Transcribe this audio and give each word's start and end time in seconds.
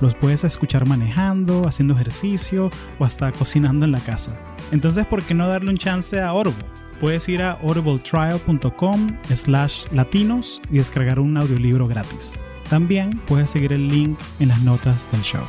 Los 0.00 0.14
puedes 0.14 0.44
escuchar 0.44 0.86
manejando, 0.86 1.66
haciendo 1.66 1.94
ejercicio 1.94 2.70
o 2.98 3.04
hasta 3.04 3.32
cocinando 3.32 3.84
en 3.86 3.92
la 3.92 4.00
casa. 4.00 4.38
Entonces, 4.72 5.06
¿por 5.06 5.22
qué 5.22 5.34
no 5.34 5.48
darle 5.48 5.70
un 5.70 5.78
chance 5.78 6.20
a 6.20 6.28
Audible? 6.28 6.64
Puedes 7.00 7.28
ir 7.28 7.42
a 7.42 7.52
audibletrial.com 7.52 9.18
slash 9.34 9.84
latinos 9.92 10.60
y 10.70 10.78
descargar 10.78 11.18
un 11.18 11.36
audiolibro 11.36 11.86
gratis. 11.88 12.38
También 12.68 13.10
puedes 13.26 13.50
seguir 13.50 13.72
el 13.72 13.88
link 13.88 14.18
en 14.40 14.48
las 14.48 14.60
notas 14.62 15.10
del 15.12 15.22
show. 15.22 15.44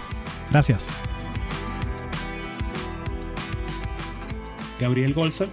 Gracias. 0.52 0.90
Gabriel 4.80 5.14
Golza, 5.14 5.48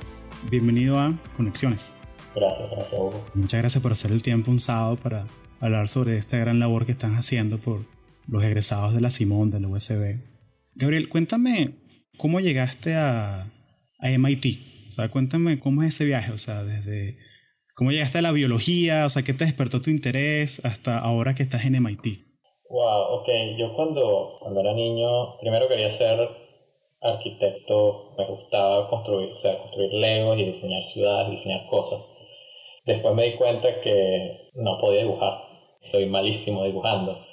bienvenido 0.50 0.98
a 0.98 1.14
Conexiones. 1.36 1.94
Gracias, 2.34 2.70
gracias 2.70 2.92
Hugo. 2.92 3.24
Muchas 3.34 3.60
gracias 3.60 3.82
por 3.82 3.92
hacer 3.92 4.12
el 4.12 4.22
tiempo 4.22 4.50
un 4.50 4.60
sábado 4.60 4.97
para 4.97 5.24
hablar 5.60 5.88
sobre 5.88 6.19
esta 6.19 6.36
gran 6.36 6.58
labor 6.58 6.84
que 6.84 6.92
están 6.92 7.14
haciendo 7.14 7.58
por 7.58 7.80
los 8.27 8.42
egresados 8.44 8.94
de 8.94 9.00
la 9.00 9.11
Simón, 9.11 9.50
de 9.50 9.61
la 9.61 9.69
USB. 9.69 10.20
Gabriel, 10.75 11.08
cuéntame 11.08 11.75
cómo 12.19 12.41
llegaste 12.41 12.94
a, 12.94 13.50
a 13.98 14.11
MIT. 14.11 14.89
O 14.89 14.92
sea, 14.92 15.11
cuéntame 15.11 15.58
cómo 15.58 15.83
es 15.83 15.94
ese 15.94 16.05
viaje, 16.05 16.33
o 16.33 16.39
sea, 16.39 16.62
desde 16.62 17.19
¿Cómo 17.77 17.91
llegaste 17.91 18.19
a 18.19 18.22
la 18.22 18.31
biología? 18.31 19.05
O 19.05 19.11
sea, 19.11 19.25
¿qué 19.25 19.33
te 19.33 19.44
despertó 19.44 19.81
tu 19.81 19.91
interés 19.91 20.64
hasta 20.64 20.97
ahora 20.97 21.34
que 21.34 21.42
estás 21.42 21.64
en 21.64 21.75
MIT? 21.75 22.22
Wow, 22.70 23.19
ok. 23.19 23.28
Yo 23.58 23.75
cuando, 23.75 24.38
cuando 24.38 24.61
era 24.61 24.75
niño, 24.75 25.38
primero 25.41 25.66
quería 25.66 25.91
ser 25.91 26.20
arquitecto. 27.00 28.14
Me 28.16 28.27
gustaba 28.27 28.88
construir, 28.88 29.33
o 29.33 29.34
sea, 29.34 29.59
construir 29.59 29.92
legos 29.92 30.38
y 30.38 30.44
diseñar 30.44 30.84
ciudades, 30.84 31.33
diseñar 31.33 31.69
cosas. 31.69 31.98
Después 32.86 33.12
me 33.16 33.25
di 33.25 33.33
cuenta 33.33 33.81
que 33.81 34.50
no 34.55 34.78
podía 34.81 35.03
dibujar. 35.03 35.41
Soy 35.83 36.06
malísimo 36.06 36.62
dibujando. 36.62 37.27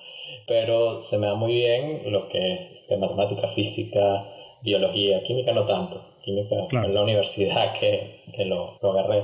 Pero 0.48 1.02
se 1.02 1.18
me 1.18 1.28
da 1.28 1.36
muy 1.36 1.54
bien 1.54 2.12
lo 2.12 2.28
que 2.28 2.54
es 2.54 2.72
este, 2.74 2.98
matemática, 2.98 3.48
física, 3.50 4.28
biología, 4.62 5.24
química 5.24 5.52
no 5.52 5.66
tanto. 5.66 6.02
Química 6.24 6.68
en 6.72 6.94
la 6.94 7.02
universidad 7.02 7.74
que, 7.80 8.22
que 8.36 8.46
lo, 8.46 8.78
lo 8.82 8.92
agarré 8.92 9.24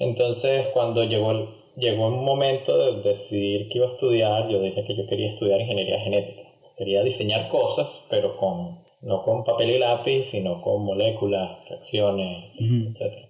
entonces, 0.00 0.66
cuando 0.68 1.04
llegó, 1.04 1.30
llegó 1.76 2.06
un 2.06 2.24
momento 2.24 2.78
de 2.78 3.02
decidir 3.02 3.68
qué 3.68 3.78
iba 3.78 3.88
a 3.88 3.92
estudiar, 3.92 4.48
yo 4.48 4.58
dije 4.62 4.82
que 4.82 4.96
yo 4.96 5.06
quería 5.06 5.28
estudiar 5.28 5.60
ingeniería 5.60 6.00
genética. 6.00 6.40
Quería 6.78 7.02
diseñar 7.02 7.48
cosas, 7.48 8.06
pero 8.08 8.34
con, 8.38 8.78
no 9.02 9.22
con 9.22 9.44
papel 9.44 9.72
y 9.72 9.78
lápiz, 9.78 10.22
sino 10.24 10.62
con 10.62 10.82
moléculas, 10.86 11.68
reacciones, 11.68 12.50
etc. 12.58 13.26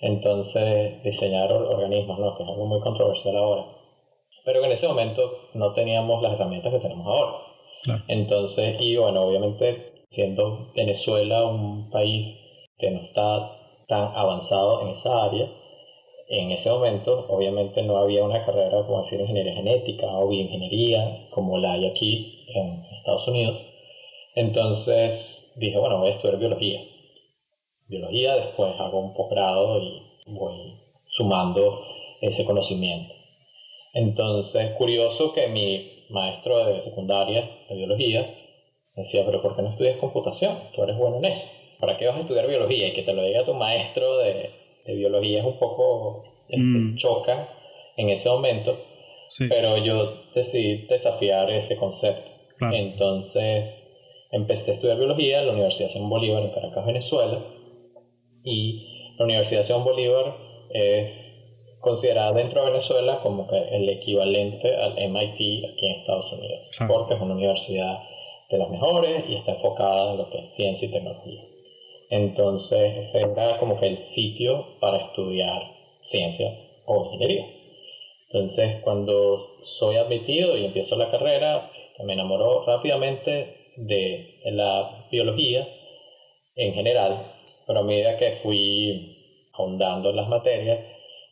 Entonces, 0.00 1.02
diseñar 1.02 1.50
organismos, 1.50 2.18
¿no? 2.18 2.36
que 2.36 2.42
es 2.42 2.48
algo 2.50 2.66
muy 2.66 2.80
controversial 2.80 3.34
ahora. 3.34 3.64
Pero 4.44 4.64
en 4.64 4.72
ese 4.72 4.88
momento 4.88 5.48
no 5.54 5.72
teníamos 5.72 6.22
las 6.22 6.32
herramientas 6.32 6.72
que 6.72 6.80
tenemos 6.80 7.06
ahora. 7.06 7.32
Entonces, 8.08 8.80
y 8.80 8.96
bueno, 8.96 9.22
obviamente, 9.22 10.04
siendo 10.08 10.72
Venezuela 10.74 11.44
un 11.44 11.90
país 11.90 12.38
que 12.78 12.90
no 12.90 13.00
está 13.00 13.58
tan 13.88 14.12
avanzado 14.14 14.82
en 14.82 14.88
esa 14.88 15.24
área, 15.24 15.50
en 16.28 16.50
ese 16.50 16.70
momento, 16.70 17.26
obviamente, 17.28 17.82
no 17.82 17.96
había 17.96 18.24
una 18.24 18.44
carrera 18.44 18.86
como 18.86 19.02
decir 19.02 19.20
ingeniería 19.20 19.54
genética 19.54 20.06
o 20.06 20.28
bioingeniería 20.28 21.28
como 21.30 21.58
la 21.58 21.72
hay 21.72 21.86
aquí 21.86 22.46
en 22.54 22.84
Estados 22.98 23.28
Unidos. 23.28 23.58
Entonces 24.34 25.52
dije, 25.56 25.78
bueno, 25.78 25.98
voy 25.98 26.08
a 26.08 26.12
estudiar 26.12 26.38
biología. 26.38 26.80
Biología, 27.86 28.36
después 28.36 28.72
hago 28.78 29.00
un 29.00 29.12
posgrado 29.12 29.78
y 29.78 30.02
voy 30.26 30.80
sumando 31.06 31.82
ese 32.22 32.44
conocimiento. 32.46 33.21
Entonces, 33.92 34.70
curioso 34.72 35.32
que 35.32 35.48
mi 35.48 36.06
maestro 36.10 36.66
de 36.66 36.80
secundaria 36.80 37.48
de 37.68 37.76
biología 37.76 38.34
decía, 38.94 39.22
pero 39.26 39.42
¿por 39.42 39.56
qué 39.56 39.62
no 39.62 39.70
estudias 39.70 39.98
computación? 39.98 40.56
Tú 40.74 40.82
eres 40.82 40.96
bueno 40.96 41.18
en 41.18 41.26
eso. 41.26 41.46
¿Para 41.78 41.96
qué 41.96 42.06
vas 42.06 42.16
a 42.16 42.20
estudiar 42.20 42.46
biología? 42.46 42.88
Y 42.88 42.92
que 42.92 43.02
te 43.02 43.12
lo 43.12 43.24
diga 43.24 43.44
tu 43.44 43.54
maestro 43.54 44.18
de, 44.18 44.50
de 44.86 44.94
biología 44.94 45.40
es 45.40 45.46
un 45.46 45.58
poco 45.58 46.24
este, 46.48 46.62
mm. 46.62 46.96
choca 46.96 47.48
en 47.96 48.10
ese 48.10 48.28
momento, 48.28 48.78
pero 49.48 49.78
yo 49.78 50.22
decidí 50.34 50.86
desafiar 50.86 51.50
ese 51.50 51.76
concepto. 51.76 52.30
Entonces 52.60 53.82
empecé 54.30 54.70
a 54.70 54.74
estudiar 54.74 54.98
biología 54.98 55.40
en 55.40 55.46
la 55.46 55.52
Universidad 55.52 55.88
Simón 55.88 56.10
Bolívar 56.10 56.42
en 56.44 56.50
Caracas, 56.50 56.86
Venezuela, 56.86 57.38
y 58.44 59.14
la 59.18 59.24
Universidad 59.24 59.64
Simón 59.64 59.84
Bolívar 59.84 60.36
es 60.70 61.31
considerada 61.82 62.32
dentro 62.32 62.64
de 62.64 62.70
Venezuela 62.70 63.20
como 63.22 63.48
que 63.48 63.58
el 63.58 63.88
equivalente 63.88 64.74
al 64.76 64.94
MIT 64.94 65.64
aquí 65.68 65.86
en 65.86 66.00
Estados 66.00 66.32
Unidos, 66.32 66.70
porque 66.86 67.14
es 67.14 67.20
una 67.20 67.34
universidad 67.34 67.98
de 68.48 68.58
las 68.58 68.70
mejores 68.70 69.24
y 69.28 69.34
está 69.34 69.52
enfocada 69.52 70.12
en 70.12 70.18
lo 70.18 70.30
que 70.30 70.38
es 70.38 70.54
ciencia 70.54 70.88
y 70.88 70.92
tecnología. 70.92 71.42
Entonces, 72.08 72.96
ese 72.98 73.20
era 73.20 73.58
como 73.58 73.80
que 73.80 73.88
el 73.88 73.98
sitio 73.98 74.78
para 74.80 74.98
estudiar 74.98 75.62
ciencia 76.02 76.54
o 76.86 77.06
ingeniería. 77.06 77.46
Entonces, 78.28 78.80
cuando 78.82 79.56
soy 79.64 79.96
admitido 79.96 80.56
y 80.56 80.66
empiezo 80.66 80.96
la 80.96 81.10
carrera, 81.10 81.70
me 82.04 82.12
enamoró 82.12 82.64
rápidamente 82.64 83.72
de 83.76 84.40
la 84.44 85.06
biología 85.10 85.68
en 86.54 86.74
general, 86.74 87.26
pero 87.66 87.80
a 87.80 87.82
medida 87.82 88.18
que 88.18 88.38
fui 88.42 89.48
ahondando 89.52 90.10
en 90.10 90.16
las 90.16 90.28
materias, 90.28 90.78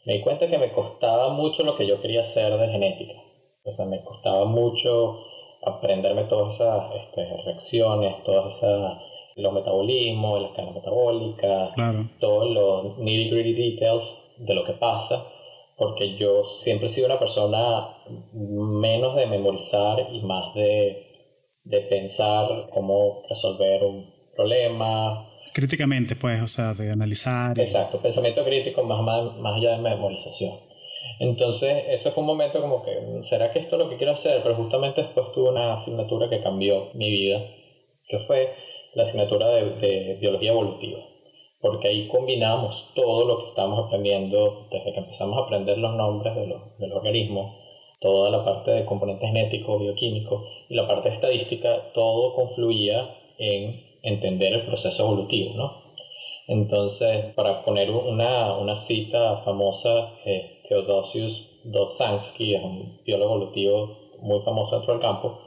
me 0.04 0.14
di 0.14 0.20
cuenta 0.20 0.48
que 0.48 0.58
me 0.58 0.72
costaba 0.72 1.30
mucho 1.30 1.62
lo 1.62 1.76
que 1.76 1.86
yo 1.86 2.00
quería 2.00 2.20
hacer 2.20 2.56
de 2.56 2.68
genética. 2.68 3.14
O 3.64 3.72
sea, 3.72 3.84
me 3.84 4.02
costaba 4.02 4.44
mucho 4.46 5.18
aprenderme 5.62 6.24
todas 6.24 6.54
esas 6.54 6.94
este, 6.94 7.24
reacciones, 7.44 8.22
todas 8.24 8.56
esas 8.56 8.98
los 9.36 9.52
metabolismos, 9.52 10.40
la 10.40 10.48
escala 10.48 10.72
metabólica, 10.72 11.70
todos 12.18 12.50
los 12.50 12.98
nitty 12.98 13.30
gritty 13.30 13.52
details 13.54 14.34
de 14.38 14.54
lo 14.54 14.64
que 14.64 14.72
pasa, 14.74 15.24
porque 15.76 16.16
yo 16.16 16.44
siempre 16.44 16.86
he 16.86 16.90
sido 16.90 17.06
una 17.06 17.18
persona 17.18 17.88
menos 18.32 19.16
de 19.16 19.26
memorizar 19.26 20.06
y 20.12 20.20
más 20.20 20.54
de, 20.54 21.10
de 21.64 21.80
pensar 21.82 22.68
cómo 22.70 23.22
resolver 23.28 23.84
un 23.84 24.10
problema. 24.34 25.29
Críticamente, 25.52 26.16
pues, 26.16 26.40
o 26.42 26.48
sea, 26.48 26.74
de 26.74 26.90
analizar. 26.90 27.58
Exacto, 27.58 27.98
pensamiento 28.00 28.44
crítico 28.44 28.82
más, 28.84 29.02
más, 29.02 29.36
más 29.36 29.56
allá 29.56 29.72
de 29.72 29.78
memorización. 29.78 30.70
Entonces, 31.18 31.84
ese 31.88 32.12
fue 32.12 32.22
un 32.22 32.28
momento 32.28 32.60
como 32.62 32.82
que, 32.82 32.92
¿será 33.24 33.52
que 33.52 33.58
esto 33.58 33.76
es 33.76 33.82
lo 33.82 33.90
que 33.90 33.96
quiero 33.96 34.12
hacer? 34.12 34.40
Pero 34.42 34.54
justamente 34.54 35.02
después 35.02 35.32
tuve 35.32 35.50
una 35.50 35.74
asignatura 35.74 36.30
que 36.30 36.42
cambió 36.42 36.88
mi 36.94 37.10
vida, 37.10 37.44
que 38.08 38.20
fue 38.20 38.54
la 38.94 39.02
asignatura 39.02 39.48
de, 39.48 40.16
biología 40.20 40.52
evolutiva, 40.52 40.98
porque 41.60 41.88
ahí 41.88 42.08
combinamos 42.08 42.90
todo 42.94 43.26
lo 43.26 43.38
que 43.38 43.48
estamos 43.50 43.86
aprendiendo 43.86 44.66
desde 44.70 44.92
que 44.92 45.00
empezamos 45.00 45.36
a 45.36 45.42
aprender 45.42 45.78
los 45.78 45.94
nombres 45.94 46.34
de 46.34 46.46
los, 46.46 46.78
del 46.78 46.92
organismo, 46.92 47.58
toda 48.00 48.30
la 48.30 48.42
parte 48.42 48.70
de 48.70 48.86
componente 48.86 49.26
genético, 49.26 49.78
bioquímico 49.78 50.46
y 50.70 50.74
la 50.74 50.88
parte 50.88 51.10
estadística, 51.10 51.92
todo 51.92 52.34
confluía 52.34 53.14
en 53.38 53.89
entender 54.02 54.52
el 54.52 54.66
proceso 54.66 55.04
evolutivo, 55.04 55.54
¿no? 55.54 55.90
Entonces, 56.46 57.32
para 57.34 57.64
poner 57.64 57.90
una, 57.90 58.56
una 58.56 58.74
cita 58.74 59.42
famosa, 59.44 60.14
eh, 60.24 60.62
Theodosius 60.68 61.48
Dobzhansky 61.64 62.54
es 62.54 62.62
un 62.62 63.00
biólogo 63.04 63.34
evolutivo 63.36 63.96
muy 64.20 64.40
famoso 64.40 64.76
dentro 64.76 64.94
del 64.94 65.02
campo, 65.02 65.38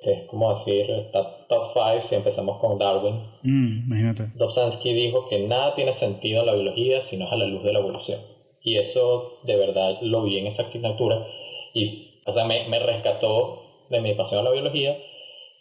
es 0.00 0.28
como 0.28 0.50
decir, 0.50 0.88
está 0.90 1.46
top 1.48 1.72
5 1.72 2.00
si 2.02 2.14
empezamos 2.14 2.58
con 2.58 2.78
Darwin. 2.78 3.16
Mm, 3.42 3.86
imagínate. 3.86 4.30
Dobzhansky 4.34 4.92
dijo 4.92 5.28
que 5.28 5.40
nada 5.40 5.74
tiene 5.74 5.92
sentido 5.92 6.40
en 6.40 6.46
la 6.46 6.54
biología 6.54 7.00
si 7.00 7.16
no 7.16 7.26
es 7.26 7.32
a 7.32 7.36
la 7.36 7.46
luz 7.46 7.64
de 7.64 7.72
la 7.72 7.80
evolución. 7.80 8.20
Y 8.62 8.76
eso 8.76 9.38
de 9.42 9.56
verdad 9.56 9.98
lo 10.02 10.22
vi 10.22 10.38
en 10.38 10.46
esa 10.46 10.62
asignatura 10.62 11.26
y 11.74 12.08
o 12.26 12.32
sea, 12.32 12.44
me, 12.44 12.68
me 12.68 12.78
rescató 12.78 13.62
de 13.88 14.00
mi 14.00 14.12
pasión 14.14 14.40
a 14.40 14.44
la 14.44 14.50
biología 14.50 14.96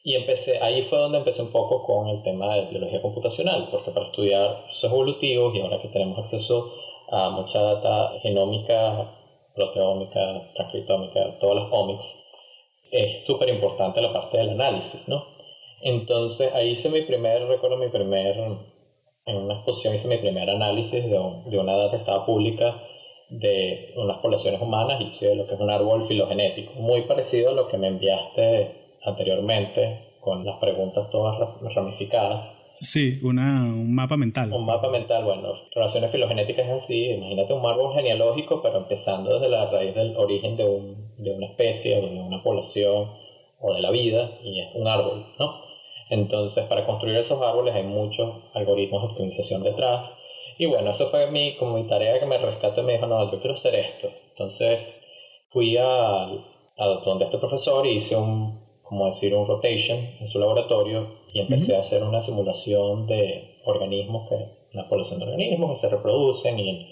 y 0.08 0.16
empecé, 0.16 0.58
ahí 0.62 0.84
fue 0.84 1.00
donde 1.00 1.18
empecé 1.18 1.42
un 1.42 1.52
poco 1.52 1.84
con 1.84 2.08
el 2.08 2.24
tema 2.24 2.56
de 2.56 2.68
biología 2.68 3.02
computacional, 3.02 3.68
porque 3.70 3.92
para 3.92 4.06
estudiar 4.06 4.64
procesos 4.64 4.90
evolutivos 4.90 5.54
y 5.54 5.60
ahora 5.60 5.82
que 5.82 5.90
tenemos 5.90 6.18
acceso 6.18 6.72
a 7.10 7.30
mucha 7.32 7.62
data 7.62 8.12
genómica, 8.22 9.12
proteómica, 9.54 10.50
transcriptómica, 10.56 11.38
todas 11.40 11.58
las 11.58 11.74
omics, 11.74 12.24
es 12.90 13.26
súper 13.26 13.50
importante 13.50 14.00
la 14.00 14.14
parte 14.14 14.38
del 14.38 14.52
análisis, 14.52 15.06
¿no? 15.10 15.26
Entonces 15.82 16.54
ahí 16.54 16.70
hice 16.70 16.88
mi 16.88 17.02
primer, 17.02 17.46
recuerdo 17.46 17.76
mi 17.76 17.90
primer, 17.90 18.38
en 19.26 19.36
una 19.36 19.56
exposición 19.56 19.94
hice 19.94 20.08
mi 20.08 20.20
primer 20.20 20.50
análisis 20.50 21.04
de, 21.04 21.20
de 21.48 21.60
una 21.60 21.76
data 21.76 21.92
que 21.92 21.98
estaba 21.98 22.26
pública 22.26 22.82
de 23.28 23.92
unas 23.98 24.20
poblaciones 24.20 24.62
humanas, 24.62 25.02
hice 25.02 25.36
lo 25.36 25.46
que 25.46 25.56
es 25.56 25.60
un 25.60 25.70
árbol 25.70 26.08
filogenético, 26.08 26.76
muy 26.76 27.02
parecido 27.02 27.50
a 27.50 27.54
lo 27.54 27.68
que 27.68 27.76
me 27.76 27.88
enviaste 27.88 28.87
anteriormente 29.08 30.08
con 30.22 30.46
las 30.46 30.60
preguntas 30.60 31.10
todas 31.10 31.38
ramificadas. 31.74 32.54
Sí, 32.82 33.20
una, 33.24 33.64
un 33.64 33.96
mapa 33.96 34.18
mental. 34.18 34.52
Un 34.54 34.66
mapa 34.66 34.90
mental, 34.90 35.24
bueno, 35.24 35.54
relaciones 35.74 36.12
filogenéticas 36.12 36.68
es 36.68 36.72
así, 36.74 37.12
imagínate 37.12 37.54
un 37.54 37.66
árbol 37.66 37.96
genealógico, 37.96 38.62
pero 38.62 38.78
empezando 38.78 39.34
desde 39.34 39.50
la 39.50 39.66
raíz 39.72 39.96
del 39.96 40.16
origen 40.16 40.58
de, 40.58 40.66
un, 40.66 41.16
de 41.18 41.32
una 41.32 41.48
especie 41.48 41.98
o 41.98 42.02
de 42.02 42.20
una 42.20 42.44
población 42.44 43.10
o 43.60 43.74
de 43.74 43.82
la 43.82 43.90
vida, 43.90 44.30
y 44.44 44.60
es 44.60 44.68
un 44.76 44.88
árbol, 44.88 45.26
¿no? 45.40 45.62
Entonces, 46.10 46.66
para 46.66 46.86
construir 46.86 47.18
esos 47.18 47.42
árboles 47.42 47.74
hay 47.74 47.84
muchos 47.84 48.32
algoritmos 48.54 49.02
de 49.02 49.08
optimización 49.10 49.64
detrás. 49.64 50.12
Y 50.60 50.66
bueno, 50.68 50.92
eso 50.92 51.10
fue 51.10 51.32
mi, 51.32 51.56
como 51.58 51.78
mi 51.78 51.88
tarea 51.88 52.20
que 52.20 52.26
me 52.26 52.38
rescató 52.38 52.82
y 52.82 52.84
me 52.84 52.94
dijo, 52.94 53.08
no, 53.08 53.32
yo 53.32 53.40
quiero 53.40 53.56
hacer 53.56 53.76
esto. 53.76 54.10
Entonces, 54.30 55.02
fui 55.50 55.78
a, 55.78 56.24
a 56.26 56.86
donde 57.06 57.26
este 57.26 57.40
profesor 57.40 57.86
y 57.88 57.96
hice 57.96 58.16
un, 58.16 58.67
como 58.88 59.06
decir, 59.06 59.34
un 59.34 59.46
rotation 59.46 60.00
en 60.20 60.28
su 60.28 60.40
laboratorio 60.40 61.08
y 61.34 61.40
empecé 61.40 61.76
a 61.76 61.80
hacer 61.80 62.04
una 62.04 62.22
simulación 62.22 63.06
de 63.08 63.58
organismos, 63.66 64.30
que 64.30 64.36
una 64.74 64.88
población 64.88 65.20
de 65.20 65.26
organismos 65.26 65.72
que 65.72 65.76
se 65.76 65.90
reproducen 65.90 66.60
y, 66.60 66.88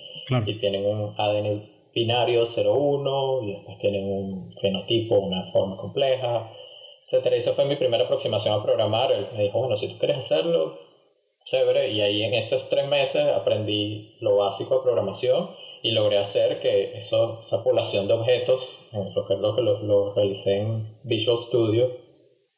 y 0.46 0.60
tienen 0.60 0.86
un 0.86 1.14
ADN 1.18 1.64
binario 1.94 2.44
0,1 2.44 3.44
y 3.44 3.52
después 3.54 3.78
tienen 3.80 4.06
un 4.06 4.52
fenotipo, 4.60 5.16
una 5.16 5.52
forma 5.52 5.78
compleja 5.78 6.52
etcétera. 7.06 7.36
Esa 7.36 7.54
fue 7.54 7.66
mi 7.66 7.76
primera 7.76 8.06
aproximación 8.06 8.54
a 8.54 8.64
programar. 8.64 9.12
Él 9.12 9.28
me 9.34 9.44
dijo, 9.44 9.60
bueno, 9.60 9.78
si 9.78 9.88
tú 9.88 9.98
quieres 9.98 10.18
hacerlo, 10.18 10.78
chévere. 11.46 11.92
Y 11.92 12.02
ahí 12.02 12.24
en 12.24 12.34
esos 12.34 12.68
tres 12.70 12.88
meses 12.88 13.28
aprendí 13.28 14.16
lo 14.20 14.36
básico 14.36 14.76
de 14.76 14.82
programación 14.82 15.50
y 15.86 15.92
logré 15.92 16.18
hacer 16.18 16.60
que 16.62 16.98
eso, 16.98 17.42
esa 17.42 17.64
población 17.64 18.08
de 18.08 18.16
objetos, 18.16 18.80
recuerdo 19.16 19.56
que 19.56 19.62
lo, 19.62 19.84
lo 19.84 20.16
realicé 20.16 20.62
en 20.62 20.84
Visual 21.04 21.38
Studio, 21.38 21.92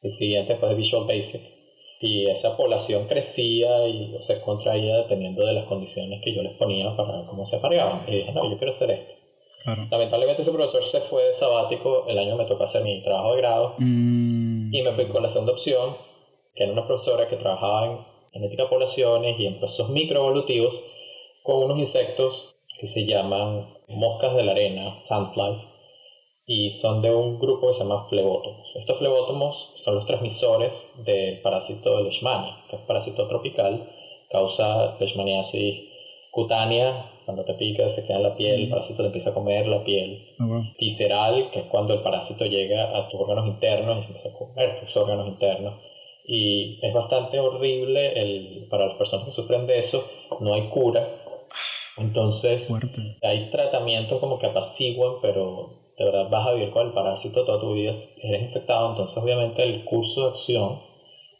el 0.00 0.10
siguiente 0.10 0.56
fue 0.56 0.74
Visual 0.74 1.04
Basic, 1.06 1.42
y 2.00 2.24
esa 2.24 2.56
población 2.56 3.06
crecía 3.06 3.86
y 3.86 4.16
se 4.20 4.40
contraía 4.40 4.96
dependiendo 4.96 5.44
de 5.44 5.52
las 5.52 5.66
condiciones 5.66 6.22
que 6.24 6.34
yo 6.34 6.42
les 6.42 6.56
ponía 6.56 6.96
para 6.96 7.18
ver 7.18 7.26
cómo 7.26 7.44
se 7.44 7.56
apareaban. 7.56 8.04
Y 8.06 8.12
dije, 8.12 8.32
no, 8.32 8.48
yo 8.48 8.56
quiero 8.56 8.72
hacer 8.72 8.92
esto. 8.92 9.12
Lamentablemente 9.90 10.40
ese 10.40 10.52
profesor 10.52 10.82
se 10.84 11.02
fue 11.02 11.24
de 11.24 11.34
sabático, 11.34 12.06
el 12.08 12.18
año 12.18 12.34
me 12.34 12.46
tocó 12.46 12.64
hacer 12.64 12.82
mi 12.82 13.02
trabajo 13.02 13.32
de 13.32 13.42
grado 13.42 13.74
mm. 13.76 14.74
y 14.74 14.82
me 14.82 14.92
fui 14.92 15.06
con 15.08 15.22
la 15.22 15.28
segunda 15.28 15.52
opción, 15.52 15.98
que 16.54 16.64
era 16.64 16.72
una 16.72 16.86
profesora 16.86 17.28
que 17.28 17.36
trabajaba 17.36 17.84
en 17.84 17.98
genética 18.32 18.62
de 18.62 18.68
poblaciones 18.70 19.38
y 19.38 19.44
en 19.44 19.58
procesos 19.58 19.90
microevolutivos 19.90 20.82
con 21.42 21.64
unos 21.64 21.78
insectos 21.78 22.54
que 22.78 22.86
se 22.86 23.04
llaman 23.04 23.74
moscas 23.88 24.34
de 24.34 24.42
la 24.42 24.52
arena, 24.52 25.00
sandflies, 25.00 25.74
y 26.46 26.70
son 26.70 27.02
de 27.02 27.10
un 27.10 27.38
grupo 27.38 27.68
que 27.68 27.74
se 27.74 27.80
llama 27.80 28.06
flebótomos. 28.08 28.72
Estos 28.74 28.98
flebótomos 28.98 29.74
son 29.76 29.96
los 29.96 30.06
transmisores 30.06 30.72
del 31.04 31.40
parásito 31.42 31.96
de 31.96 32.04
Leishmania, 32.04 32.56
que 32.70 32.76
es 32.76 32.82
parásito 32.82 33.26
tropical, 33.26 33.90
causa 34.30 34.96
leishmaniasis 34.98 35.84
cutánea 36.30 37.10
cuando 37.28 37.44
te 37.44 37.52
pica 37.52 37.90
se 37.90 38.06
queda 38.06 38.16
en 38.16 38.22
la 38.22 38.36
piel, 38.36 38.62
el 38.62 38.68
parásito 38.70 39.02
te 39.02 39.08
empieza 39.08 39.28
a 39.28 39.34
comer 39.34 39.66
la 39.66 39.84
piel. 39.84 40.34
Oh, 40.40 40.62
Visceral, 40.80 41.50
que 41.50 41.58
es 41.58 41.66
cuando 41.66 41.92
el 41.92 42.00
parásito 42.00 42.46
llega 42.46 42.96
a 42.96 43.06
tus 43.10 43.20
órganos 43.20 43.46
internos 43.46 43.98
y 43.98 44.02
se 44.02 44.08
empieza 44.08 44.30
a 44.30 44.38
comer 44.38 44.80
tus 44.80 44.96
órganos 44.96 45.28
internos. 45.28 45.74
Y 46.26 46.78
es 46.80 46.90
bastante 46.94 47.38
horrible 47.38 48.18
el, 48.18 48.66
para 48.70 48.86
las 48.86 48.96
personas 48.96 49.26
que 49.26 49.32
sufren 49.32 49.66
de 49.66 49.78
eso, 49.78 50.08
no 50.40 50.54
hay 50.54 50.70
cura. 50.70 51.06
Entonces, 51.98 52.70
hay 53.22 53.50
tratamientos 53.50 54.20
como 54.20 54.38
que 54.38 54.46
apaciguan, 54.46 55.14
pero 55.20 55.78
de 55.98 56.04
verdad 56.04 56.28
vas 56.30 56.46
a 56.46 56.52
vivir 56.52 56.70
con 56.70 56.86
el 56.86 56.92
parásito 56.92 57.44
toda 57.44 57.60
tu 57.60 57.74
vida, 57.74 57.92
eres 58.22 58.42
infectado. 58.42 58.90
Entonces, 58.90 59.16
obviamente, 59.16 59.62
el 59.62 59.84
curso 59.84 60.22
de 60.22 60.28
acción 60.28 60.80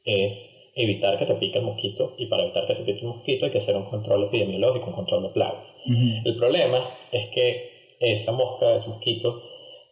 es 0.05 0.55
evitar 0.75 1.19
que 1.19 1.27
te 1.27 1.35
pique 1.35 1.59
el 1.59 1.65
mosquito 1.65 2.15
y 2.19 2.27
para 2.27 2.45
evitar 2.45 2.67
que 2.67 2.75
te 2.75 2.83
pique 2.83 3.01
el 3.01 3.09
mosquito 3.09 3.47
hay 3.47 3.53
que 3.53 3.59
hacer 3.59 3.77
un 3.77 3.87
control 3.87 4.25
epidemiológico, 4.25 4.87
un 4.87 4.95
control 4.95 5.23
de 5.25 5.29
plagas. 5.31 5.77
El 6.25 6.37
problema 6.37 6.89
es 7.11 7.27
que 7.29 7.97
esa 8.01 8.33
mosca, 8.33 8.77
ese 8.77 8.89
mosquito, 8.89 9.43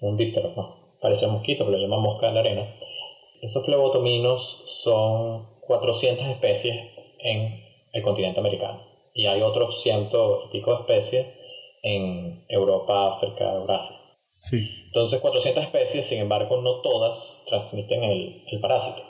un 0.01 0.17
díptero, 0.17 0.53
no, 0.57 0.77
parece 1.01 1.27
un 1.27 1.33
mosquito, 1.33 1.65
pero 1.65 1.77
lo 1.77 1.83
llaman 1.83 2.01
mosca 2.01 2.29
de 2.29 2.35
la 2.35 2.41
arena, 2.41 2.75
esos 3.43 3.65
flebotominos 3.65 4.63
son 4.67 5.47
400 5.67 6.27
especies 6.29 6.77
en 7.19 7.65
el 7.93 8.03
continente 8.03 8.41
americano 8.41 8.96
y 9.17 9.27
hay 9.27 9.43
otros 9.43 9.83
ciento 9.83 10.45
y 10.47 10.53
pico 10.53 10.73
de 10.73 10.81
especies 10.81 11.27
en 11.83 12.45
Europa, 12.49 13.17
África, 13.17 13.53
Eurasia. 13.55 13.97
Sí. 14.41 14.69
Entonces 14.87 15.21
400 15.21 15.65
especies, 15.65 16.07
sin 16.07 16.21
embargo 16.21 16.61
no 16.61 16.81
todas 16.83 17.43
transmiten 17.49 18.05
el, 18.05 18.45
el 18.51 18.61
parásito. 18.61 19.03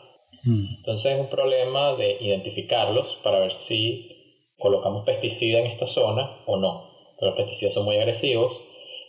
Mm. 0.45 0.77
Entonces 0.79 1.13
es 1.13 1.21
un 1.21 1.29
problema 1.29 1.95
de 1.95 2.17
identificarlos 2.21 3.19
para 3.23 3.41
ver 3.41 3.53
si 3.53 4.17
colocamos 4.59 5.05
pesticida 5.05 5.59
en 5.59 5.67
esta 5.67 5.87
zona 5.87 6.39
o 6.47 6.57
no. 6.57 6.91
Pero 7.19 7.33
los 7.33 7.37
pesticidas 7.37 7.75
son 7.75 7.85
muy 7.85 7.97
agresivos 7.97 8.63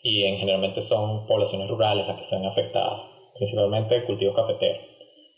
y 0.03 0.23
en, 0.23 0.37
generalmente 0.37 0.81
son 0.81 1.27
poblaciones 1.27 1.69
rurales 1.69 2.07
las 2.07 2.17
que 2.17 2.23
se 2.23 2.35
han 2.35 2.45
afectado, 2.45 3.03
principalmente 3.35 4.03
cultivos 4.03 4.35
cafeteros, 4.35 4.81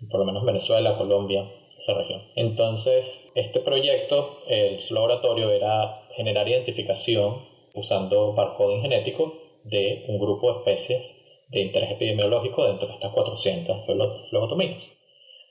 por 0.10 0.20
lo 0.20 0.26
menos 0.26 0.46
Venezuela, 0.46 0.98
Colombia, 0.98 1.50
esa 1.80 1.94
región. 1.94 2.22
Entonces, 2.36 3.32
este 3.36 3.60
proyecto, 3.62 4.44
el, 4.48 4.80
laboratorio 4.90 5.52
era 5.52 6.04
generar 6.16 6.48
identificación 6.48 7.48
usando 7.74 8.34
barcoding 8.34 8.82
genético 8.82 9.34
de 9.64 10.06
un 10.08 10.20
grupo 10.20 10.52
de 10.52 10.60
especies 10.60 11.16
de 11.50 11.62
interés 11.62 11.92
epidemiológico 11.92 12.68
dentro 12.68 12.88
de 12.88 12.94
estas 12.94 13.12
400 13.12 13.88
lobotominas 14.32 15.00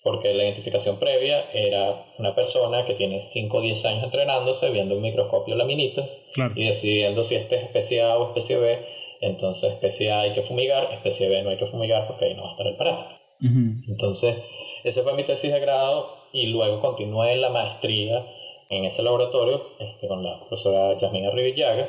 porque 0.03 0.33
la 0.33 0.45
identificación 0.45 0.99
previa 0.99 1.51
era 1.53 2.07
una 2.19 2.35
persona 2.35 2.85
que 2.85 2.95
tiene 2.95 3.21
5 3.21 3.57
o 3.57 3.61
10 3.61 3.85
años 3.85 4.05
entrenándose, 4.05 4.71
viendo 4.71 4.95
un 4.95 5.03
microscopio 5.03 5.55
laminitas 5.55 6.11
y 6.55 6.65
decidiendo 6.65 7.25
si 7.25 7.35
este 7.35 7.57
es 7.57 7.63
especie 7.65 8.03
A 8.03 8.17
o 8.17 8.29
especie 8.29 8.59
B. 8.59 8.79
Entonces, 9.21 9.73
especie 9.73 10.13
A 10.13 10.21
hay 10.21 10.35
que 10.35 10.43
fumigar, 10.43 10.93
especie 10.93 11.29
B 11.29 11.43
no 11.43 11.51
hay 11.51 11.57
que 11.57 11.67
fumigar 11.67 12.07
porque 12.07 12.27
ahí 12.27 12.35
no 12.35 12.43
va 12.43 12.49
a 12.49 12.53
estar 12.53 12.67
el 12.67 12.77
parásito. 12.77 13.21
Entonces, 13.41 14.37
esa 14.85 15.03
fue 15.03 15.15
mi 15.15 15.25
tesis 15.25 15.53
de 15.53 15.61
grado 15.61 16.18
y 16.33 16.47
luego 16.47 16.81
continué 16.81 17.37
la 17.37 17.51
maestría 17.51 18.27
en 18.69 18.85
ese 18.85 19.03
laboratorio 19.03 19.63
este, 19.79 20.09
con 20.09 20.23
la 20.23 20.39
profesora 20.39 20.97
Yasmina 20.99 21.31
Rivillaga. 21.31 21.89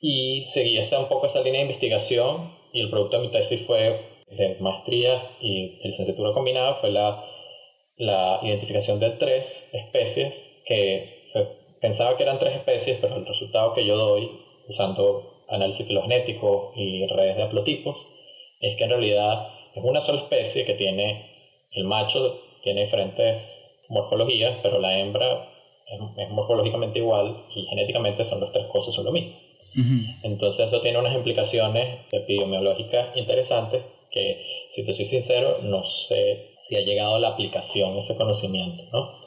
Y 0.00 0.44
seguí 0.44 0.76
esa, 0.76 0.98
un 0.98 1.08
poco 1.08 1.26
esa 1.26 1.40
línea 1.40 1.60
de 1.60 1.66
investigación 1.66 2.52
y 2.72 2.80
el 2.80 2.90
producto 2.90 3.16
de 3.18 3.26
mi 3.26 3.32
tesis 3.32 3.64
fue 3.66 4.00
de 4.28 4.56
maestría 4.60 5.22
y 5.40 5.78
de 5.78 5.88
licenciatura 5.88 6.32
combinada 6.32 6.74
fue 6.74 6.90
la, 6.90 7.24
la 7.96 8.40
identificación 8.42 8.98
de 8.98 9.10
tres 9.10 9.68
especies 9.72 10.50
que 10.66 11.22
se 11.26 11.46
pensaba 11.80 12.16
que 12.16 12.22
eran 12.22 12.38
tres 12.38 12.56
especies, 12.56 12.98
pero 13.00 13.16
el 13.16 13.26
resultado 13.26 13.72
que 13.72 13.84
yo 13.84 13.96
doy 13.96 14.30
usando 14.68 15.44
análisis 15.48 15.86
filogenético 15.86 16.72
y 16.74 17.06
redes 17.06 17.36
de 17.36 17.42
haplotipos 17.42 17.96
es 18.60 18.76
que 18.76 18.84
en 18.84 18.90
realidad 18.90 19.48
es 19.74 19.84
una 19.84 20.00
sola 20.00 20.20
especie 20.20 20.64
que 20.64 20.74
tiene, 20.74 21.30
el 21.72 21.84
macho 21.84 22.40
tiene 22.64 22.82
diferentes 22.82 23.72
morfologías, 23.88 24.58
pero 24.62 24.80
la 24.80 24.98
hembra 24.98 25.48
es, 26.16 26.30
morfológicamente 26.30 26.98
igual 26.98 27.44
y 27.54 27.66
genéticamente 27.66 28.24
son 28.24 28.40
las 28.40 28.52
tres 28.52 28.66
cosas, 28.66 28.94
son 28.94 29.04
lo 29.04 29.12
mismo. 29.12 29.34
Entonces 30.22 30.68
eso 30.68 30.80
tiene 30.80 30.98
unas 30.98 31.14
implicaciones 31.14 32.06
epidemiológicas 32.12 33.16
interesantes 33.16 33.82
que, 34.10 34.40
si 34.70 34.86
te 34.86 34.92
soy 34.92 35.04
sincero, 35.04 35.58
no 35.62 35.84
sé 35.84 36.54
si 36.60 36.76
ha 36.76 36.80
llegado 36.80 37.16
a 37.16 37.18
la 37.18 37.28
aplicación 37.28 37.98
ese 37.98 38.14
conocimiento, 38.14 38.84
¿no? 38.92 39.24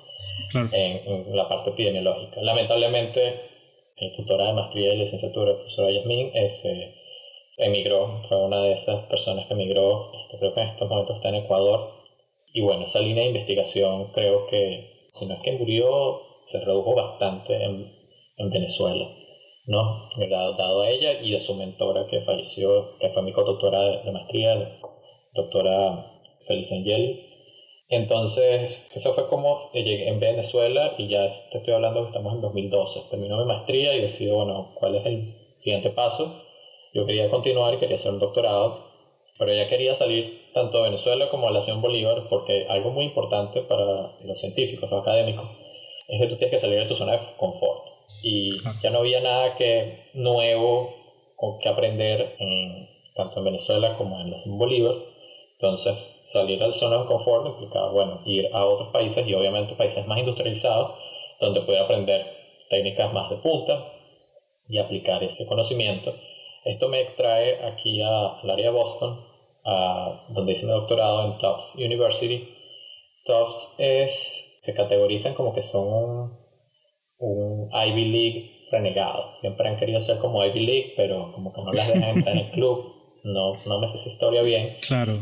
En, 0.72 1.36
la 1.36 1.50
parte 1.50 1.72
epidemiológica. 1.72 2.41
Lamentablemente, 2.41 3.41
mi 4.00 4.15
tutora 4.15 4.48
de 4.48 4.53
maestría 4.53 4.94
y 4.94 4.98
licenciatura, 4.98 5.56
profesora 5.56 5.91
Yasmin, 5.91 6.32
eh, 6.34 6.94
emigró, 7.58 8.22
fue 8.29 8.38
una 8.38 8.62
de 8.62 8.74
esas 8.74 9.03
personas 9.08 9.48
que 9.48 9.53
emigró, 9.53 10.12
este, 10.24 10.38
creo 10.38 10.53
que 10.53 10.62
en 10.62 10.67
estos 10.70 10.88
momentos 10.88 11.17
está 11.17 11.29
en 11.29 11.36
Ecuador. 11.36 11.97
Y 12.54 12.62
bueno, 12.62 12.86
esa 12.86 13.00
línea 13.00 13.24
de 13.24 13.30
investigación 13.30 14.12
creo 14.13 14.48
que, 14.48 15.10
si 15.13 15.25
no 15.25 15.36
es 15.36 15.42
que 15.42 15.51
murió, 15.54 16.22
se 16.48 16.60
redujo 16.60 16.96
bastante 16.96 17.63
en, 17.63 17.92
en 18.38 18.50
Venezuela. 18.50 19.08
¿no? 19.68 20.10
Dado 20.18 20.82
a 20.82 20.89
ella 20.89 21.22
y 21.22 21.32
de 21.32 21.39
su 21.39 21.54
mentora 21.56 22.08
que 22.08 22.22
falleció, 22.22 22.98
que 23.00 23.10
fue 23.10 23.22
mi 23.22 23.34
co-doctora 23.34 24.01
de 24.01 24.12
maestría, 24.12 24.56
la 24.56 24.80
doctora 25.34 26.22
Feliz 26.48 26.72
Angeli. 26.72 27.25
Entonces, 27.89 28.89
eso 28.96 29.13
fue 29.13 29.27
como 29.27 29.72
llegué 29.74 30.08
en 30.08 30.20
Venezuela 30.20 30.96
y 30.98 31.08
ya 31.08 31.27
te 31.51 31.60
estoy 31.60 31.74
hablando 31.74 32.01
que 32.01 32.08
estamos 32.08 32.34
en 32.34 32.42
2012. 32.42 33.01
Terminó 33.10 33.38
mi 33.38 33.46
maestría 33.46 33.96
y 33.96 34.01
decido, 34.01 34.38
bueno, 34.38 34.72
¿cuál 34.75 34.96
es 34.96 35.06
el 35.06 35.36
siguiente 35.58 35.89
paso? 35.89 36.44
Yo 36.94 37.06
quería 37.06 37.30
continuar 37.30 37.77
quería 37.80 37.96
hacer 37.96 38.12
un 38.12 38.20
doctorado. 38.20 38.87
Pero 39.38 39.51
ella 39.51 39.70
quería 39.70 39.94
salir 39.94 40.51
tanto 40.53 40.77
de 40.77 40.89
Venezuela 40.89 41.29
como 41.29 41.48
de 41.48 41.53
la 41.53 41.60
Nación 41.60 41.82
Bolívar 41.82 42.27
porque 42.29 42.65
algo 42.67 42.91
muy 42.91 43.06
importante 43.06 43.62
para 43.62 44.17
los 44.24 44.39
científicos, 44.39 44.89
los 44.89 45.01
académicos, 45.01 45.48
es 46.08 46.20
que 46.20 46.27
tú 46.27 46.36
tienes 46.38 46.51
que 46.51 46.60
salir 46.60 46.79
de 46.79 46.86
tu 46.86 46.96
zona 46.96 47.13
de 47.13 47.20
confort. 47.38 47.89
Y 48.24 48.58
ya 48.82 48.89
no 48.89 49.00
había 49.00 49.20
nada 49.20 49.56
que 49.56 50.10
nuevo 50.13 50.96
con 51.36 51.60
que 51.60 51.70
aprender 51.70 52.36
en, 52.39 52.89
tanto 53.15 53.39
en 53.39 53.46
Venezuela 53.46 53.96
como 53.98 54.20
en 54.20 54.32
la 54.32 54.38
Nación 54.38 54.58
Bolívar. 54.58 54.96
Entonces, 55.53 55.96
salir 56.32 56.60
de 56.60 56.67
la 56.67 56.74
zona 56.74 57.00
de 57.00 57.06
confort 57.06 57.48
implicaba, 57.48 57.91
bueno, 57.91 58.22
ir 58.25 58.50
a 58.53 58.65
otros 58.65 58.89
países 58.89 59.27
y 59.27 59.34
obviamente 59.34 59.75
países 59.75 60.06
más 60.08 60.20
industrializados 60.20 60.96
donde 61.39 61.62
pudiera 61.62 61.84
aprender 61.84 62.25
técnicas 62.70 63.13
más 63.13 63.29
de 63.29 63.38
punta 63.38 63.94
y 64.67 64.77
aplicar 64.77 65.24
ese 65.24 65.46
conocimiento. 65.46 66.13
Esto 66.65 66.89
me 66.89 67.06
trae 67.06 67.63
aquí 67.63 68.01
al 68.01 68.50
área 68.50 68.65
de 68.65 68.72
Boston, 68.72 69.25
donde 70.30 70.54
hice 70.54 70.66
mi 70.66 70.72
doctorado 70.72 71.26
en 71.26 71.38
Tufts 71.40 71.76
University. 71.76 72.48
Tufts 73.26 73.76
es, 73.78 74.60
se 74.62 74.74
categorizan 74.74 75.34
como 75.34 75.54
que 75.54 75.64
son 75.64 75.88
un, 75.88 76.38
un 77.20 77.70
Ivy 77.74 78.06
League 78.06 78.52
renegado. 78.72 79.34
Siempre 79.36 79.68
han 79.68 79.78
querido 79.78 80.02
ser 80.02 80.20
como 80.20 80.44
Ivy 80.46 80.66
League, 80.66 80.94
pero 80.96 81.32
como 81.34 81.54
que 81.54 81.62
no 81.62 81.74
las 81.74 81.88
dejan 81.88 82.18
entrar 82.18 82.36
en 82.36 82.46
el 82.46 82.52
club. 82.52 82.94
No, 83.24 83.58
no 83.66 83.80
me 83.80 83.88
sé 83.88 83.98
esa 83.98 84.10
historia 84.10 84.42
bien. 84.42 84.78
Claro. 84.88 85.20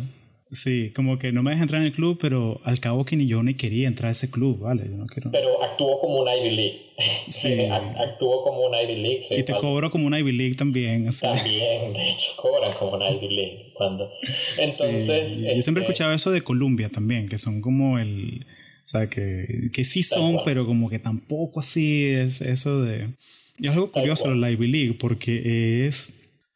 Sí, 0.56 0.92
como 0.96 1.20
que 1.20 1.32
no 1.34 1.44
me 1.44 1.52
dejan 1.52 1.64
entrar 1.64 1.82
en 1.82 1.88
el 1.88 1.94
club, 1.94 2.18
pero 2.20 2.62
al 2.64 2.80
cabo 2.80 3.04
que 3.04 3.18
ni 3.18 3.28
yo 3.28 3.44
ni 3.44 3.56
quería 3.56 3.88
entrar 3.88 4.10
a 4.10 4.12
ese 4.12 4.32
club, 4.32 4.60
¿vale? 4.60 4.84
Yo 4.90 4.96
no 4.96 5.06
quiero... 5.06 5.30
Pero 5.32 5.62
actuó 5.62 6.00
como 6.00 6.22
un 6.22 6.30
Ivy 6.30 6.56
League. 6.56 6.82
Sí. 7.30 7.66
actuó 7.98 8.42
como 8.44 8.62
un 8.62 8.74
Ivy 8.74 8.96
League. 8.96 9.26
y 9.32 9.44
te 9.44 9.54
cobro 9.54 9.92
como 9.92 10.08
un 10.08 10.16
Ivy 10.16 10.32
League 10.32 10.56
también. 10.56 11.10
También, 11.10 11.94
de 11.94 12.10
hecho, 12.10 12.32
cobran 12.38 12.72
como 12.74 12.94
un 12.94 13.04
Ivy 13.04 13.36
League. 13.36 13.72
Cuando... 13.74 14.10
Entonces... 14.58 15.32
Yo 15.32 15.38
siempre 15.38 15.52
he 15.52 15.58
este 15.58 15.80
escuchado 15.82 16.14
eso 16.14 16.32
de 16.32 16.42
Columbia 16.42 16.90
también, 16.90 17.28
que 17.28 17.38
son 17.38 17.62
como 17.62 18.00
el... 18.00 18.46
O 18.84 18.88
sea, 18.88 19.10
que, 19.10 19.70
que 19.74 19.84
sí 19.84 20.04
son, 20.04 20.40
pero 20.46 20.66
como 20.66 20.90
que 20.90 21.00
tampoco 21.00 21.60
así 21.60 22.06
es 22.06 22.40
eso 22.42 22.82
de... 22.82 23.10
Y 23.58 23.68
es 23.68 23.74
algo 23.74 23.92
curioso 23.92 24.34
la 24.34 24.52
Ivy 24.52 24.68
League, 24.68 24.98
porque 25.00 25.88
es 25.88 26.14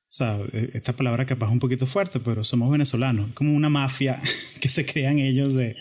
o 0.09 0.11
sea, 0.11 0.39
e, 0.53 0.71
esta 0.73 0.93
palabra 0.93 1.25
capaz 1.25 1.47
es 1.47 1.51
un 1.51 1.59
poquito 1.59 1.85
fuerte, 1.85 2.19
pero 2.19 2.43
somos 2.43 2.71
venezolanos, 2.71 3.29
como 3.35 3.53
una 3.53 3.69
mafia 3.69 4.19
que 4.59 4.67
se 4.67 4.85
crean 4.85 5.19
ellos 5.19 5.53
de, 5.53 5.75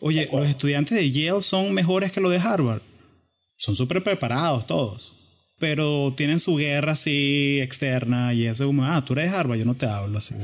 oye, 0.00 0.28
los 0.30 0.48
estudiantes 0.48 0.98
de 0.98 1.10
Yale 1.10 1.40
son 1.40 1.72
mejores 1.72 2.12
que 2.12 2.20
los 2.20 2.30
de 2.30 2.38
Harvard. 2.38 2.82
Son 3.56 3.76
súper 3.76 4.02
preparados 4.02 4.66
todos, 4.66 5.18
pero 5.58 6.12
tienen 6.14 6.40
su 6.40 6.56
guerra 6.56 6.92
así 6.92 7.58
externa 7.60 8.34
y 8.34 8.46
eso 8.46 8.66
como, 8.66 8.84
ah, 8.84 9.02
tú 9.04 9.14
eres 9.14 9.30
de 9.30 9.36
Harvard, 9.36 9.58
yo 9.58 9.64
no 9.64 9.74
te 9.74 9.86
hablo 9.86 10.18
así. 10.18 10.34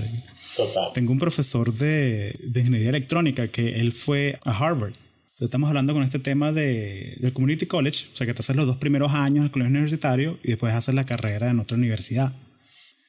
Tengo 0.94 1.12
un 1.12 1.18
profesor 1.18 1.72
de, 1.74 2.34
de, 2.42 2.60
ingeniería 2.60 2.88
electrónica 2.88 3.48
que 3.48 3.78
él 3.80 3.92
fue 3.92 4.38
a 4.44 4.56
Harvard. 4.56 4.94
estamos 5.38 5.68
hablando 5.68 5.92
con 5.92 6.02
este 6.02 6.18
tema 6.18 6.52
de, 6.52 7.16
del 7.20 7.34
Community 7.34 7.66
College, 7.66 8.06
o 8.14 8.16
sea, 8.16 8.26
que 8.26 8.32
te 8.32 8.40
haces 8.40 8.56
los 8.56 8.66
dos 8.66 8.76
primeros 8.76 9.12
años 9.12 9.38
en 9.38 9.44
el 9.44 9.50
colegio 9.50 9.70
universitario 9.70 10.38
y 10.42 10.48
después 10.48 10.72
haces 10.74 10.94
la 10.94 11.04
carrera 11.04 11.50
en 11.50 11.60
otra 11.60 11.76
universidad 11.76 12.32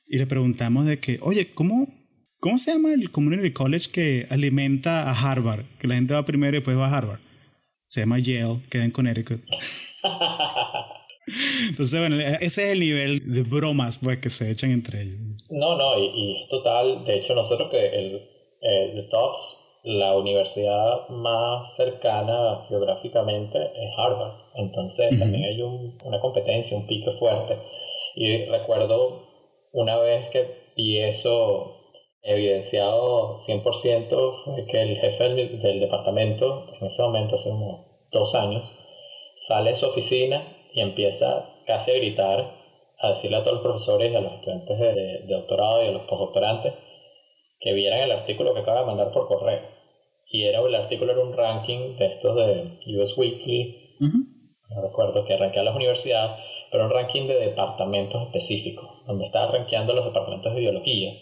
y 0.10 0.18
le 0.18 0.28
preguntamos 0.28 0.86
de 0.86 1.00
que, 1.00 1.20
oye, 1.22 1.54
¿cómo, 1.54 1.88
¿cómo 2.40 2.58
se 2.58 2.74
llama 2.74 2.94
el 2.94 3.12
Community 3.12 3.52
College 3.52 3.92
que 3.92 4.26
alimenta 4.30 5.10
a 5.10 5.14
Harvard? 5.14 5.66
Que 5.80 5.88
la 5.88 5.96
gente 5.96 6.14
va 6.14 6.26
primero 6.26 6.56
y 6.56 6.60
después 6.60 6.78
va 6.78 6.88
a 6.88 6.98
Harvard. 6.98 7.20
Se 7.88 8.02
llama 8.02 8.20
Yale, 8.20 8.60
queda 8.70 8.86
en 8.86 8.92
Connecticut. 8.92 9.42
Entonces, 11.70 12.00
bueno, 12.00 12.20
ese 12.20 12.46
es 12.46 12.58
el 12.58 12.80
nivel 12.80 13.34
de 13.34 13.42
bromas 13.44 13.98
pues, 13.98 14.20
que 14.20 14.30
se 14.30 14.50
echan 14.50 14.72
entre 14.72 15.02
ellos. 15.02 15.20
No, 15.50 15.78
no, 15.78 16.00
y, 16.00 16.42
es 16.42 16.50
total. 16.50 17.04
De 17.06 17.18
hecho, 17.18 17.36
nosotros 17.36 17.70
que 17.70 17.86
el, 17.86 18.22
el 18.62 19.10
Tops, 19.10 19.60
la 19.84 20.16
universidad 20.16 21.10
más 21.10 21.76
cercana 21.76 22.66
geográficamente 22.70 23.58
es 23.58 23.90
Harvard. 23.98 24.36
Entonces, 24.56 25.20
también 25.20 25.44
hay 25.44 25.62
un, 25.62 25.98
una 26.04 26.20
competencia, 26.22 26.78
un 26.78 26.88
pique 26.88 27.12
fuerte. 27.20 27.58
Y 28.16 28.46
recuerdo 28.46 29.27
una 29.78 29.98
vez 30.00 30.30
que 30.30 30.72
vi 30.76 30.98
eso 30.98 31.92
evidenciado 32.24 33.40
100% 33.42 34.44
fue 34.44 34.66
que 34.66 34.82
el 34.82 34.98
jefe 34.98 35.30
del, 35.30 35.80
departamento, 35.80 36.66
en 36.82 36.88
ese 36.88 37.04
momento, 37.04 37.36
hace 37.36 37.50
como 37.50 38.08
dos 38.12 38.34
años, 38.34 38.64
sale 39.36 39.72
de 39.72 39.76
su 39.76 39.86
oficina 39.86 40.42
y 40.74 40.82
empieza 40.82 41.48
casi 41.68 41.92
a 41.92 41.96
gritar, 41.96 42.56
a 42.98 43.10
decirle 43.10 43.38
a 43.38 43.44
todos 43.44 43.58
los 43.58 43.64
profesores 43.64 44.12
y 44.12 44.16
a 44.16 44.20
los 44.20 44.34
estudiantes 44.34 44.80
de, 44.80 45.26
doctorado 45.28 45.84
y 45.84 45.88
a 45.88 45.92
los 45.92 46.04
postdoctorantes 46.04 46.74
que 47.60 47.74
vieran 47.74 48.00
el 48.00 48.12
artículo 48.12 48.56
que 48.56 48.62
acaba 48.62 48.80
de 48.80 48.86
mandar 48.88 49.12
por 49.12 49.28
correo. 49.28 49.62
Y 50.26 50.44
era, 50.44 50.60
el 50.60 50.74
artículo 50.74 51.12
era 51.12 51.22
un 51.22 51.34
ranking 51.34 51.98
de 51.98 52.06
estos 52.08 52.36
de 52.36 52.98
US 52.98 53.16
Weekly, 53.16 53.96
no 54.70 54.82
recuerdo, 54.82 55.24
que 55.24 55.36
arranqué 55.36 55.60
a 55.60 55.64
las 55.64 55.76
universidades 55.76 56.32
pero 56.72 56.86
un 56.86 56.92
ranking 56.92 57.28
de 57.28 57.40
departamentos 57.40 58.22
específicos, 58.24 59.04
donde 59.06 59.26
estaba 59.26 59.52
rankeando 59.52 59.94
los 59.94 60.06
departamentos 60.06 60.54
de 60.54 60.60
biología. 60.60 61.14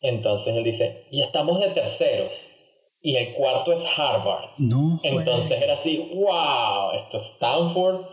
Entonces 0.00 0.54
él 0.54 0.64
dice, 0.64 1.06
y 1.10 1.22
estamos 1.22 1.60
de 1.60 1.68
terceros, 1.68 2.30
y 3.00 3.16
el 3.16 3.34
cuarto 3.34 3.72
es 3.72 3.84
Harvard. 3.96 4.50
No. 4.58 4.98
Entonces 5.02 5.60
era 5.60 5.74
así, 5.74 6.10
wow, 6.14 6.92
esto 6.94 7.18
es 7.18 7.32
Stanford, 7.32 8.06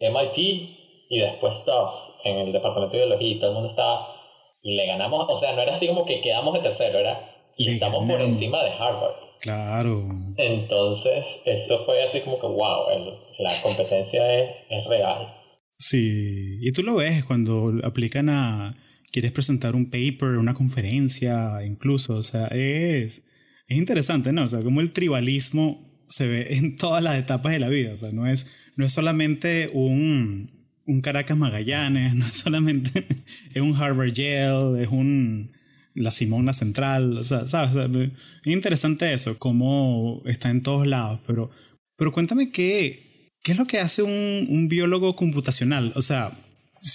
MIT 0.00 0.36
y 1.08 1.18
después 1.18 1.64
Tufts 1.64 2.20
en 2.24 2.38
el 2.38 2.52
departamento 2.52 2.96
de 2.96 3.06
biología 3.06 3.28
y 3.28 3.38
todo 3.38 3.50
el 3.50 3.54
mundo 3.54 3.68
estaba, 3.68 4.08
y 4.62 4.74
le 4.74 4.86
ganamos, 4.86 5.26
o 5.28 5.38
sea, 5.38 5.52
no 5.54 5.62
era 5.62 5.72
así 5.72 5.86
como 5.86 6.04
que 6.04 6.20
quedamos 6.20 6.54
de 6.54 6.60
tercero, 6.60 6.98
era, 6.98 7.20
y 7.56 7.74
estamos 7.74 8.08
por 8.08 8.20
encima 8.20 8.62
de 8.62 8.70
Harvard. 8.70 9.14
Claro. 9.40 10.02
Entonces, 10.36 11.42
eso 11.44 11.78
fue 11.80 12.02
así 12.02 12.20
como 12.20 12.40
que, 12.40 12.46
wow, 12.46 12.86
la 13.38 13.52
competencia 13.62 14.32
es, 14.32 14.50
es 14.68 14.84
real. 14.86 15.32
Sí, 15.88 16.58
y 16.60 16.72
tú 16.72 16.82
lo 16.82 16.96
ves 16.96 17.24
cuando 17.24 17.78
aplican 17.84 18.28
a, 18.28 18.76
quieres 19.12 19.30
presentar 19.30 19.76
un 19.76 19.88
paper, 19.88 20.36
una 20.36 20.52
conferencia, 20.52 21.64
incluso, 21.64 22.14
o 22.14 22.22
sea, 22.24 22.48
es, 22.48 23.24
es 23.68 23.78
interesante, 23.78 24.32
¿no? 24.32 24.42
O 24.42 24.48
sea, 24.48 24.62
como 24.62 24.80
el 24.80 24.90
tribalismo 24.92 26.02
se 26.08 26.26
ve 26.26 26.46
en 26.56 26.76
todas 26.76 27.04
las 27.04 27.16
etapas 27.16 27.52
de 27.52 27.60
la 27.60 27.68
vida, 27.68 27.92
o 27.92 27.96
sea, 27.96 28.10
no 28.10 28.26
es, 28.26 28.52
no 28.74 28.84
es 28.84 28.92
solamente 28.92 29.70
un, 29.72 30.66
un 30.86 31.00
Caracas 31.02 31.38
Magallanes, 31.38 32.14
no 32.16 32.26
es 32.26 32.34
solamente 32.34 33.06
es 33.54 33.62
un 33.62 33.76
Harvard 33.76 34.12
Yale, 34.12 34.82
es 34.82 34.88
un 34.90 35.52
la 35.94 36.10
Simona 36.10 36.52
Central, 36.52 37.16
o 37.16 37.22
sea, 37.22 37.46
¿sabes? 37.46 37.86
es 38.44 38.52
interesante 38.52 39.14
eso, 39.14 39.38
cómo 39.38 40.20
está 40.26 40.50
en 40.50 40.62
todos 40.62 40.84
lados, 40.84 41.20
pero, 41.28 41.50
pero 41.96 42.12
cuéntame 42.12 42.50
qué, 42.50 43.05
¿Qué 43.46 43.52
es 43.52 43.58
lo 43.58 43.66
que 43.66 43.78
hace 43.78 44.02
un, 44.02 44.66
biólogo 44.68 45.14
computacional? 45.14 45.92
O 45.94 46.02
sea, 46.02 46.32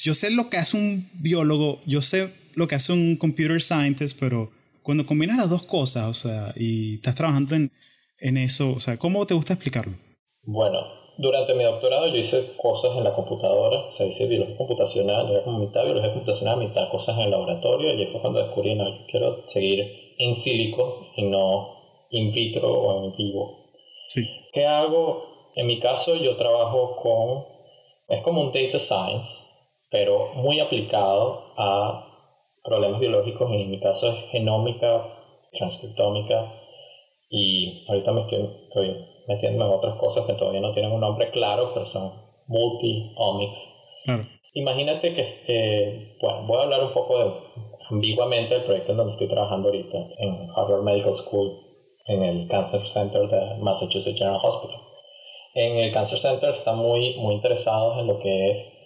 yo 0.03 0.13
sé 0.13 0.31
lo 0.31 0.49
que 0.49 0.57
hace 0.57 0.75
un 0.75 1.09
biólogo, 1.13 1.79
yo 1.85 2.01
sé 2.01 2.27
lo 2.55 2.67
que 2.67 2.75
hace 2.75 2.91
un 2.91 3.15
computer 3.15 3.61
scientist, 3.61 4.19
pero 4.19 4.51
cuando 4.83 5.05
combinas 5.05 5.37
las 5.37 5.49
dos 5.49 5.63
cosas, 5.63 6.09
o 6.09 6.13
sea, 6.13 6.51
y 6.57 6.95
estás 6.95 7.15
trabajando 7.15 7.55
en, 7.55 7.71
en 8.19 8.35
eso, 8.35 8.73
o 8.73 8.81
sea, 8.81 8.97
¿cómo 8.97 9.25
te 9.25 9.33
gusta 9.33 9.53
explicarlo? 9.53 9.93
Bueno, 10.43 10.79
durante 11.17 11.53
mi 11.53 11.63
doctorado 11.63 12.07
yo 12.07 12.17
hice 12.17 12.51
cosas 12.57 12.97
en 12.97 13.05
la 13.05 13.15
computadora, 13.15 13.85
o 13.85 13.91
sea, 13.93 14.05
hice 14.07 14.27
biología 14.27 14.57
computacional, 14.57 15.31
era 15.31 15.45
como 15.45 15.59
mitad 15.59 15.85
biología 15.85 16.11
computacional, 16.11 16.59
mitad 16.59 16.91
cosas 16.91 17.15
en 17.17 17.23
el 17.23 17.31
laboratorio, 17.31 17.93
y 17.93 18.07
fue 18.07 18.19
cuando 18.19 18.43
descubrí, 18.43 18.75
no, 18.75 18.89
yo 18.89 19.05
quiero 19.09 19.45
seguir 19.45 19.89
in 20.17 20.35
silico 20.35 21.13
y 21.15 21.29
no 21.29 22.07
in 22.09 22.33
vitro 22.33 22.67
o 22.67 23.05
en 23.05 23.15
vivo. 23.15 23.69
Sí. 24.09 24.27
¿Qué 24.51 24.65
hago? 24.65 25.30
En 25.55 25.67
mi 25.67 25.79
caso 25.79 26.15
yo 26.15 26.37
trabajo 26.37 26.95
con, 26.95 27.45
es 28.07 28.21
como 28.21 28.41
un 28.41 28.51
data 28.51 28.79
science, 28.79 29.39
pero 29.89 30.33
muy 30.35 30.59
aplicado 30.59 31.53
a 31.57 32.07
problemas 32.63 32.99
biológicos, 32.99 33.51
y 33.51 33.61
en 33.61 33.71
mi 33.71 33.79
caso 33.79 34.07
es 34.07 34.15
genómica, 34.31 35.03
transcriptómica, 35.51 36.53
y 37.29 37.85
ahorita 37.87 38.11
me 38.11 38.21
estoy, 38.21 38.49
estoy 38.67 39.05
metiendo 39.27 39.65
en 39.65 39.71
otras 39.71 39.95
cosas 39.95 40.25
que 40.25 40.33
todavía 40.33 40.61
no 40.61 40.73
tienen 40.73 40.91
un 40.91 41.01
nombre 41.01 41.31
claro, 41.31 41.71
pero 41.73 41.85
son 41.85 42.11
multi-omics. 42.47 43.77
Imagínate 44.53 45.13
que, 45.13 46.17
bueno, 46.21 46.45
voy 46.45 46.57
a 46.57 46.63
hablar 46.63 46.83
un 46.83 46.93
poco 46.93 47.17
de, 47.19 47.31
ambiguamente 47.89 48.53
del 48.53 48.63
proyecto 48.63 48.91
en 48.91 48.97
donde 48.97 49.13
estoy 49.13 49.27
trabajando 49.27 49.69
ahorita, 49.69 49.97
en 50.17 50.49
Harvard 50.55 50.83
Medical 50.83 51.13
School, 51.13 51.57
en 52.05 52.23
el 52.23 52.47
Cancer 52.47 52.87
Center 52.87 53.27
de 53.27 53.55
Massachusetts 53.59 54.17
General 54.17 54.39
Hospital 54.43 54.90
en 55.53 55.77
el 55.77 55.91
Cancer 55.91 56.17
Center 56.17 56.51
están 56.51 56.77
muy, 56.77 57.15
muy 57.15 57.35
interesados 57.35 57.97
en 57.99 58.07
lo 58.07 58.19
que 58.19 58.51
es 58.51 58.77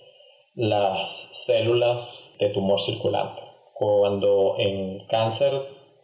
las 0.56 1.46
células 1.46 2.36
de 2.40 2.50
tumor 2.50 2.82
circulante. 2.82 3.42
Cuando 3.74 4.56
en 4.58 5.06
cáncer 5.08 5.52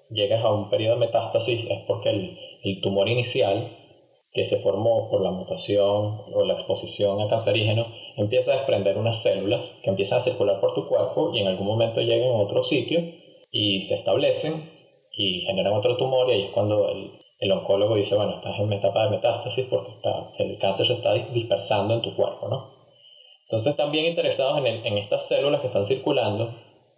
llegas 0.10 0.44
a 0.44 0.52
un 0.52 0.70
periodo 0.70 0.96
de 0.96 1.06
metástasis 1.06 1.70
es 1.70 1.80
porque 1.88 2.10
el, 2.64 2.82
tumor 2.82 3.08
inicial 3.08 3.70
que 4.34 4.44
se 4.44 4.58
formó 4.58 5.10
por 5.10 5.22
la 5.22 5.32
mutación 5.32 6.22
o 6.34 6.44
la 6.46 6.54
exposición 6.54 7.20
a 7.22 7.30
cancerígeno 7.30 7.88
empieza 8.18 8.52
a 8.52 8.58
desprender 8.58 8.98
unas 8.98 9.22
células 9.22 9.80
que 9.84 9.90
empiezan 9.90 10.20
a 10.20 10.22
circular 10.22 10.60
por 10.60 10.74
tu 10.76 10.88
cuerpo 10.88 11.32
y 11.34 11.40
en 11.40 11.48
algún 11.48 11.68
momento 11.68 12.02
llegan 12.02 12.30
a 12.30 12.42
otro 12.42 12.62
sitio 12.62 13.00
y 13.52 13.82
se 13.84 13.96
establecen 13.96 14.54
y 15.12 15.42
generan 15.42 15.74
otro 15.74 15.98
tumor 15.98 16.30
y 16.30 16.34
ahí 16.34 16.42
es 16.44 16.52
cuando 16.52 16.90
el, 16.90 17.21
el 17.42 17.52
oncólogo 17.52 17.96
dice, 17.96 18.16
bueno, 18.16 18.34
estás 18.34 18.58
en 18.60 18.72
etapa 18.72 19.04
de 19.04 19.10
metástasis 19.10 19.66
porque 19.68 19.92
está, 19.92 20.32
el 20.38 20.58
cáncer 20.60 20.86
se 20.86 20.94
está 20.94 21.14
dispersando 21.14 21.96
en 21.96 22.02
tu 22.02 22.16
cuerpo, 22.16 22.48
¿no? 22.48 22.70
Entonces 23.46 23.72
están 23.72 23.92
bien 23.92 24.06
interesados 24.06 24.60
en, 24.60 24.86
en 24.86 24.98
estas 25.00 25.28
células 25.28 25.60
que 25.60 25.68
están 25.68 25.84
circulando 25.84 26.54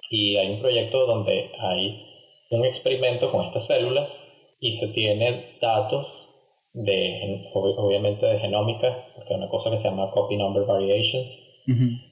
y 0.10 0.36
hay 0.36 0.50
un 0.50 0.60
proyecto 0.60 1.06
donde 1.06 1.50
hay 1.58 2.06
un 2.52 2.66
experimento 2.66 3.32
con 3.32 3.46
estas 3.46 3.66
células 3.66 4.30
y 4.60 4.74
se 4.74 4.90
tiene 4.90 5.58
datos 5.62 6.30
de, 6.74 7.50
obviamente 7.54 8.26
de 8.26 8.40
genómica, 8.40 9.08
porque 9.16 9.34
hay 9.34 9.40
una 9.40 9.50
cosa 9.50 9.70
que 9.72 9.78
se 9.78 9.90
llama 9.90 10.12
copy 10.12 10.36
number 10.36 10.66
variations, 10.66 11.28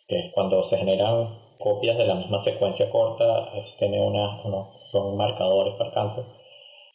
que 0.08 0.20
es 0.20 0.32
cuando 0.34 0.64
se 0.64 0.78
generan 0.78 1.38
copias 1.60 1.98
de 1.98 2.06
la 2.06 2.16
misma 2.16 2.40
secuencia 2.40 2.90
corta, 2.90 3.52
eso 3.58 3.76
tiene 3.78 4.02
una, 4.02 4.42
son 4.80 5.18
marcadores 5.18 5.76
para 5.76 5.92
cáncer. 5.92 6.24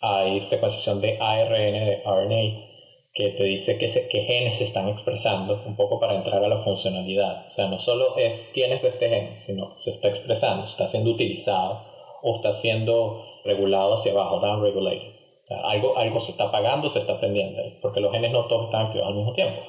Hay 0.08 0.40
secuenciación 0.42 1.00
de 1.00 1.18
ARN, 1.18 1.72
de 1.72 2.02
RNA, 2.04 2.66
que 3.12 3.30
te 3.30 3.42
dice 3.42 3.76
qué, 3.76 3.86
qué 4.08 4.20
genes 4.20 4.58
se 4.58 4.64
están 4.64 4.88
expresando, 4.88 5.62
un 5.66 5.74
poco 5.74 5.98
para 5.98 6.14
entrar 6.14 6.44
a 6.44 6.48
la 6.48 6.58
funcionalidad. 6.58 7.46
O 7.48 7.50
sea, 7.50 7.66
no 7.66 7.80
solo 7.80 8.16
es 8.16 8.52
tienes 8.52 8.84
este 8.84 9.08
gen, 9.08 9.40
sino 9.40 9.76
se 9.76 9.90
está 9.90 10.08
expresando, 10.08 10.64
está 10.64 10.86
siendo 10.86 11.10
utilizado 11.10 11.82
o 12.22 12.36
está 12.36 12.52
siendo 12.52 13.24
regulado 13.44 13.94
hacia 13.94 14.12
abajo, 14.12 14.38
downregulated. 14.38 15.08
O 15.08 15.46
sea, 15.46 15.60
algo, 15.62 15.96
algo 15.96 16.20
se 16.20 16.32
está 16.32 16.44
apagando, 16.44 16.88
se 16.88 17.00
está 17.00 17.14
aprendiendo, 17.14 17.62
porque 17.82 18.00
los 18.00 18.12
genes 18.12 18.30
no 18.30 18.46
todos 18.46 18.66
están 18.66 18.86
activados 18.86 19.10
al 19.12 19.16
mismo 19.16 19.32
tiempo. 19.32 19.60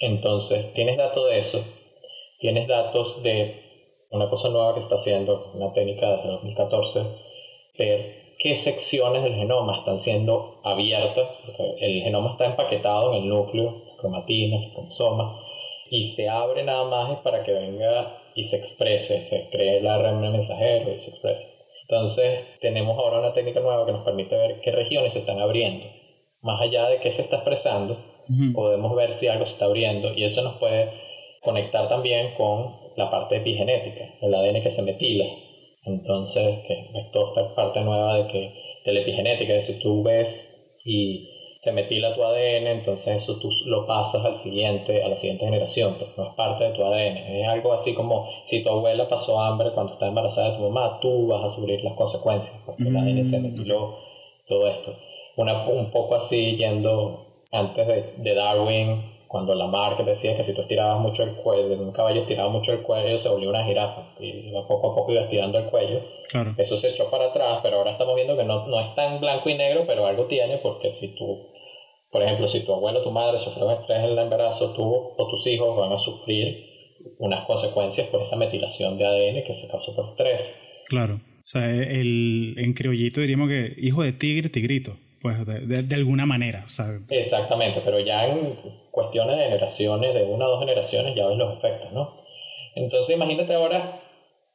Entonces, 0.00 0.72
tienes 0.72 0.96
datos 0.96 1.28
de 1.28 1.38
eso, 1.38 1.64
tienes 2.38 2.68
datos 2.68 3.22
de 3.22 3.60
una 4.10 4.30
cosa 4.30 4.48
nueva 4.48 4.72
que 4.72 4.80
está 4.80 4.94
haciendo, 4.94 5.50
una 5.54 5.72
técnica 5.72 6.16
desde 6.16 6.28
2014, 6.28 7.00
ver 7.78 8.21
qué 8.42 8.56
secciones 8.56 9.22
del 9.22 9.36
genoma 9.36 9.78
están 9.78 9.98
siendo 9.98 10.60
abiertas, 10.64 11.28
el 11.78 12.02
genoma 12.02 12.32
está 12.32 12.46
empaquetado 12.46 13.14
en 13.14 13.22
el 13.22 13.28
núcleo, 13.28 13.82
cromatinas, 14.00 14.72
cromosomas, 14.72 15.40
y 15.90 16.02
se 16.02 16.28
abre 16.28 16.64
nada 16.64 16.84
más 16.84 17.18
para 17.20 17.44
que 17.44 17.52
venga 17.52 18.16
y 18.34 18.42
se 18.44 18.56
exprese, 18.56 19.20
se 19.20 19.48
cree 19.50 19.78
el 19.78 19.86
ARN 19.86 20.20
mensajero 20.32 20.92
y 20.92 20.98
se 20.98 21.10
exprese. 21.10 21.46
Entonces, 21.82 22.58
tenemos 22.60 22.98
ahora 22.98 23.20
una 23.20 23.32
técnica 23.32 23.60
nueva 23.60 23.86
que 23.86 23.92
nos 23.92 24.04
permite 24.04 24.36
ver 24.36 24.60
qué 24.60 24.72
regiones 24.72 25.12
se 25.12 25.20
están 25.20 25.38
abriendo. 25.38 25.86
Más 26.40 26.60
allá 26.60 26.88
de 26.88 26.98
qué 26.98 27.12
se 27.12 27.22
está 27.22 27.36
expresando, 27.36 27.96
podemos 28.54 28.96
ver 28.96 29.14
si 29.14 29.28
algo 29.28 29.44
se 29.44 29.52
está 29.52 29.66
abriendo 29.66 30.14
y 30.14 30.24
eso 30.24 30.42
nos 30.42 30.56
puede 30.56 30.90
conectar 31.42 31.88
también 31.88 32.34
con 32.34 32.74
la 32.96 33.10
parte 33.10 33.36
epigenética, 33.36 34.14
el 34.20 34.34
ADN 34.34 34.62
que 34.62 34.70
se 34.70 34.82
metila, 34.82 35.26
entonces, 35.84 36.60
que 36.66 36.74
es 36.94 37.10
toda 37.12 37.28
esta 37.28 37.54
parte 37.54 37.80
nueva 37.80 38.14
de 38.14 38.26
que 38.28 38.54
de 38.84 38.92
la 38.92 39.00
epigenética, 39.00 39.52
de 39.54 39.60
si 39.60 39.78
tú 39.78 40.02
ves 40.02 40.48
y 40.84 41.28
se 41.56 41.72
metila 41.72 42.14
tu 42.14 42.24
ADN, 42.24 42.66
entonces 42.66 43.22
eso 43.22 43.38
tú 43.38 43.50
lo 43.66 43.86
pasas 43.86 44.24
al 44.24 44.34
siguiente, 44.34 45.02
a 45.02 45.08
la 45.08 45.16
siguiente 45.16 45.44
generación, 45.44 45.94
pues 45.98 46.10
no 46.16 46.24
es 46.24 46.34
parte 46.34 46.64
de 46.64 46.70
tu 46.70 46.84
ADN. 46.84 47.40
Es 47.40 47.46
algo 47.46 47.72
así 47.72 47.94
como 47.94 48.26
si 48.44 48.62
tu 48.62 48.70
abuela 48.70 49.08
pasó 49.08 49.40
hambre 49.40 49.70
cuando 49.72 49.92
está 49.92 50.08
embarazada 50.08 50.50
de 50.50 50.56
tu 50.56 50.62
mamá, 50.62 50.98
tú 51.00 51.28
vas 51.28 51.44
a 51.44 51.54
sufrir 51.54 51.82
las 51.84 51.94
consecuencias, 51.94 52.54
porque 52.66 52.88
el 52.88 52.96
ADN 52.96 53.22
se 53.22 53.38
mm, 53.38 53.42
metiló, 53.42 53.96
todo 54.46 54.66
esto. 54.66 54.96
Una, 55.36 55.68
un 55.68 55.90
poco 55.90 56.16
así 56.16 56.56
yendo 56.56 57.26
antes 57.52 57.86
de, 57.86 58.12
de 58.16 58.34
Darwin, 58.34 59.11
cuando 59.32 59.54
Lamarck 59.54 60.04
decía 60.04 60.36
que 60.36 60.44
si 60.44 60.54
tú 60.54 60.60
estirabas 60.60 61.00
mucho 61.00 61.22
el 61.22 61.36
cuello, 61.36 61.82
un 61.82 61.92
caballo 61.92 62.20
estiraba 62.20 62.50
mucho 62.50 62.70
el 62.70 62.82
cuello, 62.82 63.16
se 63.16 63.30
volvió 63.30 63.48
una 63.48 63.64
jirafa 63.64 64.12
y 64.20 64.52
poco 64.68 64.92
a 64.92 64.94
poco 64.94 65.12
iba 65.12 65.22
estirando 65.22 65.58
el 65.58 65.70
cuello. 65.70 66.02
Eso 66.58 66.76
se 66.76 66.90
echó 66.90 67.10
para 67.10 67.30
atrás, 67.30 67.60
pero 67.62 67.78
ahora 67.78 67.92
estamos 67.92 68.14
viendo 68.14 68.36
que 68.36 68.44
no, 68.44 68.66
no 68.66 68.78
es 68.78 68.94
tan 68.94 69.20
blanco 69.20 69.48
y 69.48 69.54
negro, 69.54 69.84
pero 69.86 70.04
algo 70.04 70.26
tiene, 70.26 70.58
porque 70.58 70.90
si 70.90 71.16
tú, 71.16 71.48
por 72.10 72.22
ejemplo, 72.22 72.46
si 72.46 72.62
tu 72.66 72.74
abuelo 72.74 73.00
o 73.00 73.02
tu 73.02 73.10
madre 73.10 73.38
sufrieron 73.38 73.72
estrés 73.72 74.00
en 74.00 74.10
el 74.10 74.18
embarazo, 74.18 74.74
tú 74.74 75.14
o 75.16 75.28
tus 75.30 75.46
hijos 75.46 75.78
van 75.78 75.92
a 75.94 75.98
sufrir 75.98 76.66
unas 77.18 77.46
consecuencias 77.46 78.08
por 78.08 78.20
esa 78.20 78.36
metilación 78.36 78.98
de 78.98 79.06
ADN 79.06 79.44
que 79.46 79.54
se 79.54 79.66
causó 79.66 79.96
por 79.96 80.10
estrés. 80.10 80.54
Claro. 80.88 81.14
O 81.14 81.46
sea, 81.46 81.70
el, 81.70 82.54
en 82.58 82.74
criollito 82.74 83.22
diríamos 83.22 83.48
que 83.48 83.74
hijo 83.78 84.02
de 84.02 84.12
tigre, 84.12 84.50
tigrito 84.50 84.92
pues 85.22 85.46
de, 85.46 85.82
de, 85.84 85.94
alguna 85.94 86.26
manera. 86.26 86.66
Exactamente, 87.08 87.80
pero 87.84 88.00
ya 88.00 88.26
en 88.26 88.58
cuestiones 88.92 89.36
de 89.36 89.44
generaciones, 89.44 90.14
de 90.14 90.22
una 90.22 90.46
o 90.46 90.50
dos 90.50 90.60
generaciones, 90.60 91.16
ya 91.16 91.26
ves 91.26 91.36
los 91.36 91.58
efectos, 91.58 91.90
¿no? 91.92 92.22
Entonces 92.76 93.16
imagínate 93.16 93.54
ahora, 93.54 94.00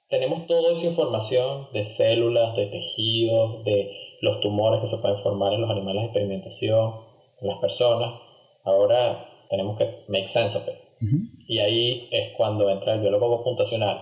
tenemos 0.09 0.47
toda 0.47 0.71
esa 0.71 0.85
información 0.85 1.67
de 1.73 1.83
células, 1.83 2.55
de 2.55 2.67
tejidos, 2.67 3.65
de 3.65 3.91
los 4.21 4.39
tumores 4.39 4.79
que 4.79 4.87
se 4.87 4.97
pueden 4.97 5.17
formar 5.17 5.53
en 5.53 5.61
los 5.61 5.69
animales 5.69 6.03
de 6.03 6.07
experimentación, 6.07 7.01
en 7.41 7.47
las 7.47 7.59
personas. 7.59 8.13
Ahora 8.63 9.25
tenemos 9.49 9.77
que 9.77 10.05
make 10.07 10.27
sense 10.27 10.57
of 10.57 10.67
it. 10.67 10.75
Y 11.47 11.59
ahí 11.59 12.07
es 12.11 12.33
cuando 12.35 12.69
entra 12.69 12.93
el 12.93 13.01
biólogo 13.01 13.43
computacional, 13.43 13.99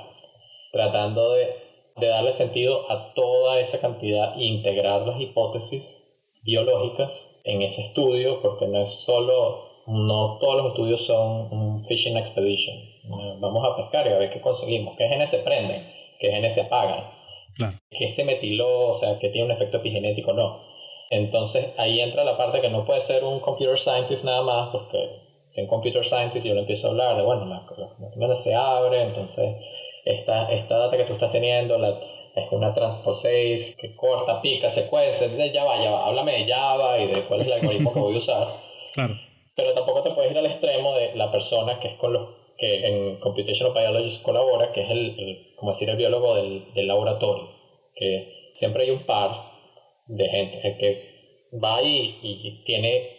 tratando 0.71 1.33
de, 1.33 1.53
de 1.97 2.07
darle 2.07 2.31
sentido 2.31 2.89
a 2.89 3.13
toda 3.13 3.59
esa 3.59 3.81
cantidad 3.81 4.37
e 4.37 4.43
integrar 4.43 5.01
las 5.01 5.19
hipótesis 5.19 5.83
biológicas 6.43 7.41
en 7.43 7.63
ese 7.63 7.81
estudio, 7.81 8.41
porque 8.41 8.67
no 8.67 8.81
es 8.83 8.89
solo, 9.03 9.74
no 9.87 10.37
todos 10.39 10.57
los 10.57 10.67
estudios 10.67 11.05
son 11.05 11.47
un 11.51 11.85
fishing 11.85 12.17
expedition. 12.17 12.75
Vamos 13.39 13.67
a 13.67 13.75
pescar 13.75 14.07
y 14.07 14.11
a 14.11 14.17
ver 14.17 14.31
qué 14.31 14.41
conseguimos, 14.41 14.95
qué 14.97 15.07
genes 15.07 15.29
se 15.29 15.39
prenden, 15.39 15.85
qué 16.19 16.31
genes 16.31 16.53
se 16.55 16.61
apagan, 16.61 17.03
qué 17.91 18.07
se 18.07 18.23
metiló, 18.23 18.89
o 18.89 18.97
sea, 18.97 19.19
que 19.19 19.29
tiene 19.29 19.45
un 19.45 19.51
efecto 19.51 19.77
epigenético 19.77 20.31
o 20.31 20.33
no. 20.33 20.61
Entonces 21.11 21.73
ahí 21.77 22.01
entra 22.01 22.23
la 22.23 22.35
parte 22.35 22.61
que 22.61 22.69
no 22.69 22.85
puede 22.85 23.01
ser 23.01 23.23
un 23.23 23.39
computer 23.39 23.77
scientist 23.77 24.25
nada 24.25 24.41
más, 24.41 24.69
porque 24.71 24.97
si 25.51 25.61
en 25.61 25.67
computer 25.67 26.03
scientist 26.03 26.45
yo 26.45 26.55
le 26.55 26.61
empiezo 26.61 26.87
a 26.87 26.89
hablar 26.91 27.17
de, 27.17 27.23
bueno, 27.23 27.45
la, 27.45 28.27
la, 28.27 28.35
se 28.35 28.55
abre, 28.55 29.03
entonces 29.03 29.55
esta, 30.03 30.51
esta 30.51 30.77
data 30.77 30.97
que 30.97 31.03
tú 31.03 31.13
estás 31.13 31.31
teniendo, 31.31 31.77
la, 31.77 31.99
es 32.35 32.51
una 32.51 32.73
transposase 32.73 33.75
que 33.79 33.95
corta, 33.95 34.41
pica, 34.41 34.69
se 34.69 34.87
cuece, 34.89 35.29
ya 35.53 35.63
va, 35.63 35.81
ya 35.81 35.91
va, 35.91 36.07
háblame 36.07 36.43
de 36.43 36.51
Java 36.51 36.99
y 36.99 37.07
de 37.07 37.21
cuál 37.21 37.41
es 37.41 37.47
el 37.47 37.53
algoritmo 37.53 37.93
que 37.93 37.99
voy 37.99 38.15
a 38.15 38.17
usar. 38.17 38.47
Claro. 38.95 39.13
Pero 39.55 39.73
tampoco 39.73 40.01
te 40.01 40.11
puedes 40.11 40.31
ir 40.31 40.37
al 40.37 40.45
extremo 40.45 40.93
de 40.95 41.15
la 41.15 41.31
persona 41.31 41.79
que 41.79 41.89
es 41.89 41.93
con 41.95 42.13
los 42.13 42.29
que 42.57 42.87
en 42.87 43.19
Computational 43.19 43.73
Biology 43.73 44.21
colabora, 44.21 44.71
que 44.71 44.81
es 44.81 44.89
el, 44.89 45.53
como 45.55 45.71
decir, 45.71 45.89
el 45.89 45.97
biólogo 45.97 46.35
del, 46.35 46.73
del, 46.73 46.87
laboratorio, 46.87 47.49
que 47.95 48.51
siempre 48.55 48.83
hay 48.83 48.91
un 48.91 49.05
par 49.05 49.31
de 50.07 50.29
gente 50.29 50.77
que 50.77 51.49
va 51.61 51.81
y, 51.81 52.17
y 52.21 52.63
tiene 52.63 53.09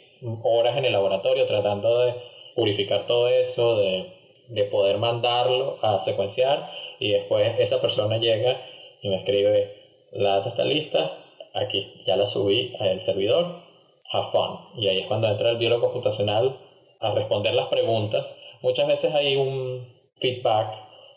horas 0.42 0.78
en 0.78 0.86
el 0.86 0.92
laboratorio 0.92 1.46
tratando 1.46 1.98
de 1.98 2.14
purificar 2.54 3.06
todo 3.06 3.28
eso, 3.28 3.76
de, 3.76 4.06
de 4.48 4.64
poder 4.64 4.98
mandarlo 4.98 5.78
a 5.82 6.00
secuenciar 6.00 6.70
y 6.98 7.10
después 7.10 7.58
esa 7.58 7.80
persona 7.80 8.18
llega 8.18 8.60
y 9.02 9.08
me 9.08 9.16
escribe, 9.16 9.72
la 10.12 10.36
data 10.36 10.50
está 10.50 10.64
lista, 10.64 11.18
aquí 11.52 11.92
ya 12.06 12.16
la 12.16 12.26
subí 12.26 12.74
al 12.78 13.00
servidor, 13.00 13.65
have 14.12 14.30
fun. 14.30 14.58
Y 14.76 14.88
ahí 14.88 15.00
es 15.00 15.06
cuando 15.06 15.28
entra 15.28 15.50
el 15.50 15.58
biólogo 15.58 15.92
computacional 15.92 16.56
a 17.00 17.10
responder 17.12 17.54
las 17.54 17.68
preguntas. 17.68 18.26
Muchas 18.62 18.86
veces 18.86 19.14
hay 19.14 19.36
un 19.36 19.86
feedback 20.20 20.74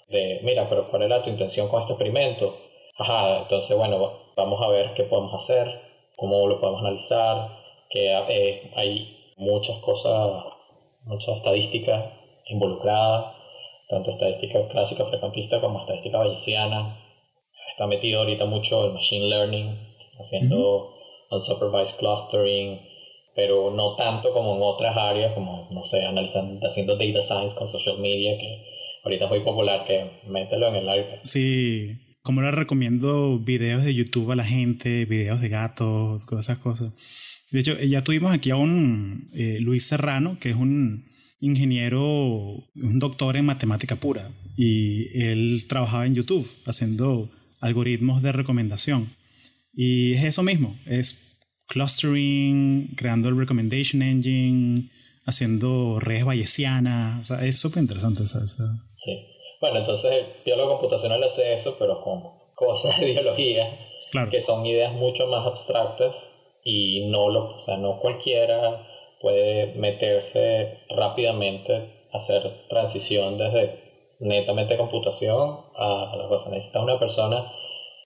de, 0.09 0.39
mira, 0.43 0.67
pero 0.67 0.89
¿cuál 0.89 1.03
era 1.03 1.23
tu 1.23 1.29
intención 1.29 1.67
con 1.67 1.81
este 1.81 1.93
experimento? 1.93 2.55
Ajá, 2.97 3.39
entonces 3.39 3.77
bueno, 3.77 4.11
vamos 4.35 4.61
a 4.61 4.67
ver 4.67 4.93
qué 4.93 5.03
podemos 5.03 5.33
hacer, 5.33 5.81
cómo 6.15 6.47
lo 6.47 6.59
podemos 6.59 6.81
analizar, 6.81 7.49
que 7.89 8.11
eh, 8.11 8.71
hay 8.75 9.33
muchas 9.37 9.77
cosas, 9.79 10.43
mucha 11.05 11.33
estadística 11.33 12.13
involucrada, 12.47 13.35
tanto 13.87 14.11
estadística 14.11 14.67
clásica 14.67 15.05
frecuentista 15.05 15.61
como 15.61 15.79
estadística 15.79 16.17
bayesiana, 16.17 16.99
está 17.71 17.87
metido 17.87 18.19
ahorita 18.19 18.45
mucho 18.45 18.85
el 18.85 18.93
machine 18.93 19.27
learning, 19.27 19.95
haciendo 20.19 20.98
unsupervised 21.29 21.97
clustering, 21.97 22.79
pero 23.35 23.71
no 23.71 23.95
tanto 23.95 24.33
como 24.33 24.55
en 24.55 24.61
otras 24.63 24.95
áreas, 24.97 25.33
como, 25.33 25.69
no 25.71 25.83
sé, 25.83 26.05
analizando, 26.05 26.65
haciendo 26.67 26.97
data 26.97 27.21
science 27.21 27.55
con 27.55 27.67
social 27.67 27.99
media, 27.99 28.37
que 28.37 28.65
ahorita 29.03 29.25
es 29.25 29.31
muy 29.31 29.39
popular, 29.41 29.85
que 29.85 30.11
mételo 30.27 30.67
en 30.67 30.75
el. 30.75 31.05
Sí, 31.23 31.97
como 32.21 32.41
le 32.41 32.51
recomiendo 32.51 33.39
videos 33.39 33.83
de 33.83 33.93
YouTube 33.93 34.31
a 34.31 34.35
la 34.35 34.43
gente, 34.43 35.05
videos 35.05 35.41
de 35.41 35.49
gatos, 35.49 36.25
todas 36.25 36.45
esas 36.45 36.57
cosas. 36.57 36.93
De 37.51 37.59
hecho, 37.59 37.79
ya 37.79 38.03
tuvimos 38.03 38.31
aquí 38.31 38.51
a 38.51 38.55
un 38.55 39.29
eh, 39.33 39.57
Luis 39.59 39.87
Serrano, 39.87 40.37
que 40.39 40.51
es 40.51 40.55
un 40.55 41.09
ingeniero, 41.39 42.03
un 42.05 42.99
doctor 42.99 43.37
en 43.37 43.45
matemática 43.45 43.95
pura, 43.95 44.31
y 44.57 45.17
él 45.19 45.65
trabajaba 45.67 46.05
en 46.05 46.15
YouTube 46.15 46.47
haciendo 46.65 47.29
algoritmos 47.61 48.21
de 48.21 48.31
recomendación. 48.31 49.09
Y 49.73 50.13
es 50.13 50.23
eso 50.23 50.43
mismo, 50.43 50.75
es 50.85 51.37
clustering, 51.67 52.95
creando 52.95 53.29
el 53.29 53.37
recommendation 53.37 54.01
engine, 54.01 54.89
haciendo 55.25 55.99
redes 55.99 56.25
bayesianas, 56.25 57.19
o 57.19 57.23
sea, 57.23 57.45
es 57.45 57.59
súper 57.59 57.83
interesante 57.83 58.23
esa, 58.23 58.45
Sí. 58.45 59.25
Bueno, 59.61 59.79
entonces 59.79 60.11
el 60.11 60.25
biólogo 60.45 60.77
computacional 60.77 61.23
hace 61.23 61.53
eso, 61.53 61.75
pero 61.77 62.01
con 62.01 62.23
cosas 62.55 62.99
de 62.99 63.11
biología. 63.11 63.77
que 64.31 64.41
son 64.41 64.65
ideas 64.65 64.93
mucho 64.93 65.27
más 65.27 65.45
abstractas 65.45 66.15
y 66.63 67.05
no, 67.07 67.29
lo, 67.29 67.57
o 67.57 67.61
sea, 67.61 67.77
no 67.77 67.99
cualquiera 67.99 68.85
puede 69.21 69.75
meterse 69.75 70.79
rápidamente, 70.89 72.07
hacer 72.11 72.41
transición 72.69 73.37
desde 73.37 74.15
netamente 74.19 74.77
computación 74.77 75.59
a 75.75 76.15
la 76.17 76.27
cosa. 76.27 76.49
Necesita 76.49 76.81
una 76.81 76.97
persona 76.97 77.51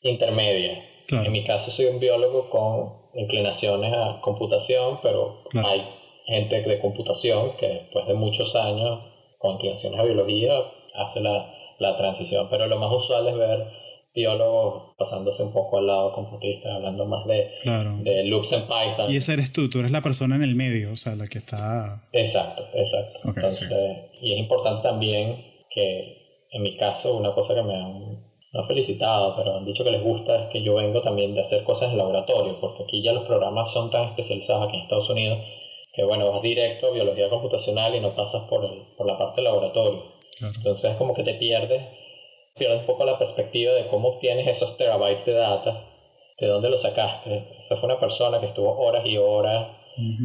intermedia. 0.01 0.83
En 1.09 1.31
mi 1.31 1.43
caso 1.43 1.71
soy 1.71 1.85
un 1.85 1.99
biólogo 1.99 2.49
con 2.49 3.03
inclinaciones 3.13 3.93
a 3.93 4.19
computación, 4.21 4.99
pero 5.03 5.43
hay 5.53 5.83
gente 6.25 6.61
de 6.61 6.79
computación 6.79 7.57
que 7.57 7.67
después 7.67 8.07
de 8.07 8.13
muchos 8.13 8.55
años 8.55 9.01
con 9.37 9.55
inclinaciones 9.55 9.99
a 9.99 10.03
biología 10.03 10.53
hace 10.95 11.19
la, 11.19 11.53
la 11.79 11.95
transición. 11.97 12.47
Pero 12.49 12.67
lo 12.67 12.79
más 12.79 12.91
usual 12.91 13.27
es 13.27 13.35
ver 13.35 13.67
biólogos 14.15 14.95
pasándose 14.97 15.41
un 15.41 15.51
poco 15.51 15.79
al 15.79 15.87
lado 15.87 16.13
computista, 16.13 16.75
hablando 16.75 17.05
más 17.05 17.25
de, 17.25 17.49
de 18.03 18.23
loops 18.25 18.53
en 18.53 18.61
Python. 18.61 19.11
Y 19.11 19.17
ese 19.17 19.33
eres 19.33 19.51
tú, 19.51 19.69
tú 19.69 19.79
eres 19.79 19.91
la 19.91 20.01
persona 20.01 20.35
en 20.35 20.43
el 20.43 20.55
medio, 20.55 20.91
o 20.91 20.95
sea, 20.95 21.15
la 21.15 21.27
que 21.27 21.39
está... 21.39 22.03
Exacto, 22.13 22.63
exacto. 22.73 23.19
Entonces, 23.25 23.71
y 24.21 24.33
es 24.33 24.39
importante 24.39 24.83
también 24.83 25.43
que 25.69 26.45
en 26.51 26.61
mi 26.61 26.77
caso 26.77 27.17
una 27.17 27.31
cosa 27.33 27.55
que 27.55 27.63
me 27.63 27.73
han 27.73 28.22
no 28.53 28.63
felicitado, 28.65 29.35
pero 29.35 29.57
han 29.57 29.65
dicho 29.65 29.83
que 29.83 29.91
les 29.91 30.03
gusta 30.03 30.43
es 30.43 30.49
que 30.49 30.61
yo 30.61 30.75
vengo 30.75 31.01
también 31.01 31.33
de 31.33 31.41
hacer 31.41 31.63
cosas 31.63 31.91
en 31.91 31.97
laboratorio, 31.97 32.59
porque 32.61 32.83
aquí 32.83 33.01
ya 33.01 33.11
los 33.11 33.25
programas 33.25 33.71
son 33.71 33.89
tan 33.89 34.09
especializados 34.09 34.67
aquí 34.67 34.77
en 34.77 34.83
Estados 34.83 35.09
Unidos 35.09 35.39
que 35.93 36.03
bueno, 36.03 36.31
vas 36.31 36.41
directo 36.41 36.87
a 36.87 36.91
biología 36.91 37.29
computacional 37.29 37.93
y 37.95 37.99
no 37.99 38.15
pasas 38.15 38.49
por, 38.49 38.65
el, 38.65 38.81
por 38.97 39.05
la 39.05 39.17
parte 39.17 39.35
del 39.35 39.45
laboratorio. 39.45 40.01
Entonces 40.41 40.91
es 40.91 40.97
como 40.97 41.13
que 41.13 41.23
te 41.23 41.35
pierdes, 41.35 41.83
pierdes 42.55 42.81
un 42.81 42.85
poco 42.87 43.05
la 43.05 43.19
perspectiva 43.19 43.73
de 43.73 43.87
cómo 43.87 44.09
obtienes 44.09 44.47
esos 44.47 44.75
terabytes 44.75 45.25
de 45.25 45.33
data, 45.33 45.85
de 46.39 46.47
dónde 46.47 46.69
lo 46.69 46.79
sacaste. 46.79 47.47
Esa 47.59 47.75
fue 47.77 47.85
una 47.85 47.99
persona 47.99 48.39
que 48.39 48.47
estuvo 48.47 48.75
horas 48.75 49.05
y 49.05 49.17
horas, 49.17 49.67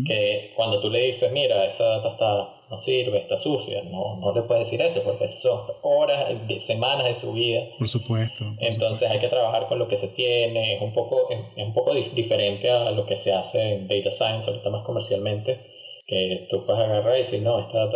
que 0.07 0.55
cuando 0.57 0.81
tú 0.81 0.89
le 0.89 1.01
dices, 1.01 1.31
mira, 1.31 1.67
esa 1.67 1.85
data 1.99 2.09
está 2.13 2.58
no 2.71 2.81
sirve, 2.81 3.19
está 3.19 3.37
sucia. 3.37 3.83
No, 3.85 4.17
no 4.17 4.33
le 4.35 4.43
puedes 4.43 4.71
decir 4.71 4.85
eso 4.85 5.03
porque 5.05 5.29
son 5.29 5.61
horas, 5.83 6.31
semanas 6.61 7.07
de 7.07 7.15
su 7.15 7.33
vida. 7.33 7.63
Por 7.79 7.89
supuesto. 7.89 8.45
Entonces 8.61 9.11
hay 9.11 9.19
que 9.19 9.29
trabajar 9.29 9.67
con 9.67 9.79
lo 9.79 9.89
que 9.89 9.97
se 9.97 10.09
tiene. 10.09 10.75
Es 10.75 10.83
un 10.83 10.93
poco, 10.93 11.29
es, 11.31 11.67
un 11.67 11.75
poco 11.75 11.95
diferente 11.95 12.71
a 12.71 12.91
lo 12.91 13.07
que 13.07 13.17
se 13.17 13.33
hace 13.33 13.75
en 13.75 13.89
Data 13.89 14.11
Science, 14.11 14.49
ahorita 14.49 14.71
más 14.71 14.85
comercialmente, 14.85 15.61
que 16.07 16.47
tú 16.51 16.65
puedes 16.67 16.83
agarrar 16.83 17.15
y 17.15 17.19
decir, 17.19 17.43
no, 17.43 17.59
esta, 17.61 17.87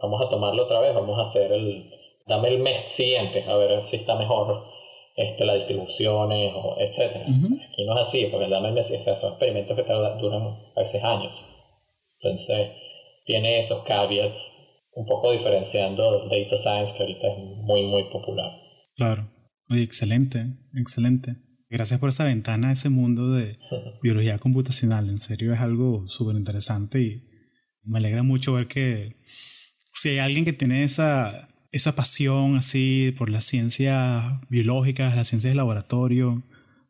vamos 0.00 0.22
a 0.22 0.28
tomarlo 0.28 0.64
otra 0.64 0.80
vez, 0.80 0.94
vamos 0.94 1.18
a 1.18 1.22
hacer 1.22 1.52
el, 1.52 1.90
dame 2.26 2.48
el 2.48 2.58
mes 2.58 2.90
siguiente 2.90 3.44
a 3.46 3.56
ver 3.56 3.82
si 3.84 3.96
está 3.96 4.14
mejor 4.14 4.64
este, 5.16 5.44
las 5.44 5.56
distribuciones, 5.56 6.54
etcétera. 6.78 7.24
Aquí 7.24 7.84
no 7.84 7.94
es 7.94 8.08
así, 8.08 8.26
porque 8.30 8.48
dame 8.48 8.68
el 8.68 8.74
mes, 8.74 8.90
o 8.90 8.98
sea, 8.98 9.16
son 9.16 9.30
experimentos 9.30 9.76
que 9.76 9.82
duran 10.20 10.56
a 10.74 10.80
veces 10.80 11.02
años. 11.02 11.44
Entonces, 12.20 12.70
tiene 13.28 13.58
esos 13.58 13.84
caveats, 13.84 14.38
un 14.94 15.06
poco 15.06 15.32
diferenciando 15.32 16.28
data 16.30 16.56
science 16.56 16.94
que 16.96 17.02
ahorita 17.02 17.28
es 17.28 17.38
muy, 17.38 17.86
muy 17.86 18.04
popular. 18.04 18.50
Claro. 18.96 19.30
Oye, 19.68 19.82
excelente, 19.82 20.46
excelente. 20.74 21.36
Gracias 21.68 22.00
por 22.00 22.08
esa 22.08 22.24
ventana 22.24 22.70
a 22.70 22.72
ese 22.72 22.88
mundo 22.88 23.32
de 23.32 23.58
biología 24.02 24.38
computacional. 24.38 25.10
En 25.10 25.18
serio 25.18 25.52
es 25.52 25.60
algo 25.60 26.08
súper 26.08 26.36
interesante 26.36 27.02
y 27.02 27.22
me 27.82 27.98
alegra 27.98 28.22
mucho 28.22 28.54
ver 28.54 28.66
que 28.66 29.16
si 29.92 30.08
hay 30.08 30.18
alguien 30.20 30.46
que 30.46 30.54
tiene 30.54 30.82
esa, 30.82 31.50
esa 31.70 31.94
pasión 31.94 32.56
así 32.56 33.14
por 33.18 33.28
las 33.28 33.44
ciencias 33.44 34.24
biológicas, 34.48 35.14
las 35.14 35.28
ciencias 35.28 35.52
de 35.52 35.56
laboratorio, 35.56 36.44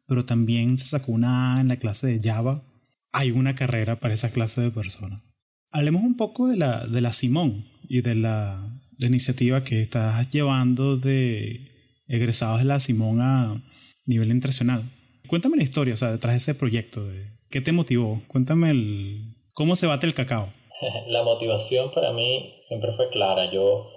pero 0.06 0.24
también 0.24 0.78
se 0.78 0.86
sacó 0.86 1.10
una 1.10 1.56
A 1.56 1.60
en 1.60 1.66
la 1.66 1.78
clase 1.78 2.06
de 2.06 2.20
Java, 2.22 2.62
hay 3.10 3.32
una 3.32 3.56
carrera 3.56 3.98
para 3.98 4.14
esa 4.14 4.30
clase 4.30 4.60
de 4.60 4.70
personas. 4.70 5.27
Hablemos 5.70 6.02
un 6.02 6.16
poco 6.16 6.48
de 6.48 6.56
la, 6.56 6.86
de 6.86 7.00
la 7.02 7.12
Simón 7.12 7.66
y 7.88 8.00
de 8.00 8.14
la, 8.14 8.64
iniciativa 8.98 9.62
que 9.62 9.80
estás 9.80 10.30
llevando 10.32 10.96
de 10.96 11.60
egresados 12.08 12.58
de 12.58 12.64
la 12.64 12.80
Simón 12.80 13.20
a 13.20 13.62
nivel 14.06 14.30
internacional. 14.30 14.82
Cuéntame 15.28 15.56
la 15.56 15.62
historia, 15.62 15.94
o 15.94 15.96
sea, 15.96 16.10
detrás 16.10 16.32
de 16.32 16.38
ese 16.38 16.54
proyecto. 16.54 17.06
¿Qué 17.50 17.60
te 17.60 17.72
motivó? 17.72 18.22
Cuéntame 18.28 18.70
el, 18.70 19.34
cómo 19.54 19.76
se 19.76 19.86
bate 19.86 20.06
el 20.06 20.14
cacao. 20.14 20.48
La 21.08 21.22
motivación 21.22 21.92
para 21.92 22.12
mí 22.12 22.54
siempre 22.62 22.92
fue 22.96 23.10
clara. 23.10 23.52
Yo 23.52 23.90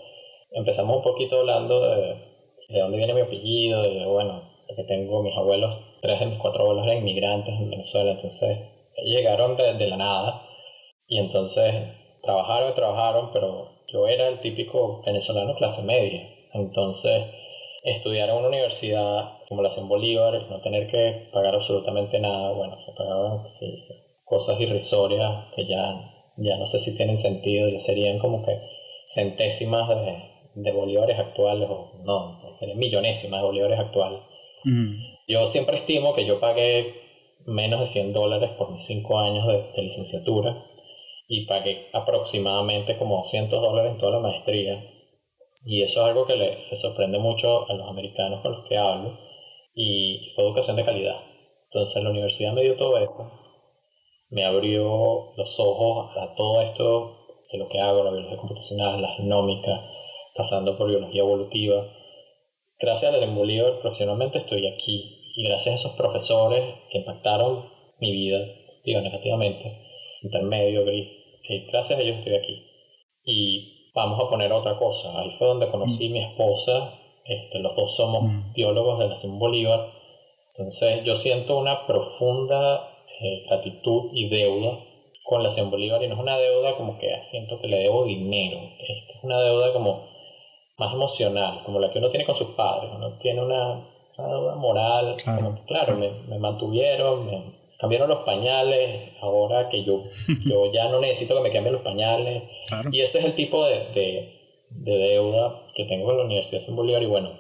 empezamos 0.51 0.97
un 0.97 1.03
poquito 1.03 1.39
hablando 1.39 1.81
de, 1.81 2.15
de 2.69 2.79
dónde 2.79 2.97
viene 2.97 3.13
mi 3.13 3.21
apellido, 3.21 3.81
de 3.81 4.05
bueno, 4.05 4.43
que 4.75 4.83
tengo 4.83 5.23
mis 5.23 5.35
abuelos, 5.35 5.73
tres 6.01 6.19
de 6.19 6.25
mis 6.27 6.37
cuatro 6.37 6.63
abuelos 6.63 6.85
eran 6.85 6.97
inmigrantes 6.97 7.55
en 7.55 7.69
Venezuela, 7.69 8.11
entonces 8.11 8.57
llegaron 9.05 9.55
de, 9.57 9.73
de 9.73 9.87
la 9.87 9.97
nada 9.97 10.50
y 11.11 11.17
entonces 11.17 11.75
trabajaron 12.21 12.71
y 12.71 12.73
trabajaron, 12.73 13.31
pero 13.33 13.83
yo 13.91 14.07
era 14.07 14.29
el 14.29 14.39
típico 14.39 15.03
venezolano 15.05 15.55
clase 15.55 15.83
media. 15.83 16.25
Entonces, 16.53 17.25
estudiar 17.83 18.29
en 18.29 18.37
una 18.37 18.47
universidad 18.47 19.39
como 19.49 19.61
la 19.61 19.71
Bolívar, 19.81 20.49
no 20.49 20.61
tener 20.61 20.87
que 20.89 21.27
pagar 21.33 21.53
absolutamente 21.53 22.17
nada, 22.17 22.53
bueno, 22.53 22.79
se 22.79 22.93
pagaban 22.93 23.43
cosas 24.23 24.61
irrisorias 24.61 25.53
que 25.53 25.67
ya, 25.67 26.13
ya 26.37 26.55
no 26.55 26.65
sé 26.65 26.79
si 26.79 26.95
tienen 26.95 27.17
sentido, 27.17 27.67
ya 27.67 27.79
serían 27.79 28.17
como 28.17 28.45
que 28.45 28.61
centésimas 29.05 29.89
de, 30.55 30.71
bolívares 30.71 31.19
actuales, 31.19 31.67
o 31.69 31.91
no, 32.05 32.53
serían 32.53 32.77
millonésimas 32.77 33.41
de 33.41 33.47
bolívares 33.47 33.79
actuales. 33.79 34.21
Yo 35.27 35.45
siempre 35.47 35.75
estimo 35.75 36.13
que 36.13 36.25
yo 36.25 36.39
pagué 36.39 36.93
menos 37.45 37.81
de 37.81 37.85
100 37.87 38.13
dólares 38.13 38.51
por 38.57 38.71
mis 38.71 38.85
5 38.85 39.19
años 39.19 39.45
de 39.45 39.81
licenciatura 39.81 40.70
y 41.33 41.45
pagué 41.45 41.87
aproximadamente 41.93 42.97
como 42.97 43.15
200 43.19 43.61
dólares 43.61 43.93
en 43.93 43.99
toda 43.99 44.11
la 44.11 44.19
maestría. 44.19 44.83
Y 45.63 45.81
eso 45.81 46.01
es 46.01 46.07
algo 46.07 46.27
que 46.27 46.35
le, 46.35 46.75
sorprende 46.75 47.19
mucho 47.19 47.69
a 47.69 47.73
los 47.73 47.87
americanos 47.87 48.41
con 48.41 48.51
los 48.51 48.67
que 48.67 48.75
hablo. 48.75 49.17
Y 49.73 50.33
fue 50.35 50.43
educación 50.43 50.75
de 50.75 50.83
calidad. 50.83 51.21
Entonces 51.69 52.03
la 52.03 52.09
universidad 52.09 52.51
me 52.51 52.63
dio 52.63 52.75
todo 52.75 52.97
esto. 52.97 53.31
Me 54.29 54.43
abrió 54.43 55.31
los 55.37 55.57
ojos 55.57 56.11
a 56.17 56.35
todo 56.35 56.59
esto 56.63 57.27
de 57.49 57.59
lo 57.59 57.69
que 57.69 57.79
hago, 57.79 58.03
la 58.03 58.11
biología 58.11 58.37
computacional, 58.37 59.01
la 59.01 59.15
genómica, 59.15 59.89
pasando 60.35 60.77
por 60.77 60.89
biología 60.89 61.21
evolutiva. 61.21 61.93
Gracias 62.77 63.13
a 63.13 63.17
la 63.17 63.25
Bolívar 63.33 63.79
profesionalmente 63.79 64.39
estoy 64.39 64.67
aquí. 64.67 65.31
Y 65.37 65.45
gracias 65.45 65.75
a 65.75 65.75
esos 65.75 65.97
profesores 65.97 66.61
que 66.91 66.97
impactaron 66.97 67.69
mi 68.01 68.11
vida, 68.11 68.45
digo, 68.83 68.99
negativamente, 68.99 69.77
intermedio, 70.23 70.83
gris, 70.83 71.20
gracias 71.71 71.99
a 71.99 72.01
ellos 72.01 72.17
estoy 72.17 72.35
aquí. 72.35 72.67
Y 73.23 73.91
vamos 73.93 74.19
a 74.19 74.29
poner 74.29 74.51
otra 74.51 74.77
cosa. 74.77 75.19
Ahí 75.19 75.31
fue 75.37 75.47
donde 75.47 75.69
conocí 75.69 76.07
a 76.07 76.11
mi 76.11 76.19
esposa. 76.19 76.93
Este, 77.25 77.59
los 77.59 77.75
dos 77.75 77.95
somos 77.95 78.23
mm. 78.23 78.53
biólogos 78.53 78.99
de 78.99 79.07
la 79.07 79.17
Simón 79.17 79.39
Bolívar. 79.39 79.87
Entonces 80.53 81.03
yo 81.03 81.15
siento 81.15 81.57
una 81.57 81.85
profunda 81.85 82.89
eh, 83.19 83.43
gratitud 83.47 84.09
y 84.13 84.29
deuda 84.29 84.79
con 85.23 85.43
la 85.43 85.51
Simón 85.51 85.71
Bolívar 85.71 86.03
y 86.03 86.07
no 86.07 86.15
es 86.15 86.19
una 86.19 86.37
deuda 86.37 86.75
como 86.75 86.97
que 86.97 87.07
siento 87.23 87.59
que 87.59 87.67
le 87.67 87.77
debo 87.77 88.05
dinero. 88.05 88.57
Es 88.79 89.23
una 89.23 89.39
deuda 89.39 89.71
como 89.73 90.09
más 90.77 90.93
emocional, 90.93 91.61
como 91.63 91.79
la 91.79 91.91
que 91.91 91.99
uno 91.99 92.09
tiene 92.09 92.25
con 92.25 92.35
sus 92.35 92.49
padres. 92.51 92.91
Uno 92.95 93.17
tiene 93.19 93.41
una, 93.41 93.87
deuda 94.17 94.55
moral. 94.55 95.15
Claro, 95.67 95.95
Me, 95.95 96.09
me, 96.27 96.39
mantuvieron, 96.39 97.25
me, 97.25 97.60
cambiaron 97.81 98.09
los 98.09 98.23
pañales, 98.23 99.09
ahora 99.21 99.67
que 99.69 99.83
yo, 99.83 100.03
yo 100.45 100.71
ya 100.71 100.87
no 100.89 100.99
necesito 100.99 101.35
que 101.35 101.41
me 101.41 101.51
cambien 101.51 101.73
los 101.73 101.81
pañales. 101.81 102.43
Y 102.91 103.01
ese 103.01 103.17
es 103.17 103.25
el 103.25 103.33
tipo 103.33 103.65
de, 103.65 104.37
de, 104.69 104.97
deuda 104.97 105.63
que 105.75 105.85
tengo 105.85 106.05
con 106.05 106.17
la 106.17 106.23
Universidad 106.23 106.61
de 106.65 106.73
Bolívar 106.73 107.01
y 107.01 107.07
bueno, 107.07 107.39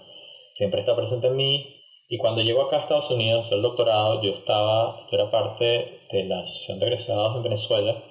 siempre 0.55 0.81
está 0.81 0.95
presente 0.95 1.27
en 1.27 1.35
mí. 1.35 1.77
Y 2.09 2.17
cuando 2.17 2.41
llego 2.41 2.63
acá 2.63 2.77
a 2.77 2.79
Estados 2.81 3.11
Unidos 3.11 3.51
el 3.51 3.61
doctorado, 3.61 4.21
yo 4.23 4.31
estaba, 4.31 5.07
yo 5.09 5.17
era 5.17 5.29
parte 5.29 5.99
de 6.11 6.23
la 6.25 6.39
Asociación 6.39 6.79
de 6.79 6.85
Egresados 6.87 7.37
en 7.37 7.43
Venezuela. 7.43 8.03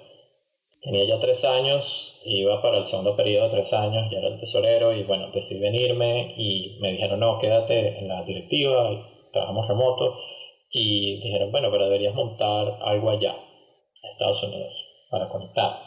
Tenía 0.82 1.04
ya 1.04 1.20
tres 1.20 1.44
años, 1.44 2.18
iba 2.24 2.62
para 2.62 2.78
el 2.78 2.86
segundo 2.86 3.16
periodo 3.16 3.48
de 3.48 3.56
tres 3.56 3.72
años, 3.74 4.10
ya 4.10 4.18
era 4.18 4.28
el 4.28 4.40
tesorero 4.40 4.94
y 4.94 5.02
bueno, 5.02 5.30
decidí 5.34 5.60
venirme 5.60 6.34
y 6.38 6.78
me 6.80 6.92
dijeron, 6.92 7.20
no, 7.20 7.38
quédate 7.38 7.98
en 7.98 8.08
la 8.08 8.22
directiva, 8.22 8.88
trabajamos 9.32 9.68
remoto 9.68 10.16
y 10.72 11.20
dijeron, 11.20 11.50
bueno, 11.50 11.70
pero 11.70 11.84
deberías 11.84 12.14
montar 12.14 12.78
algo 12.80 13.10
allá, 13.10 13.34
en 14.02 14.10
Estados 14.10 14.42
Unidos, 14.42 14.72
para 15.10 15.28
conectar, 15.28 15.78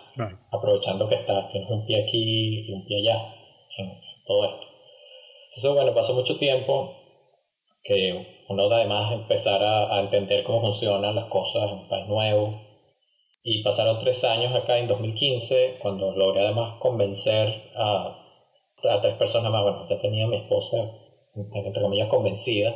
aprovechando 0.52 1.08
que 1.08 1.16
estás, 1.16 1.50
tienes 1.52 1.70
un 1.70 1.86
pie 1.86 2.04
aquí 2.04 2.66
y 2.68 2.74
un 2.74 2.86
pie 2.86 2.98
allá, 2.98 3.34
en 3.78 4.00
todo 4.26 4.46
esto. 4.46 4.66
Entonces, 5.50 5.72
bueno, 5.74 5.94
pasó 5.94 6.14
mucho 6.14 6.38
tiempo 6.38 6.96
que 7.84 8.44
uno 8.50 8.64
además 8.64 9.14
empezar 9.14 9.62
a, 9.64 9.96
a 9.96 10.02
entender 10.02 10.44
cómo 10.44 10.62
funcionan 10.62 11.16
las 11.16 11.26
cosas 11.26 11.72
en 11.72 11.80
un 11.80 11.88
país 11.88 12.08
nuevo. 12.08 12.62
Y 13.44 13.62
pasaron 13.62 14.00
tres 14.00 14.24
años 14.24 14.54
acá 14.56 14.78
en 14.78 14.88
2015, 14.88 15.78
cuando 15.82 16.14
logré 16.14 16.42
además 16.42 16.80
convencer 16.80 17.72
a, 17.76 18.18
a 18.84 19.02
tres 19.02 19.16
personas 19.16 19.52
más, 19.52 19.64
bueno, 19.64 19.88
ya 19.90 20.00
tenía 20.00 20.26
a 20.26 20.30
mi 20.30 20.38
esposa, 20.38 20.78
entre 21.36 21.82
comillas, 21.82 22.08
convencida, 22.08 22.74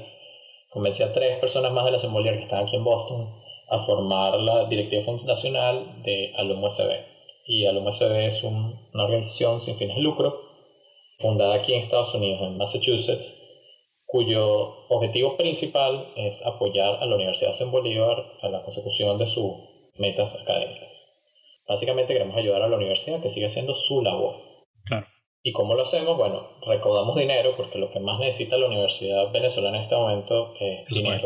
convencí 0.70 1.04
a 1.04 1.14
tres 1.14 1.40
personas 1.40 1.72
más 1.72 1.86
de 1.86 1.92
la 1.92 2.00
Simón 2.00 2.16
Bolívar 2.16 2.38
que 2.38 2.44
estaban 2.44 2.66
aquí 2.66 2.76
en 2.76 2.84
Boston 2.84 3.28
a 3.70 3.80
formar 3.86 4.40
la 4.40 4.66
directiva 4.66 5.04
fundacional 5.04 6.02
de 6.04 6.34
Alum 6.36 6.64
USB. 6.64 6.92
Y 7.46 7.66
Alum 7.66 7.88
USB 7.88 8.12
es 8.28 8.44
una 8.44 9.04
organización 9.04 9.62
sin 9.62 9.78
fines 9.78 9.96
de 9.96 10.02
lucro, 10.02 10.42
fundada 11.20 11.56
aquí 11.56 11.74
en 11.74 11.82
Estados 11.82 12.14
Unidos, 12.14 12.42
en 12.42 12.58
Massachusetts, 12.58 13.44
cuyo 14.06 14.86
objetivo 14.88 15.36
principal 15.36 16.14
es 16.16 16.46
apoyar 16.46 16.96
a 17.02 17.06
la 17.06 17.16
Universidad 17.16 17.52
de 17.52 17.58
San 17.58 17.72
Bolívar 17.72 18.26
a 18.42 18.50
la 18.50 18.64
consecución 18.64 19.18
de 19.18 19.28
sus 19.28 19.52
metas 19.96 20.36
académicas. 20.36 21.14
Básicamente 21.68 22.14
queremos 22.14 22.38
ayudar 22.38 22.62
a 22.62 22.70
la 22.70 22.78
universidad 22.78 23.22
que 23.22 23.30
sigue 23.30 23.48
haciendo 23.48 23.74
su 23.74 24.02
labor. 24.02 24.47
¿Y 25.48 25.54
cómo 25.54 25.76
lo 25.76 25.84
hacemos? 25.84 26.18
Bueno, 26.18 26.46
recaudamos 26.66 27.16
dinero 27.16 27.54
porque 27.56 27.78
lo 27.78 27.90
que 27.90 28.02
más 28.02 28.20
necesita 28.20 28.58
la 28.58 28.68
universidad 28.68 29.32
venezolana 29.32 29.78
en 29.78 29.84
este 29.84 29.96
momento 29.96 30.54
es 30.60 30.86
dinero. 30.90 31.24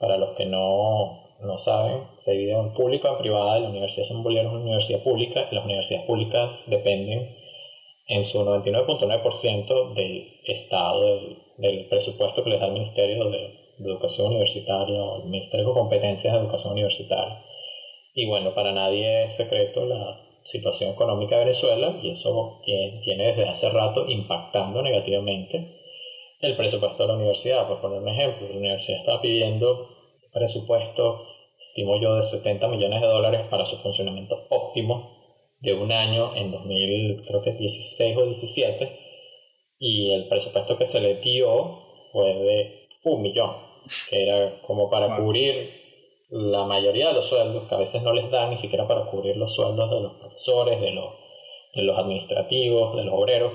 para 0.00 0.16
los 0.16 0.30
que 0.30 0.46
no, 0.46 1.36
no 1.38 1.58
saben, 1.58 2.08
se 2.18 2.32
divide 2.32 2.58
en 2.58 2.74
público 2.74 3.06
y 3.06 3.10
en 3.12 3.18
privada. 3.18 3.60
La 3.60 3.68
Universidad 3.68 4.02
de 4.02 4.14
San 4.14 4.24
Bolívar 4.24 4.46
es 4.46 4.50
una 4.50 4.62
universidad 4.62 5.04
pública 5.04 5.46
y 5.48 5.54
las 5.54 5.64
universidades 5.64 6.06
públicas 6.08 6.64
dependen 6.66 7.36
en 8.08 8.24
su 8.24 8.44
99.9% 8.44 9.94
del 9.94 10.40
Estado, 10.46 11.20
del, 11.56 11.86
presupuesto 11.88 12.42
que 12.42 12.50
les 12.50 12.58
da 12.58 12.66
el 12.66 12.72
Ministerio 12.72 13.30
de, 13.30 13.60
Educación 13.78 14.26
Universitaria 14.26 15.00
o 15.00 15.22
el 15.22 15.28
Ministerio 15.28 15.68
de 15.68 15.74
Competencias 15.74 16.34
de 16.34 16.40
Educación 16.40 16.72
Universitaria. 16.72 17.44
Y 18.12 18.26
bueno, 18.26 18.56
para 18.56 18.72
nadie 18.72 19.26
es 19.26 19.36
secreto 19.36 19.86
la 19.86 20.29
situación 20.50 20.90
económica 20.90 21.36
de 21.36 21.44
Venezuela 21.44 21.98
y 22.02 22.10
eso 22.10 22.60
tiene 22.64 23.26
desde 23.28 23.48
hace 23.48 23.70
rato 23.70 24.06
impactando 24.08 24.82
negativamente 24.82 25.78
el 26.40 26.56
presupuesto 26.56 27.02
de 27.02 27.08
la 27.08 27.14
universidad. 27.14 27.68
Por 27.68 27.80
poner 27.80 28.00
un 28.00 28.08
ejemplo, 28.08 28.48
la 28.48 28.56
universidad 28.56 28.98
está 28.98 29.20
pidiendo 29.20 29.88
presupuesto, 30.32 31.26
estimo 31.68 32.00
yo, 32.00 32.16
de 32.16 32.24
70 32.24 32.68
millones 32.68 33.00
de 33.00 33.06
dólares 33.06 33.42
para 33.50 33.66
su 33.66 33.76
funcionamiento 33.78 34.46
óptimo 34.48 35.18
de 35.60 35.74
un 35.74 35.92
año 35.92 36.34
en 36.34 36.50
2016 36.50 38.16
o 38.16 38.26
17 38.26 38.88
y 39.78 40.10
el 40.10 40.28
presupuesto 40.28 40.76
que 40.76 40.86
se 40.86 41.00
le 41.00 41.16
dio 41.16 41.78
fue 42.12 42.34
de 42.34 42.88
un 43.04 43.22
millón, 43.22 43.56
que 44.08 44.22
era 44.22 44.60
como 44.62 44.90
para 44.90 45.16
cubrir 45.16 45.79
la 46.30 46.64
mayoría 46.64 47.08
de 47.08 47.14
los 47.14 47.26
sueldos, 47.26 47.68
que 47.68 47.74
a 47.74 47.78
veces 47.78 48.02
no 48.02 48.12
les 48.12 48.30
dan 48.30 48.50
ni 48.50 48.56
siquiera 48.56 48.86
para 48.86 49.06
cubrir 49.06 49.36
los 49.36 49.54
sueldos 49.54 49.90
de 49.90 50.00
los 50.00 50.12
profesores, 50.14 50.80
de 50.80 50.92
los, 50.92 51.14
de 51.74 51.82
los 51.82 51.98
administrativos, 51.98 52.96
de 52.96 53.04
los 53.04 53.14
obreros, 53.14 53.52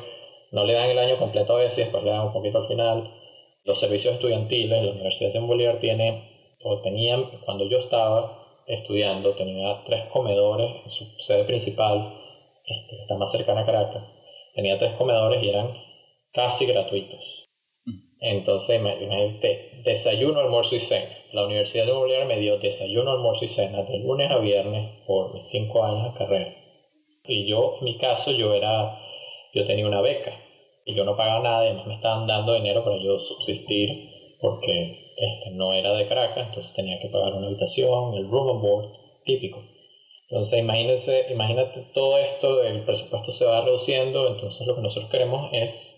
no 0.52 0.64
le 0.64 0.74
dan 0.74 0.90
el 0.90 1.00
año 1.00 1.18
completo 1.18 1.54
a 1.54 1.60
veces, 1.60 1.86
después 1.86 2.04
le 2.04 2.12
dan 2.12 2.28
un 2.28 2.34
poquito 2.34 2.60
al 2.60 2.68
final. 2.68 3.12
Los 3.64 3.80
servicios 3.80 4.16
estudiantiles, 4.16 4.84
la 4.84 4.92
Universidad 4.92 5.34
de 5.34 5.40
Bolívar 5.40 5.80
tiene, 5.80 6.56
o 6.64 6.82
tenían, 6.82 7.26
cuando 7.46 7.66
yo 7.66 7.80
estaba, 7.80 8.46
estudiando, 8.68 9.34
tenía 9.36 9.84
tres 9.86 10.06
comedores 10.12 10.72
en 10.84 10.90
su 10.90 11.06
sede 11.20 11.44
principal, 11.46 12.14
este, 12.66 13.02
está 13.02 13.16
más 13.16 13.32
cercana 13.32 13.62
a 13.62 13.66
Caracas, 13.66 14.12
tenía 14.54 14.80
tres 14.80 14.94
comedores 14.94 15.42
y 15.44 15.50
eran 15.50 15.74
casi 16.34 16.66
gratuitos. 16.66 17.45
Entonces, 18.20 18.78
imagínate, 18.78 19.70
desayuno, 19.84 20.40
almuerzo 20.40 20.76
y 20.76 20.80
cena. 20.80 21.10
La 21.32 21.46
Universidad 21.46 21.86
de 21.86 21.92
Bolívar 21.92 22.26
me 22.26 22.40
dio 22.40 22.58
desayuno, 22.58 23.12
almuerzo 23.12 23.46
y 23.46 23.48
cena 23.50 23.84
de 23.84 24.00
lunes 24.00 24.32
a 24.32 24.38
viernes 24.38 24.90
por 25.06 25.34
mis 25.34 25.48
cinco 25.48 25.84
años 25.84 26.14
de 26.14 26.18
carrera. 26.18 26.56
Y 27.24 27.46
yo, 27.48 27.76
en 27.80 27.86
mi 27.86 27.98
caso, 27.98 28.32
yo 28.32 28.54
era, 28.54 28.98
yo 29.54 29.66
tenía 29.66 29.86
una 29.86 30.02
beca 30.02 30.34
y 30.86 30.94
yo 30.94 31.04
no 31.04 31.16
pagaba 31.18 31.42
nada, 31.42 31.58
además 31.60 31.88
me 31.88 31.96
estaban 31.96 32.28
dando 32.28 32.54
dinero 32.54 32.84
para 32.84 32.98
yo 32.98 33.18
subsistir 33.20 33.90
porque 34.40 35.06
este, 35.16 35.50
no 35.52 35.74
era 35.74 35.94
de 35.94 36.08
Caracas, 36.08 36.48
entonces 36.48 36.74
tenía 36.74 37.00
que 37.00 37.10
pagar 37.10 37.34
una 37.34 37.48
habitación, 37.48 38.14
el 38.14 38.28
room 38.28 38.50
and 38.50 38.62
board, 38.62 38.92
típico. 39.24 39.64
Entonces 40.30 40.60
imagínense, 40.60 41.26
imagínate 41.30 41.82
todo 41.94 42.18
esto, 42.18 42.64
el 42.64 42.84
presupuesto 42.84 43.32
se 43.32 43.46
va 43.46 43.62
reduciendo, 43.62 44.28
entonces 44.28 44.66
lo 44.68 44.76
que 44.76 44.82
nosotros 44.82 45.10
queremos 45.10 45.50
es 45.52 45.95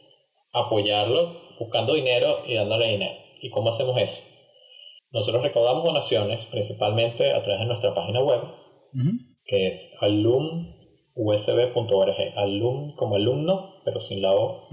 apoyarlo 0.66 1.48
buscando 1.60 1.94
dinero 1.94 2.40
y 2.48 2.56
dándole 2.56 2.92
dinero. 2.92 3.16
¿Y 3.42 3.50
cómo 3.50 3.70
hacemos 3.70 3.98
eso? 3.98 4.22
Nosotros 5.12 5.44
recaudamos 5.44 5.84
donaciones 5.84 6.46
principalmente 6.46 7.32
a 7.34 7.42
través 7.44 7.60
de 7.62 7.66
nuestra 7.66 7.94
página 7.94 8.22
web, 8.22 8.42
que 9.46 9.68
es 9.70 9.90
alumusb.org, 10.02 10.74
alum 12.36 12.96
como 12.96 13.16
alumno, 13.16 13.82
pero 13.86 14.02
sin 14.02 14.22
la 14.22 14.34
O 14.34 14.68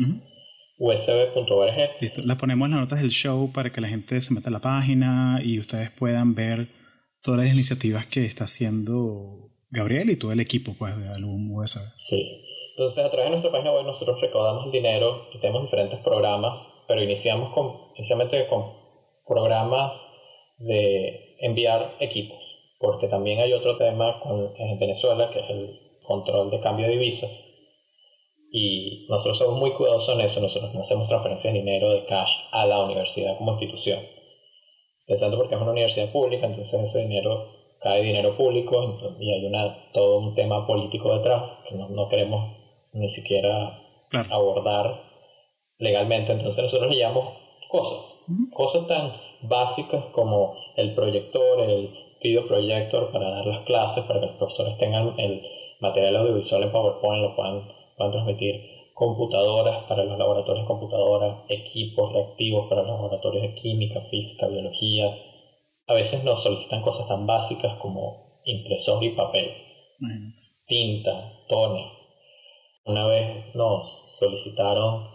usb.org. 0.79 2.25
La 2.25 2.37
ponemos 2.37 2.67
en 2.67 2.73
las 2.73 2.81
notas 2.81 3.01
del 3.01 3.11
show 3.11 3.53
para 3.53 3.71
que 3.71 3.81
la 3.81 3.89
gente 3.89 4.21
se 4.21 4.35
meta 4.35 4.49
a 4.49 4.53
la 4.53 4.61
página 4.61 5.41
y 5.43 5.61
ustedes 5.61 5.91
puedan 5.91 6.35
ver 6.35 6.69
todas 7.23 7.45
las 7.45 7.53
iniciativas 7.53 8.07
que 8.07 8.25
está 8.25 8.45
haciendo 8.45 9.53
Gabriel 9.71 10.11
y 10.11 10.17
todo 10.17 10.33
el 10.33 10.41
equipo 10.41 10.75
pues, 10.75 10.99
de 10.99 11.09
Alum 11.09 11.53
USB. 11.53 11.81
Sí. 11.97 12.43
Entonces, 12.75 13.05
a 13.05 13.09
través 13.09 13.27
de 13.27 13.31
nuestra 13.31 13.53
página 13.53 13.73
web 13.73 13.87
nosotros 13.87 14.21
recaudamos 14.21 14.67
el 14.67 14.73
dinero 14.73 15.29
y 15.33 15.39
tenemos 15.39 15.63
diferentes 15.63 16.01
programas, 16.01 16.69
pero 16.89 17.01
iniciamos 17.01 17.51
con, 17.51 17.79
con 18.49 18.73
programas 19.25 20.11
de 20.59 21.37
enviar 21.39 21.95
equipos, 22.01 22.39
porque 22.81 23.07
también 23.07 23.39
hay 23.39 23.53
otro 23.53 23.77
tema 23.77 24.19
con, 24.19 24.53
en 24.59 24.77
Venezuela 24.81 25.31
que 25.31 25.39
es 25.39 25.51
el 25.51 25.79
control 26.03 26.51
de 26.51 26.59
cambio 26.59 26.87
de 26.87 26.95
divisas 26.95 27.31
y 28.51 29.07
nosotros 29.09 29.39
somos 29.39 29.57
muy 29.57 29.73
cuidadosos 29.73 30.17
en 30.17 30.23
eso, 30.23 30.41
nosotros 30.41 30.75
no 30.75 30.81
hacemos 30.81 31.07
transferencias 31.07 31.53
de 31.53 31.61
dinero 31.61 31.91
de 31.93 32.05
cash 32.07 32.33
a 32.51 32.67
la 32.67 32.83
universidad 32.83 33.39
como 33.39 33.53
institución. 33.53 34.01
Pensando 35.07 35.37
porque 35.37 35.55
es 35.55 35.61
una 35.61 35.71
universidad 35.71 36.11
pública, 36.11 36.47
entonces 36.47 36.81
ese 36.81 36.99
dinero 37.01 37.53
cae 37.81 38.03
dinero 38.03 38.37
público 38.37 38.99
y 39.21 39.31
hay 39.31 39.47
una, 39.47 39.93
todo 39.93 40.19
un 40.19 40.35
tema 40.35 40.67
político 40.67 41.17
detrás 41.17 41.61
que 41.69 41.77
no, 41.77 41.89
no 41.89 42.09
queremos 42.09 42.64
ni 42.95 43.09
siquiera 43.11 43.79
abordar 44.31 45.03
legalmente. 45.79 46.33
Entonces 46.33 46.65
nosotros 46.65 46.91
le 46.91 46.99
llamamos 46.99 47.35
cosas, 47.69 48.19
cosas 48.53 48.87
tan 48.87 49.13
básicas 49.43 50.05
como 50.13 50.55
el 50.77 50.95
proyector, 50.95 51.61
el 51.61 51.93
video 52.23 52.47
proyector 52.47 53.11
para 53.13 53.31
dar 53.31 53.47
las 53.47 53.63
clases, 53.63 54.05
para 54.05 54.21
que 54.21 54.27
los 54.27 54.37
profesores 54.37 54.79
tengan 54.79 55.19
el 55.19 55.43
material 55.81 56.17
audiovisual 56.17 56.63
en 56.63 56.73
PowerPoint, 56.73 57.23
lo 57.23 57.37
puedan 57.37 57.69
transmitir 57.97 58.75
computadoras 58.95 59.85
para 59.85 60.05
los 60.05 60.17
laboratorios 60.17 60.65
de 60.65 60.69
computadoras, 60.69 61.45
equipos 61.49 62.13
reactivos 62.13 62.69
para 62.69 62.83
los 62.83 62.91
laboratorios 62.91 63.43
de 63.43 63.55
química, 63.55 64.01
física, 64.03 64.47
biología. 64.47 65.11
A 65.87 65.95
veces 65.95 66.25
nos 66.25 66.43
solicitan 66.43 66.81
cosas 66.81 67.09
tan 67.09 67.27
básicas 67.27 67.75
como 67.81 68.41
impresor 68.45 69.03
y 69.03 69.11
papel, 69.11 69.51
tinta, 70.67 71.33
toner. 71.49 71.94
Una 72.85 73.07
vez 73.07 73.55
nos 73.55 74.19
solicitaron 74.19 75.09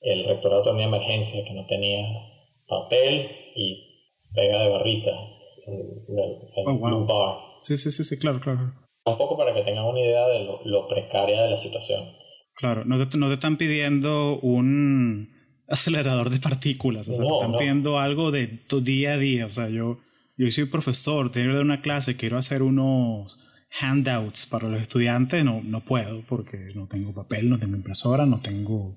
el 0.00 0.24
rectorado 0.26 0.74
de 0.74 0.82
emergencia 0.82 1.44
que 1.44 1.54
no 1.54 1.66
tenía 1.66 2.04
papel 2.68 3.30
y 3.54 4.12
pega 4.34 4.62
de 4.62 4.68
barrita, 4.68 5.10
el, 5.66 6.04
oh, 6.66 7.06
bar. 7.06 7.38
Sí, 7.60 7.76
sí, 7.76 7.90
sí, 7.90 8.04
sí, 8.04 8.18
claro, 8.18 8.40
claro 8.40 8.88
un 9.10 9.18
poco 9.18 9.36
para 9.36 9.54
que 9.54 9.62
tengan 9.62 9.84
una 9.84 10.00
idea 10.00 10.26
de 10.26 10.44
lo, 10.64 10.88
precaria 10.88 11.42
de 11.42 11.50
la 11.50 11.58
situación. 11.58 12.04
Claro, 12.54 12.84
no 12.84 13.08
te, 13.08 13.18
no 13.18 13.28
te, 13.28 13.34
están 13.34 13.56
pidiendo 13.56 14.38
un 14.40 15.30
acelerador 15.68 16.30
de 16.30 16.40
partículas, 16.40 17.08
o 17.08 17.14
sea, 17.14 17.26
te 17.26 17.32
están 17.32 17.56
pidiendo 17.56 17.98
algo 17.98 18.30
de 18.30 18.46
tu 18.46 18.80
día 18.80 19.14
a 19.14 19.18
día. 19.18 19.46
O 19.46 19.50
sea, 19.50 19.68
yo, 19.68 19.98
yo 20.36 20.50
soy 20.50 20.64
profesor, 20.66 21.30
tengo 21.30 21.48
que 21.48 21.54
dar 21.54 21.64
una 21.64 21.82
clase, 21.82 22.16
quiero 22.16 22.36
hacer 22.36 22.62
unos 22.62 23.38
handouts 23.80 24.46
para 24.46 24.68
los 24.68 24.80
estudiantes, 24.80 25.44
no, 25.44 25.60
no 25.62 25.80
puedo 25.80 26.22
porque 26.28 26.72
no 26.74 26.86
tengo 26.88 27.14
papel, 27.14 27.48
no 27.48 27.58
tengo 27.58 27.76
impresora, 27.76 28.26
no 28.26 28.40
tengo 28.40 28.96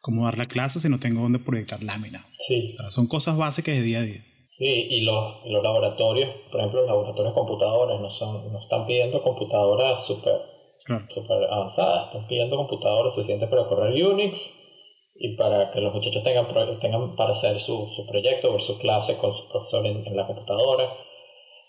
cómo 0.00 0.24
dar 0.24 0.38
la 0.38 0.46
clase 0.46 0.80
si 0.80 0.88
no 0.88 0.98
tengo 0.98 1.22
dónde 1.22 1.38
proyectar 1.38 1.82
lámina. 1.82 2.24
Sí. 2.46 2.76
son 2.88 3.06
cosas 3.06 3.36
básicas 3.36 3.74
de 3.74 3.82
día 3.82 3.98
a 3.98 4.02
día. 4.02 4.24
Sí, 4.48 4.66
y 4.66 5.00
los, 5.00 5.44
los 5.46 5.62
laboratorios, 5.62 6.30
por 6.50 6.60
ejemplo, 6.60 6.80
los 6.80 6.88
laboratorios 6.88 7.34
de 7.34 7.40
computadores 7.40 8.00
no, 8.00 8.10
son, 8.10 8.52
no 8.52 8.60
están 8.60 8.86
pidiendo 8.86 9.22
computadoras 9.22 10.06
súper 10.06 10.52
super 11.14 11.44
avanzadas, 11.50 12.06
están 12.06 12.26
pidiendo 12.26 12.56
computadoras 12.56 13.14
suficientes 13.14 13.48
para 13.48 13.66
correr 13.66 14.04
Unix 14.04 14.52
y 15.14 15.36
para 15.36 15.70
que 15.70 15.80
los 15.80 15.94
muchachos 15.94 16.22
tengan, 16.24 16.46
tengan 16.80 17.14
para 17.16 17.32
hacer 17.32 17.60
su, 17.60 17.88
su 17.94 18.06
proyecto 18.06 18.54
o 18.54 18.58
su 18.58 18.78
clase 18.78 19.16
con 19.18 19.32
su 19.32 19.48
profesor 19.48 19.86
en, 19.86 20.16
la 20.16 20.26
computadora, 20.26 20.92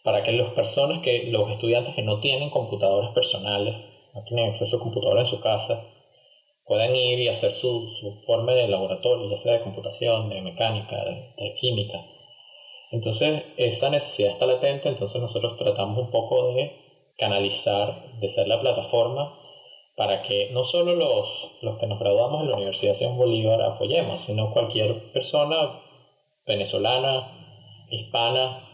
para 0.04 0.24
que 0.24 0.32
las 0.34 0.54
personas, 0.54 1.00
que 1.00 1.32
los 1.32 1.50
estudiantes 1.50 1.96
que 1.96 2.02
no 2.02 2.20
tienen 2.20 2.50
computadoras 2.50 3.12
personales, 3.14 3.76
no 4.14 4.24
tienen 4.24 4.50
acceso 4.50 4.78
a 4.78 4.80
computadoras 4.80 5.28
en 5.28 5.38
su 5.38 5.42
casa, 5.42 5.86
puedan 6.66 6.96
ir 6.96 7.20
y 7.20 7.28
hacer 7.28 7.52
su, 7.52 7.90
su 8.00 8.22
forma 8.26 8.54
de 8.54 8.68
laboratorio, 8.68 9.30
ya 9.30 9.38
sea 9.38 9.54
de 9.54 9.62
computación, 9.62 10.30
de 10.30 10.42
mecánica, 10.42 11.04
de 11.04 11.56
química. 11.60 12.06
Entonces, 12.92 13.44
esa 13.58 13.90
necesidad 13.90 14.34
está 14.34 14.46
latente, 14.46 14.88
entonces 14.88 15.20
nosotros 15.20 15.58
tratamos 15.58 15.98
un 15.98 16.12
poco 16.12 16.54
de 16.54 16.72
canalizar, 17.18 18.20
de 18.20 18.30
ser 18.30 18.48
la 18.48 18.60
plataforma 18.60 19.40
para 19.96 20.24
que 20.24 20.50
no 20.52 20.64
solo 20.64 20.96
los, 20.96 21.52
los 21.62 21.78
que 21.80 21.88
nos 21.88 22.00
graduamos 22.00 22.42
en 22.42 22.50
la 22.50 22.56
Universidad 22.56 22.94
Simón 22.94 23.18
Bolívar 23.18 23.62
apoyemos, 23.62 24.22
sino 24.22 24.52
cualquier 24.52 25.12
persona 25.12 25.80
venezolana, 26.46 27.86
hispana 27.90 28.68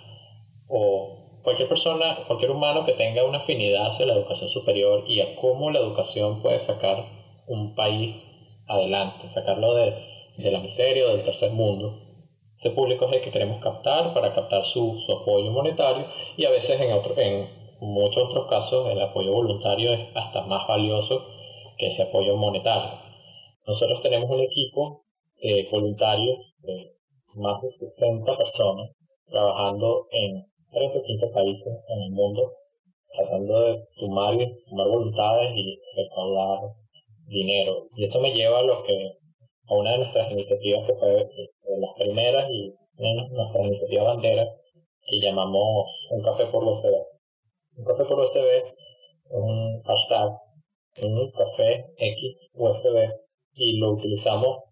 o 0.67 1.18
cualquier 1.43 1.69
persona, 1.69 2.25
cualquier 2.27 2.51
humano 2.51 2.85
que 2.85 2.93
tenga 2.93 3.23
una 3.23 3.39
afinidad 3.39 3.87
hacia 3.87 4.05
la 4.05 4.13
educación 4.13 4.49
superior 4.49 5.03
y 5.07 5.21
a 5.21 5.35
cómo 5.35 5.71
la 5.71 5.79
educación 5.79 6.41
puede 6.41 6.59
sacar 6.59 7.05
un 7.47 7.75
país 7.75 8.31
adelante, 8.67 9.27
sacarlo 9.29 9.73
de, 9.75 9.93
de 10.37 10.51
la 10.51 10.59
miseria 10.59 11.07
o 11.07 11.09
del 11.09 11.23
tercer 11.23 11.51
mundo. 11.51 11.99
Ese 12.57 12.71
público 12.71 13.05
es 13.05 13.13
el 13.13 13.21
que 13.21 13.31
queremos 13.31 13.61
captar 13.61 14.13
para 14.13 14.33
captar 14.33 14.65
su, 14.65 15.01
su 15.05 15.11
apoyo 15.13 15.49
monetario 15.51 16.05
y 16.35 16.45
a 16.45 16.49
veces 16.49 16.79
en, 16.81 16.91
otro, 16.91 17.17
en 17.17 17.49
muchos 17.79 18.23
otros 18.29 18.49
casos 18.49 18.89
el 18.89 19.01
apoyo 19.01 19.31
voluntario 19.31 19.93
es 19.93 20.09
hasta 20.15 20.41
más 20.41 20.67
valioso 20.67 21.25
que 21.77 21.87
ese 21.87 22.03
apoyo 22.03 22.35
monetario. 22.35 22.99
Nosotros 23.65 24.01
tenemos 24.01 24.29
un 24.29 24.41
equipo 24.41 25.05
eh, 25.41 25.69
voluntario 25.71 26.37
de 26.59 26.95
más 27.35 27.61
de 27.61 27.71
60 27.71 28.37
personas 28.37 28.89
trabajando 29.27 30.07
en 30.11 30.45
13 30.71 30.97
o 30.97 31.03
15 31.03 31.27
países 31.27 31.73
en 31.87 32.01
el 32.03 32.11
mundo, 32.11 32.53
tratando 33.15 33.61
de 33.61 33.75
sumar, 33.97 34.35
sumar 34.67 34.87
voluntades 34.87 35.51
y 35.55 35.79
recaudar 35.95 36.59
dinero. 37.27 37.87
Y 37.95 38.05
eso 38.05 38.19
me 38.19 38.33
lleva 38.33 38.59
a 38.59 38.63
lo 38.63 38.83
que 38.83 39.17
a 39.67 39.75
una 39.75 39.91
de 39.91 39.97
nuestras 39.99 40.31
iniciativas 40.31 40.87
que 40.87 40.95
fue 40.95 41.11
de 41.13 41.79
las 41.79 41.93
primeras 41.97 42.49
y 42.49 42.73
una 42.97 43.23
de 43.23 43.29
nuestras 43.29 43.65
iniciativas 43.65 44.05
banderas 44.05 44.47
que 45.07 45.19
llamamos 45.19 45.87
Un 46.11 46.23
Café 46.23 46.45
por 46.47 46.63
USB. 46.63 46.93
Un 47.77 47.85
Café 47.85 48.05
por 48.05 48.19
USB 48.19 48.37
es 48.37 48.63
un 49.31 49.81
hashtag, 49.83 50.29
un 51.03 51.31
café 51.31 51.85
X 51.97 52.51
USB 52.55 53.09
y 53.53 53.77
lo 53.77 53.91
utilizamos 53.93 54.63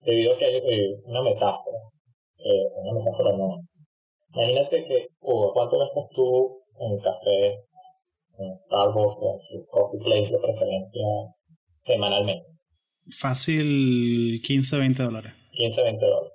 debido 0.00 0.34
a 0.34 0.38
que 0.38 0.44
hay 0.44 0.56
eh, 0.56 1.00
una 1.04 1.22
metáfora. 1.22 1.78
Eh, 2.38 2.68
una 2.76 3.00
metáfora 3.00 3.36
no. 3.36 3.62
Imagínate 4.34 4.84
que, 4.86 5.08
Hugo, 5.20 5.52
¿cuánto 5.52 5.78
gastas 5.78 6.04
tú 6.14 6.62
en 6.78 6.98
café, 7.00 7.46
en 8.38 8.58
Starbucks 8.66 9.16
o 9.20 9.34
en 9.34 9.40
su 9.40 9.66
coffee 9.66 10.00
place 10.00 10.32
de 10.32 10.38
preferencia 10.38 11.06
semanalmente? 11.78 12.46
Fácil 13.18 14.40
15, 14.42 14.78
20 14.78 15.02
dólares. 15.02 15.32
15, 15.52 15.82
20 15.82 16.06
dólares. 16.06 16.32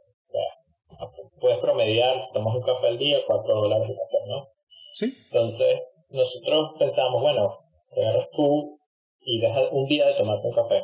Puedes 1.40 1.60
promediar, 1.60 2.20
si 2.20 2.34
tomas 2.34 2.56
un 2.56 2.64
café 2.64 2.88
al 2.88 2.98
día, 2.98 3.20
4 3.26 3.56
dólares 3.56 3.88
de 3.88 3.96
café, 3.96 4.18
¿no? 4.28 4.48
Sí. 4.94 5.14
Entonces, 5.32 5.80
nosotros 6.10 6.72
pensamos, 6.80 7.22
bueno, 7.22 7.60
si 7.94 8.02
agarras 8.02 8.28
tú 8.32 8.80
y 9.22 9.40
dejas 9.40 9.70
un 9.72 9.86
día 9.86 10.08
de 10.08 10.16
tomarte 10.16 10.48
un 10.48 10.54
café, 10.54 10.84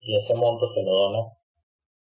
y 0.00 0.16
ese 0.16 0.34
monto 0.34 0.66
se 0.72 0.82
lo 0.82 0.92
donas 0.92 1.42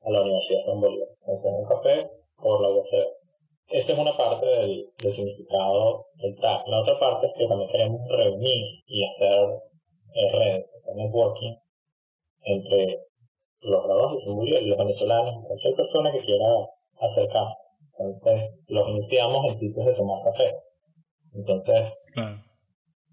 a 0.01 0.09
la 0.11 0.21
Universidad 0.21 0.59
de 0.59 0.65
San 0.65 0.81
Bolívar. 0.81 1.07
Entonces, 1.21 1.51
un 1.53 1.65
café 1.65 2.09
por 2.35 2.61
la 2.61 2.69
UCB. 2.69 3.18
Esa 3.69 3.93
es 3.93 3.99
una 3.99 4.17
parte 4.17 4.45
del, 4.45 4.89
significado 5.11 6.07
del 6.15 6.35
TAC. 6.37 6.67
La 6.67 6.81
otra 6.81 6.99
parte 6.99 7.27
es 7.27 7.33
que 7.37 7.47
también 7.47 7.69
queremos 7.69 8.01
reunir 8.09 8.65
y 8.87 9.05
hacer 9.05 9.49
eh, 10.15 10.31
redes, 10.31 10.73
hacer 10.75 10.95
networking 10.95 11.55
entre 12.41 12.99
los 13.61 13.83
graduados 13.83 14.23
y 14.25 14.65
los 14.65 14.77
venezolanos, 14.77 15.45
cualquier 15.45 15.75
persona 15.75 16.11
que 16.11 16.25
quiera 16.25 16.47
hacer 16.99 17.27
caso. 17.29 17.55
Entonces, 17.99 18.51
los 18.67 18.89
iniciamos 18.89 19.45
en 19.45 19.55
sitios 19.55 19.85
de 19.85 19.93
tomar 19.93 20.23
café. 20.23 20.55
Entonces, 21.35 21.93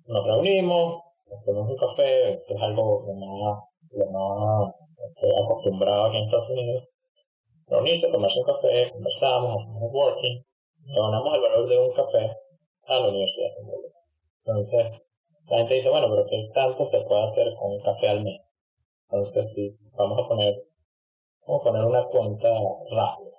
nos 0.07 0.25
reunimos, 0.25 1.03
nos 1.31 1.45
tomamos 1.45 1.71
un 1.71 1.77
café, 1.77 2.43
que 2.47 2.55
es 2.55 2.63
algo 2.63 3.05
que 3.05 3.13
más 3.13 3.59
lo 3.93 4.11
más 4.11 4.75
este, 5.09 5.27
acostumbrado 5.43 6.07
aquí 6.07 6.17
en 6.19 6.25
Estados 6.25 6.51
Unidos, 6.51 6.89
reunirse, 7.69 8.11
tomarse 8.11 8.39
un 8.39 8.47
café, 8.47 8.91
conversamos, 8.93 9.57
hacemos 9.57 9.83
networking, 9.83 10.43
donamos 10.95 11.35
el 11.35 11.41
valor 11.41 11.69
de 11.69 11.79
un 11.79 11.93
café 11.93 12.37
a 12.87 12.95
la 13.01 13.09
Universidad. 13.09 13.51
Entonces, 14.45 15.03
la 15.49 15.59
gente 15.59 15.75
dice, 15.75 15.91
bueno, 15.91 16.09
pero 16.11 16.27
¿qué 16.27 16.49
tanto 16.55 16.85
se 16.85 17.01
puede 17.03 17.23
hacer 17.23 17.55
con 17.59 17.73
un 17.73 17.81
café 17.81 18.09
al 18.09 18.25
mes? 18.25 18.41
Entonces, 19.11 19.53
sí, 19.55 19.77
vamos 19.97 20.19
a 20.25 20.29
poner, 20.29 20.55
vamos 21.47 21.63
a 21.63 21.65
poner 21.65 21.85
una 21.85 22.05
cuenta 22.07 22.49
rápida. 22.91 23.37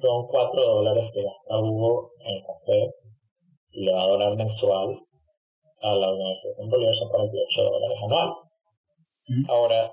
Son 0.00 0.26
4 0.28 0.62
dólares 0.62 1.10
que 1.12 1.22
gasta 1.22 1.58
Hugo 1.58 2.12
en 2.20 2.42
café 2.42 2.94
y 3.72 3.84
le 3.84 3.92
va 3.92 4.04
a 4.04 4.08
donar 4.08 4.34
mensual 4.34 4.98
a 5.82 5.94
la 5.94 6.12
Universidad 6.12 6.56
de 6.56 6.68
Bolívar, 6.68 6.94
son 6.94 7.08
48 7.10 7.62
dólares 7.62 7.98
anuales. 8.04 8.58
Ahora, 9.48 9.92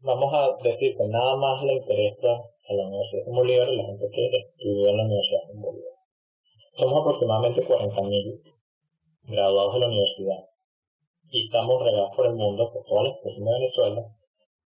vamos 0.00 0.32
a 0.32 0.56
decir 0.62 0.96
que 0.96 1.06
nada 1.08 1.36
más 1.36 1.62
le 1.64 1.74
interesa 1.74 2.42
a 2.68 2.74
la 2.74 2.86
Universidad 2.86 3.26
de 3.26 3.32
Bolívar 3.36 3.68
y 3.68 3.76
la 3.76 3.84
gente 3.84 4.08
que 4.10 4.38
estudió 4.38 4.88
en 4.88 4.96
la 4.96 5.04
Universidad 5.04 5.42
de 5.48 5.60
Bolívar. 5.60 5.94
Somos 6.76 7.00
aproximadamente 7.00 7.66
40.000 7.66 8.42
graduados 9.24 9.74
de 9.74 9.80
la 9.80 9.86
universidad 9.86 10.52
y 11.32 11.46
estamos 11.46 11.82
regados 11.82 12.10
por 12.14 12.26
el 12.26 12.34
mundo, 12.34 12.70
por 12.72 12.84
toda 12.84 13.04
la 13.04 13.10
situación 13.10 13.44
de 13.46 13.52
Venezuela. 13.52 14.02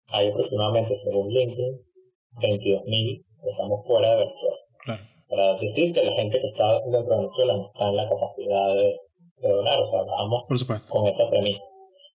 Hay 0.09 0.29
aproximadamente, 0.29 0.95
según 0.95 1.29
LinkedIn, 1.29 1.81
22.000 2.37 3.25
que 3.43 3.51
estamos 3.51 3.87
fuera 3.87 4.11
de 4.11 4.17
Venezuela. 4.25 4.57
Para 5.29 5.55
decir 5.59 5.95
que 5.95 6.05
la 6.05 6.13
gente 6.17 6.41
que 6.41 6.49
está 6.49 6.81
dentro 6.83 7.03
de 7.03 7.17
Venezuela 7.17 7.57
no 7.57 7.67
está 7.67 7.89
en 7.89 7.97
la 7.97 8.09
capacidad 8.09 8.75
de, 8.75 9.01
donar, 9.41 9.81
o 9.81 9.91
sea, 9.91 10.03
vamos 10.03 10.45
con 10.89 11.07
esa 11.07 11.31
premisa. 11.31 11.65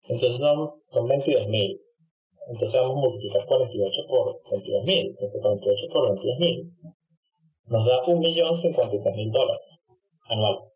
Entonces 0.09 0.39
son, 0.39 0.71
son 0.87 1.07
22.000. 1.07 1.79
Entonces 2.49 2.79
vamos 2.79 2.97
a 2.97 2.99
multiplicar 2.99 3.45
48 3.45 4.07
por 4.07 4.41
22.000. 4.51 5.07
Entonces 5.09 5.41
48 5.41 5.93
por 5.93 6.17
22.000 6.17 6.71
nos 7.67 7.85
da 7.85 8.03
1.056.000 8.03 9.31
dólares 9.31 9.81
anuales. 10.29 10.69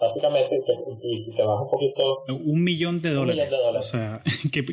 Básicamente, 0.00 0.60
y 1.02 1.24
si 1.24 1.36
te 1.36 1.42
vas 1.42 1.60
un 1.60 1.70
poquito... 1.70 2.22
Un 2.28 2.64
millón 2.64 3.00
de 3.02 3.10
dólares. 3.10 3.54
O 3.76 3.82
sea, 3.82 4.20
que, 4.52 4.64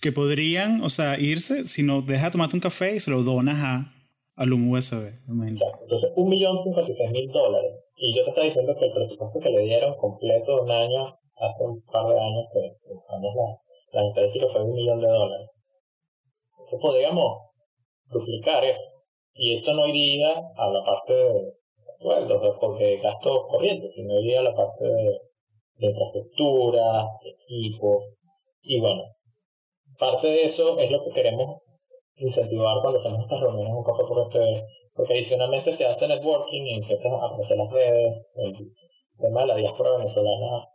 que 0.00 0.12
podrían, 0.12 0.82
o 0.82 0.88
sea, 0.88 1.18
irse 1.18 1.66
si 1.66 1.82
no 1.82 2.02
dejas 2.02 2.26
de 2.26 2.30
tomarte 2.32 2.56
un 2.56 2.60
café 2.60 2.94
y 2.94 3.00
se 3.00 3.10
lo 3.10 3.22
donas 3.22 3.58
a, 3.60 3.92
al 4.36 4.52
USB. 4.52 5.08
Exacto. 5.48 5.78
Entonces, 5.82 6.12
1.056.000 6.14 7.32
dólares. 7.32 7.72
Y 7.96 8.14
yo 8.14 8.22
te 8.24 8.30
estaba 8.30 8.44
diciendo 8.44 8.76
que 8.78 8.86
el 8.86 8.92
presupuesto 8.92 9.40
que 9.40 9.50
le 9.50 9.62
dieron 9.62 9.96
completo 9.96 10.56
de 10.56 10.62
un 10.62 10.70
año 10.70 11.18
hace 11.36 11.64
un 11.64 11.82
par 11.82 12.06
de 12.06 12.20
años 12.20 12.46
que 12.52 12.92
buscamos 12.94 13.34
la, 13.34 13.58
la 13.92 14.08
estadística 14.08 14.48
fue 14.48 14.60
de 14.60 14.66
un 14.66 14.74
millón 14.74 15.00
de 15.00 15.08
dólares. 15.08 15.48
Entonces 16.52 16.80
podríamos 16.80 17.38
duplicar 18.06 18.64
eso. 18.64 18.90
Y 19.34 19.54
eso 19.54 19.72
no 19.74 19.86
iría 19.86 20.30
a 20.30 20.68
la 20.68 20.84
parte 20.84 21.12
de 21.14 21.52
sueldos, 22.00 22.78
de, 22.78 22.98
gastos 22.98 23.46
corrientes, 23.48 23.94
sino 23.94 24.20
iría 24.20 24.40
a 24.40 24.44
la 24.44 24.54
parte 24.54 24.84
de, 24.84 25.20
infraestructura, 25.78 27.04
de 27.22 27.30
equipo. 27.30 28.04
Y 28.62 28.80
bueno, 28.80 29.02
parte 29.98 30.28
de 30.28 30.44
eso 30.44 30.78
es 30.78 30.90
lo 30.90 31.04
que 31.04 31.12
queremos 31.12 31.62
incentivar 32.16 32.80
cuando 32.80 32.98
hacemos 32.98 33.20
estas 33.20 33.40
reuniones 33.40 33.74
un 33.74 33.84
poco 33.84 34.06
por 34.06 34.20
ese, 34.20 34.64
porque 34.94 35.14
adicionalmente 35.14 35.72
se 35.72 35.86
hace 35.86 36.06
networking 36.06 36.62
y 36.62 36.74
empiezan 36.74 37.12
a 37.14 37.26
aparecer 37.26 37.56
las 37.56 37.70
redes, 37.70 38.32
el 38.36 38.52
tema 39.18 39.40
de 39.40 39.46
la 39.46 39.56
diáspora 39.56 39.96
venezolana 39.96 40.68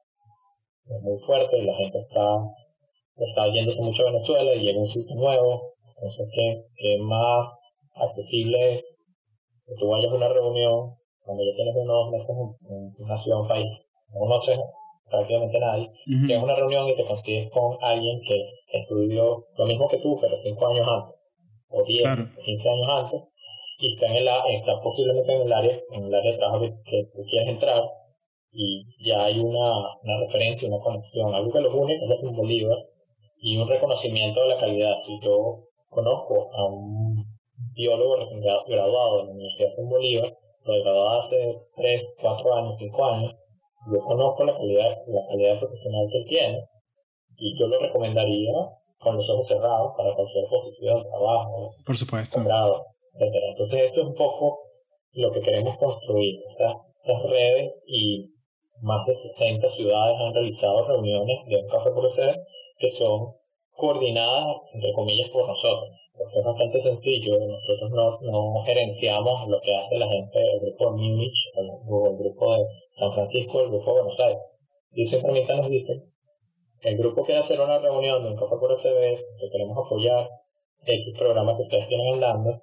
es 0.86 1.02
muy 1.02 1.20
fuerte 1.20 1.58
y 1.58 1.66
la 1.66 1.76
gente 1.76 2.00
está, 2.00 2.38
está 3.26 3.48
yéndose 3.48 3.82
mucho 3.82 4.04
a 4.04 4.12
Venezuela 4.12 4.56
y 4.56 4.62
llega 4.62 4.80
un 4.80 4.88
sitio 4.88 5.16
nuevo. 5.16 5.74
Entonces, 5.96 6.28
¿qué, 6.34 6.64
qué 6.76 6.98
más 7.00 7.48
accesible 7.96 8.76
es 8.76 9.00
que 9.66 9.76
tú 9.80 9.88
vayas 9.90 10.12
a 10.12 10.16
una 10.16 10.30
reunión 10.30 10.96
cuando 11.28 11.44
ya 11.44 11.56
tienes 11.56 11.76
unos 11.76 12.12
meses 12.12 12.30
en, 12.30 13.04
una 13.04 13.18
ciudad, 13.18 13.42
un 13.42 13.48
país, 13.48 13.68
no 14.14 14.20
conoces 14.20 14.60
prácticamente 15.10 15.60
nadie, 15.60 15.88
uh 15.88 16.40
a 16.40 16.44
una 16.44 16.56
reunión 16.56 16.88
y 16.88 16.96
te 16.96 17.06
consigues 17.06 17.50
con 17.52 17.78
alguien 17.82 18.20
que 18.28 18.80
estudió 18.80 19.46
lo 19.58 19.66
mismo 19.66 19.88
que 19.90 19.98
tú, 19.98 20.18
pero 20.22 20.38
5 20.38 20.68
años 20.68 20.88
antes, 20.88 21.16
o 21.70 21.84
10, 21.84 22.08
o 22.38 22.42
15 22.44 22.70
años 22.70 22.88
antes, 22.90 23.22
y 23.80 23.94
está, 23.94 24.08
en 24.08 24.16
el, 24.16 24.28
está 24.28 24.82
posiblemente 24.82 25.36
en 25.36 25.42
el 25.42 25.54
área, 25.54 25.80
en 25.92 26.06
el 26.06 26.16
área 26.16 26.32
de 26.32 26.38
trabajo 26.38 26.62
que, 26.62 26.72
que 26.86 27.04
tú 27.14 27.22
quieres 27.30 27.50
entrar, 27.50 27.84
y 28.52 28.86
ya 29.06 29.26
hay 29.26 29.40
una, 29.40 30.00
una 30.04 30.20
referencia, 30.22 30.68
una 30.68 30.80
conexión, 30.80 31.34
algo 31.34 31.52
que 31.52 31.62
los 31.62 31.74
une, 31.74 31.96
es 31.96 32.24
la 32.24 32.32
Bolívar, 32.32 32.78
y 33.40 33.58
un 33.58 33.68
reconocimiento 33.68 34.42
de 34.42 34.48
la 34.48 34.60
calidad. 34.60 34.96
Si 35.06 35.20
yo 35.22 35.64
conozco 35.90 36.50
a 36.54 36.66
un 36.66 37.26
biólogo 37.74 38.18
recién 38.18 38.42
graduado 38.42 39.18
de 39.18 39.24
la 39.26 39.32
Universidad 39.32 39.76
de 39.76 39.84
Bolívar, 39.84 40.34
lo 40.64 40.84
graduado 40.84 41.20
hace 41.20 41.62
3, 41.76 42.16
4 42.22 42.56
años, 42.56 42.76
5 42.78 43.06
años, 43.06 43.36
yo 43.92 44.00
conozco 44.00 44.44
la 44.44 44.58
calidad, 44.58 44.98
la 45.08 45.26
calidad 45.28 45.60
profesional 45.60 46.08
que 46.12 46.30
tiene, 46.30 46.64
y 47.38 47.58
yo 47.58 47.68
lo 47.68 47.80
recomendaría 47.80 48.54
con 49.00 49.16
los 49.16 49.30
ojos 49.30 49.48
cerrados 49.48 49.94
para 49.96 50.14
cualquier 50.14 50.46
posición, 50.50 51.04
trabajo, 51.04 51.76
por 51.86 51.98
supuesto, 51.98 52.44
grado, 52.44 52.86
etc. 53.14 53.34
Entonces 53.52 53.92
eso 53.92 54.02
es 54.02 54.08
un 54.08 54.16
poco 54.16 54.60
lo 55.14 55.32
que 55.32 55.42
queremos 55.42 55.78
construir, 55.78 56.42
esas, 56.50 56.74
esas 57.04 57.24
redes 57.30 57.74
y 57.86 58.34
más 58.82 59.06
de 59.08 59.16
60 59.16 59.70
ciudades 59.70 60.16
han 60.20 60.34
realizado 60.34 60.88
reuniones 60.88 61.46
de 61.48 61.62
un 61.62 61.68
café 61.68 61.92
por 61.92 62.06
que 62.78 62.90
son 62.90 63.34
coordinadas, 63.76 64.46
entre 64.74 64.94
comillas, 64.94 65.30
por 65.30 65.48
nosotros. 65.48 65.90
porque 66.18 66.40
es 66.40 66.46
bastante 66.46 66.82
sencillo. 66.82 67.38
Nosotros 67.40 67.92
no, 67.92 68.20
no 68.22 68.64
gerenciamos 68.64 69.48
lo 69.48 69.60
que 69.62 69.76
hace 69.76 69.98
la 69.98 70.08
gente, 70.08 70.40
el 70.54 70.60
grupo 70.62 70.92
de 70.92 70.98
Múnich, 70.98 71.38
el, 71.56 71.66
el, 71.66 72.18
grupo 72.18 72.56
de 72.56 72.66
San 72.92 73.12
Francisco, 73.14 73.62
el 73.62 73.70
grupo 73.70 73.94
de 73.94 74.02
Buenos 74.02 74.20
Aires. 74.20 74.42
Y 74.92 75.06
simplemente 75.06 75.56
nos 75.56 75.70
dicen, 75.70 76.04
el 76.82 76.98
grupo 76.98 77.24
quiere 77.24 77.42
hacer 77.42 77.60
una 77.60 77.80
reunión 77.80 78.24
de 78.24 78.30
un 78.30 78.36
café 78.36 78.56
por 78.60 78.76
SB, 78.76 79.18
que 79.40 79.50
queremos 79.52 79.78
apoyar, 79.86 80.30
X 80.86 81.18
programa 81.18 81.56
que 81.56 81.64
ustedes 81.64 81.88
tienen 81.88 82.14
andando, 82.14 82.62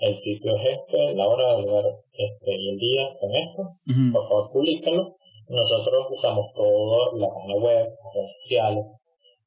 el 0.00 0.16
sitio 0.16 0.56
es 0.56 0.78
este, 0.78 1.14
la 1.14 1.28
hora, 1.28 1.56
el 1.56 1.64
lugar 1.66 1.84
este, 2.12 2.56
y 2.56 2.70
el 2.70 2.78
día 2.78 3.12
son 3.12 3.34
estos, 3.34 3.66
por 4.12 4.28
favor 4.28 4.50
publiquenlo. 4.52 5.16
Nosotros 5.48 6.06
usamos 6.10 6.46
todo, 6.54 7.16
la 7.18 7.28
página 7.28 7.54
web, 7.56 7.86
las 7.86 8.14
redes 8.14 8.32
sociales, 8.40 8.84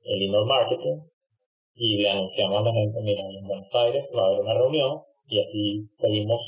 el 0.04 0.22
email 0.22 0.46
marketing, 0.46 1.00
y 1.76 1.98
le 1.98 2.10
anunciamos 2.10 2.60
a 2.60 2.64
la 2.64 2.74
gente, 2.74 3.02
mira, 3.02 3.22
en 3.22 3.48
Buenos 3.48 3.74
Aires 3.74 4.06
va 4.16 4.24
a 4.24 4.26
haber 4.28 4.42
una 4.42 4.54
reunión, 4.54 5.02
y 5.28 5.40
así 5.40 5.90
seguimos 5.94 6.42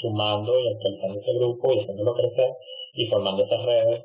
sumando 0.00 0.58
y 0.60 0.68
actualizando 0.68 1.18
ese 1.18 1.34
grupo 1.34 1.72
y 1.72 1.80
haciéndolo 1.80 2.14
crecer 2.14 2.52
y 2.94 3.06
formando 3.06 3.42
esas 3.42 3.64
redes 3.64 4.04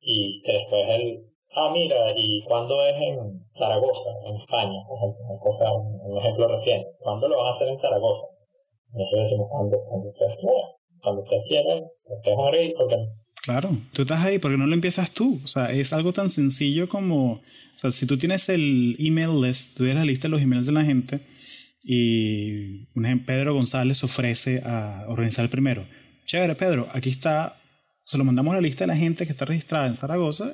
y 0.00 0.42
que 0.42 0.52
después 0.52 0.88
el 0.88 1.24
ah 1.54 1.70
mira 1.72 2.12
y 2.16 2.42
cuando 2.44 2.82
es 2.82 2.94
en 3.00 3.46
Zaragoza 3.48 4.10
en 4.26 4.36
España 4.36 4.78
una 4.88 5.38
cosa, 5.40 5.72
un, 5.72 6.18
ejemplo 6.18 6.48
reciente 6.48 6.88
¿cuándo 6.98 7.28
lo 7.28 7.38
van 7.38 7.46
a 7.46 7.50
hacer 7.50 7.68
en 7.68 7.76
Zaragoza? 7.76 8.26
nosotros 8.92 9.24
decimos 9.24 9.48
cuando, 9.50 9.78
cuando 9.88 10.08
ustedes 10.08 10.36
quieran 10.38 10.70
cuando 11.02 11.22
ustedes 11.22 11.44
quieran 11.48 11.84
ustedes 12.04 12.74
porque 12.76 12.96
Claro, 13.46 13.78
tú 13.92 14.02
estás 14.02 14.24
ahí, 14.24 14.40
porque 14.40 14.58
no 14.58 14.66
lo 14.66 14.74
empiezas 14.74 15.12
tú? 15.12 15.40
O 15.44 15.46
sea, 15.46 15.70
es 15.70 15.92
algo 15.92 16.12
tan 16.12 16.30
sencillo 16.30 16.88
como, 16.88 17.34
o 17.34 17.42
sea, 17.76 17.92
si 17.92 18.04
tú 18.04 18.18
tienes 18.18 18.48
el 18.48 18.96
email 18.98 19.40
list, 19.40 19.76
tú 19.76 19.84
tienes 19.84 19.98
la 19.98 20.04
lista 20.04 20.26
de 20.26 20.30
los 20.30 20.42
emails 20.42 20.66
de 20.66 20.72
la 20.72 20.84
gente 20.84 21.20
y 21.84 22.88
un 22.96 23.06
ejemplo, 23.06 23.26
Pedro 23.26 23.54
González 23.54 24.02
ofrece 24.02 24.62
a 24.66 25.04
organizar 25.06 25.44
el 25.44 25.48
primero. 25.48 25.86
Chévere, 26.24 26.56
Pedro, 26.56 26.88
aquí 26.92 27.08
está, 27.08 27.62
se 28.02 28.18
lo 28.18 28.24
mandamos 28.24 28.50
a 28.50 28.56
la 28.56 28.62
lista 28.62 28.82
de 28.82 28.88
la 28.88 28.96
gente 28.96 29.26
que 29.26 29.30
está 29.30 29.44
registrada 29.44 29.86
en 29.86 29.94
Zaragoza, 29.94 30.52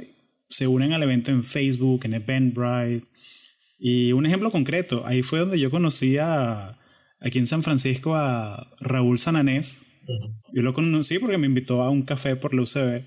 se 0.51 0.66
unen 0.66 0.93
al 0.93 1.03
evento 1.03 1.30
en 1.30 1.45
Facebook, 1.45 2.05
en 2.05 2.12
Eventbrite. 2.12 3.07
Y 3.78 4.12
un 4.12 4.26
ejemplo 4.26 4.51
concreto, 4.51 5.07
ahí 5.07 5.22
fue 5.22 5.38
donde 5.38 5.59
yo 5.59 5.70
conocí 5.70 6.18
a, 6.18 6.78
aquí 7.20 7.38
en 7.38 7.47
San 7.47 7.62
Francisco 7.62 8.14
a 8.14 8.70
Raúl 8.80 9.18
Sananés, 9.18 9.80
yo 10.53 10.62
lo 10.62 10.74
conocí 10.74 11.18
porque 11.18 11.38
me 11.38 11.46
invitó 11.46 11.82
a 11.82 11.90
un 11.90 12.03
café 12.03 12.36
por 12.36 12.55
la 12.55 12.62
UCB 12.62 13.03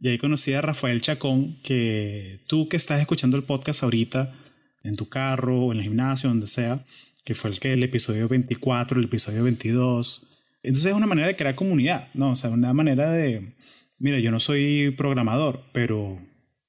y 0.00 0.08
ahí 0.08 0.18
conocí 0.18 0.52
a 0.52 0.60
Rafael 0.60 1.00
Chacón, 1.00 1.60
que 1.62 2.40
tú 2.46 2.68
que 2.68 2.76
estás 2.76 3.00
escuchando 3.00 3.36
el 3.36 3.44
podcast 3.44 3.82
ahorita, 3.82 4.34
en 4.82 4.96
tu 4.96 5.08
carro 5.08 5.60
o 5.60 5.72
en 5.72 5.78
el 5.78 5.84
gimnasio, 5.84 6.28
donde 6.28 6.46
sea, 6.46 6.84
que 7.24 7.34
fue 7.34 7.50
el 7.50 7.58
que 7.58 7.72
el 7.72 7.82
episodio 7.82 8.28
24, 8.28 8.98
el 8.98 9.06
episodio 9.06 9.44
22. 9.44 10.26
Entonces 10.62 10.90
es 10.90 10.96
una 10.96 11.06
manera 11.06 11.26
de 11.28 11.36
crear 11.36 11.54
comunidad, 11.54 12.08
¿no? 12.12 12.32
O 12.32 12.36
sea, 12.36 12.50
una 12.50 12.72
manera 12.74 13.10
de, 13.12 13.54
mira, 13.98 14.18
yo 14.18 14.30
no 14.30 14.40
soy 14.40 14.94
programador, 14.96 15.64
pero 15.72 16.20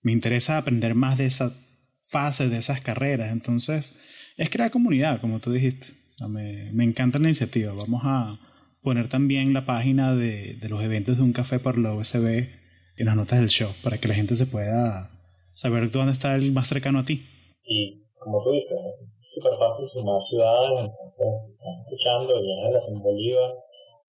me 0.01 0.13
interesa 0.13 0.57
aprender 0.57 0.95
más 0.95 1.17
de 1.17 1.26
esa 1.26 1.53
fase, 2.01 2.47
de 2.47 2.57
esas 2.57 2.80
carreras. 2.80 3.32
Entonces, 3.32 3.99
es 4.38 4.49
crear 4.49 4.71
comunidad, 4.71 5.19
como 5.19 5.39
tú 5.39 5.51
dijiste. 5.51 5.88
O 6.07 6.11
sea, 6.11 6.28
me, 6.30 6.71
me 6.71 6.86
encanta 6.86 7.19
la 7.19 7.28
iniciativa. 7.28 7.73
Vamos 7.73 8.01
a, 8.05 8.39
poner 8.86 9.09
también 9.09 9.51
la 9.51 9.65
página 9.65 10.15
de, 10.15 10.55
de 10.61 10.69
los 10.69 10.81
eventos 10.81 11.17
de 11.17 11.23
un 11.23 11.33
café 11.33 11.59
por 11.59 11.77
la 11.77 11.93
USB 11.93 12.47
en 12.95 13.05
las 13.05 13.15
notas 13.15 13.39
del 13.39 13.49
show 13.49 13.69
para 13.83 13.97
que 13.97 14.07
la 14.07 14.13
gente 14.13 14.36
se 14.36 14.45
pueda 14.45 15.09
saber 15.53 15.89
dónde 15.91 16.13
está 16.13 16.36
el 16.36 16.51
más 16.53 16.67
cercano 16.67 16.99
a 16.99 17.03
ti. 17.05 17.25
Y 17.63 18.03
como 18.19 18.43
tú 18.43 18.51
dices, 18.51 18.77
es 18.77 19.33
súper 19.33 19.57
fácil 19.57 19.86
sumar 19.91 20.21
ciudades, 20.29 20.91
entonces 20.93 21.51
están 21.51 21.73
escuchando 21.81 22.39
y 22.39 22.51
eres 22.53 22.65
de 22.67 22.71
la 22.71 22.79
San 22.79 23.01
Bolívar, 23.01 23.51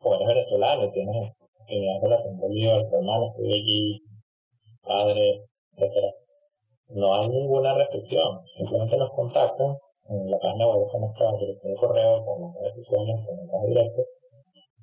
o 0.00 0.14
eres 0.14 0.28
venezolano 0.28 0.90
tienes 0.92 1.32
afinidad 1.62 2.00
de 2.02 2.08
la 2.08 2.18
San 2.18 2.38
Bolívar, 2.38 2.88
tu 2.88 2.96
hermano 2.96 3.26
estoy 3.30 3.52
allí, 3.52 4.02
padre, 4.82 5.42
etc. 5.76 6.14
No 6.90 7.14
hay 7.14 7.28
ninguna 7.28 7.74
restricción, 7.74 8.40
simplemente 8.56 8.96
nos 8.96 9.10
contactan 9.10 9.76
en 10.08 10.30
la 10.30 10.38
página 10.38 10.66
web 10.68 10.86
con 10.90 11.00
nuestra 11.00 11.32
dirección 11.40 11.72
de 11.72 11.80
correo, 11.80 12.24
con 12.24 12.42
las 12.42 12.54
redes 12.54 12.74
sociales, 12.86 13.16
con 13.26 13.36
mensaje 13.36 13.66
directo, 13.66 14.02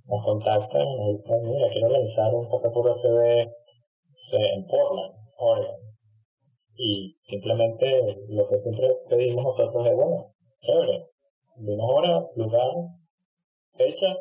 nos 0.06 0.26
contactan 0.26 0.88
y 0.88 0.98
nos 0.98 1.08
dicen, 1.14 1.42
mira, 1.44 1.70
quiero 1.72 1.88
organizar 1.88 2.34
un 2.34 2.50
por 2.50 2.88
USB 2.88 3.48
en 4.34 4.66
Portland, 4.66 5.14
Oregon. 5.38 5.76
Y 6.76 7.16
simplemente 7.22 8.18
lo 8.30 8.48
que 8.48 8.58
siempre 8.58 8.98
pedimos 9.10 9.44
nosotros 9.44 9.86
es, 9.88 9.96
bueno, 9.96 10.34
chévere, 10.62 11.06
una 11.58 11.86
hora, 11.86 12.28
lugar, 12.36 12.72
fecha, 13.78 14.18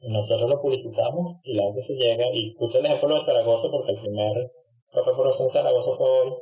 y 0.00 0.12
nosotros 0.12 0.50
lo 0.50 0.60
publicitamos 0.60 1.40
y 1.42 1.54
la 1.54 1.64
gente 1.64 1.82
se 1.82 1.94
llega, 1.94 2.26
y 2.32 2.54
puse 2.54 2.78
el 2.78 2.86
ejemplo 2.86 3.14
de 3.14 3.24
Zaragoza 3.24 3.68
porque 3.70 3.92
el 3.92 4.00
primer 4.00 4.52
USB 4.92 5.42
en 5.42 5.50
Zaragoza 5.50 5.96
fue 5.96 6.10
hoy, 6.10 6.32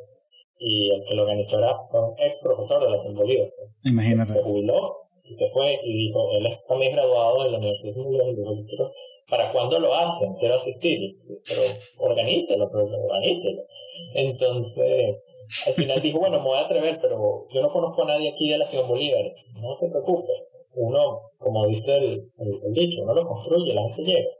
y 0.58 0.90
el 0.90 1.04
que 1.04 1.14
lo 1.14 1.22
organizó 1.22 1.58
era 1.58 1.76
un 1.92 2.14
ex 2.18 2.38
profesor 2.42 2.82
de 2.82 2.90
la 2.90 2.96
Bolívar. 3.14 3.48
Imagínate. 3.84 4.32
Se 4.32 4.42
jubiló 4.42 5.05
y 5.28 5.34
se 5.34 5.50
fue 5.50 5.78
y 5.82 6.06
dijo, 6.06 6.30
él 6.32 6.46
es 6.46 6.64
también 6.66 6.92
graduado 6.92 7.44
de 7.44 7.50
la 7.50 7.58
Universidad 7.58 7.94
de 7.94 8.62
dijo, 8.68 8.92
¿para 9.28 9.52
cuándo 9.52 9.78
lo 9.78 9.94
hacen? 9.94 10.34
Quiero 10.34 10.54
asistir, 10.54 11.16
pero 11.48 11.62
organícelo, 11.98 12.70
pero 12.70 12.84
organícelo. 12.84 13.62
Entonces, 14.14 15.16
al 15.66 15.74
final 15.74 16.00
dijo, 16.00 16.18
bueno, 16.18 16.38
me 16.38 16.44
voy 16.44 16.58
a 16.58 16.62
atrever, 16.66 16.98
pero 17.00 17.46
yo 17.50 17.62
no 17.62 17.72
conozco 17.72 18.02
a 18.02 18.06
nadie 18.06 18.30
aquí 18.30 18.48
de 18.48 18.58
la 18.58 18.66
Ciudad 18.66 18.86
Bolívar, 18.86 19.24
no 19.60 19.76
te 19.78 19.88
preocupes. 19.88 20.36
Uno, 20.74 21.30
como 21.38 21.66
dice 21.66 21.96
el, 21.96 22.30
el, 22.38 22.72
dicho, 22.72 23.02
uno 23.02 23.14
lo 23.14 23.26
construye, 23.26 23.72
la 23.72 23.82
gente 23.82 24.02
llega. 24.02 24.30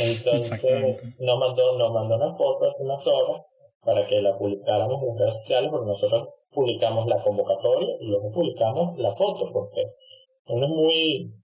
Entonces, 0.00 1.02
nos 1.18 1.38
mandó, 1.38 1.76
nos 1.76 1.92
mandó 1.92 2.16
una 2.16 2.34
foto 2.36 2.70
hace 2.70 2.82
unas 2.82 3.06
horas 3.06 3.42
para 3.84 4.06
que 4.06 4.22
la 4.22 4.38
publicáramos 4.38 5.02
en 5.02 5.18
redes 5.18 5.34
sociales, 5.34 5.70
porque 5.70 5.86
nosotros 5.86 6.28
publicamos 6.52 7.06
la 7.06 7.22
convocatoria 7.22 7.96
y 8.00 8.06
luego 8.06 8.30
publicamos 8.32 8.98
la 8.98 9.14
foto, 9.16 9.50
porque 9.52 9.86
uno 10.46 10.66
es 10.66 10.70
muy, 10.70 11.34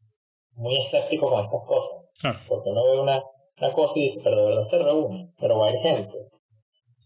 muy 0.55 0.77
escéptico 0.77 1.31
con 1.31 1.45
estas 1.45 1.63
cosas. 1.67 1.99
Porque 2.49 2.71
uno 2.71 2.85
ve 2.85 3.01
una, 3.01 3.23
una 3.61 3.73
cosa 3.73 3.99
y 3.99 4.03
dice, 4.03 4.21
pero 4.23 4.37
de 4.37 4.47
verdad 4.47 4.63
se 4.63 4.79
reúne, 4.79 5.33
pero 5.39 5.59
va 5.59 5.69
a 5.69 5.73
ir 5.73 5.81
gente. 5.81 6.29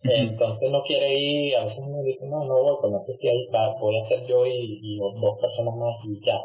Entonces 0.04 0.72
no 0.72 0.82
quiere 0.82 1.14
ir, 1.14 1.56
a 1.56 1.62
veces 1.62 1.78
uno 1.78 2.02
dice, 2.02 2.28
no, 2.28 2.44
no 2.44 2.60
voy, 2.60 2.90
no 2.90 3.00
sé 3.02 3.14
si 3.14 3.28
hay, 3.28 3.46
voy 3.80 3.98
a 3.98 4.02
ser 4.02 4.26
yo 4.26 4.44
y, 4.46 4.98
dos 4.98 5.38
personas 5.40 5.76
más 5.76 5.94
y 6.04 6.24
ya. 6.26 6.40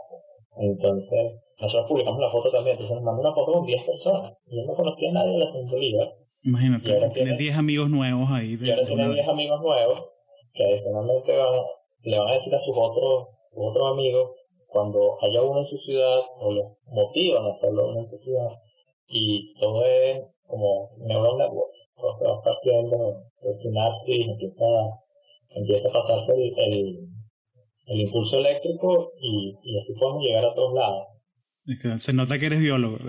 Entonces, 0.59 1.39
nosotros 1.59 1.89
publicamos 1.89 2.19
la 2.19 2.29
foto 2.29 2.51
también, 2.51 2.73
entonces 2.75 2.95
nos 2.95 3.03
mandó 3.03 3.21
una 3.21 3.33
foto 3.33 3.53
con 3.53 3.65
10 3.65 3.83
personas. 3.83 4.33
Y 4.45 4.57
yo 4.57 4.65
no 4.65 4.75
conocía 4.75 5.09
a 5.09 5.13
nadie 5.13 5.31
de 5.31 5.39
la 5.39 5.71
Bolívar. 5.71 6.13
Imagínate, 6.43 7.09
tiene 7.13 7.35
10 7.35 7.57
amigos 7.57 7.89
nuevos 7.89 8.29
ahí. 8.31 8.55
De, 8.57 8.67
y 8.67 8.71
ahora 8.71 8.85
tiene 8.85 9.09
10 9.09 9.29
amigos 9.29 9.61
nuevos 9.61 10.16
que 10.57 10.65
adicionalmente 10.65 11.33
le 12.03 12.19
van 12.19 12.29
a 12.29 12.33
decir 12.33 12.53
a 12.55 12.59
sus 12.59 12.75
otros, 12.75 13.27
otros 13.53 13.91
amigos 13.91 14.31
cuando 14.67 15.17
haya 15.21 15.41
uno 15.41 15.61
en 15.61 15.67
su 15.67 15.77
ciudad 15.77 16.19
o 16.39 16.51
los 16.51 16.65
motivan 16.87 17.45
a 17.45 17.53
hacerlo 17.55 17.89
uno 17.89 17.99
en 17.99 18.07
su 18.07 18.17
ciudad 18.19 18.49
y 19.07 19.53
todo 19.59 19.85
es 19.85 20.23
como 20.45 20.89
neural 20.97 21.37
networks, 21.37 21.89
todo 21.95 22.17
se 22.17 22.25
va 22.25 22.41
haciendo 22.43 23.23
el 23.41 23.61
sinapsis, 23.61 24.27
empieza, 24.27 24.65
empieza 25.49 25.89
a 25.89 25.93
pasarse 25.93 26.33
el, 26.33 27.09
el, 27.87 28.01
impulso 28.01 28.37
eléctrico 28.37 29.11
y, 29.19 29.55
y 29.63 29.79
así 29.79 29.93
podemos 29.99 30.23
llegar 30.23 30.45
a 30.45 30.53
todos 30.53 30.73
lados. 30.73 31.07
Se 32.01 32.13
nota 32.13 32.39
que 32.39 32.45
eres 32.45 32.59
biólogo. 32.59 32.97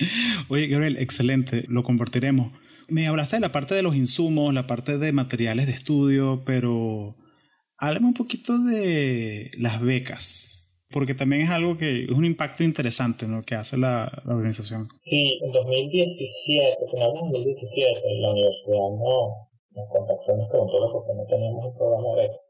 Oye, 0.48 0.66
Gabriel, 0.66 0.96
excelente, 0.98 1.64
lo 1.68 1.82
compartiremos. 1.82 2.52
Me 2.90 3.06
hablaste 3.06 3.36
de 3.36 3.40
la 3.40 3.52
parte 3.52 3.74
de 3.74 3.82
los 3.82 3.94
insumos, 3.94 4.52
la 4.52 4.66
parte 4.66 4.98
de 4.98 5.12
materiales 5.12 5.66
de 5.66 5.72
estudio, 5.72 6.42
pero 6.44 7.16
háblame 7.78 8.06
un 8.06 8.14
poquito 8.14 8.58
de 8.58 9.50
las 9.58 9.80
becas, 9.80 10.86
porque 10.90 11.14
también 11.14 11.42
es 11.42 11.50
algo 11.50 11.76
que 11.76 12.04
es 12.04 12.10
un 12.10 12.24
impacto 12.24 12.64
interesante 12.64 13.26
¿no? 13.26 13.42
que 13.42 13.54
hace 13.54 13.78
la, 13.78 14.22
organización. 14.26 14.88
Sí, 14.98 15.38
en 15.42 15.52
2017, 15.52 16.76
finales 16.90 17.14
de 17.14 17.20
2017, 17.20 18.00
la 18.20 18.30
universidad 18.32 18.90
no, 18.98 19.48
nos 19.70 19.88
contactó 19.90 20.34
y 20.34 20.36
nos 20.38 20.48
preguntó 20.50 20.92
por 20.92 21.06
qué 21.06 21.14
no 21.14 21.24
teníamos 21.26 21.64
un 21.66 21.74
programa 21.76 22.08
de 22.16 22.22
becas 22.22 22.49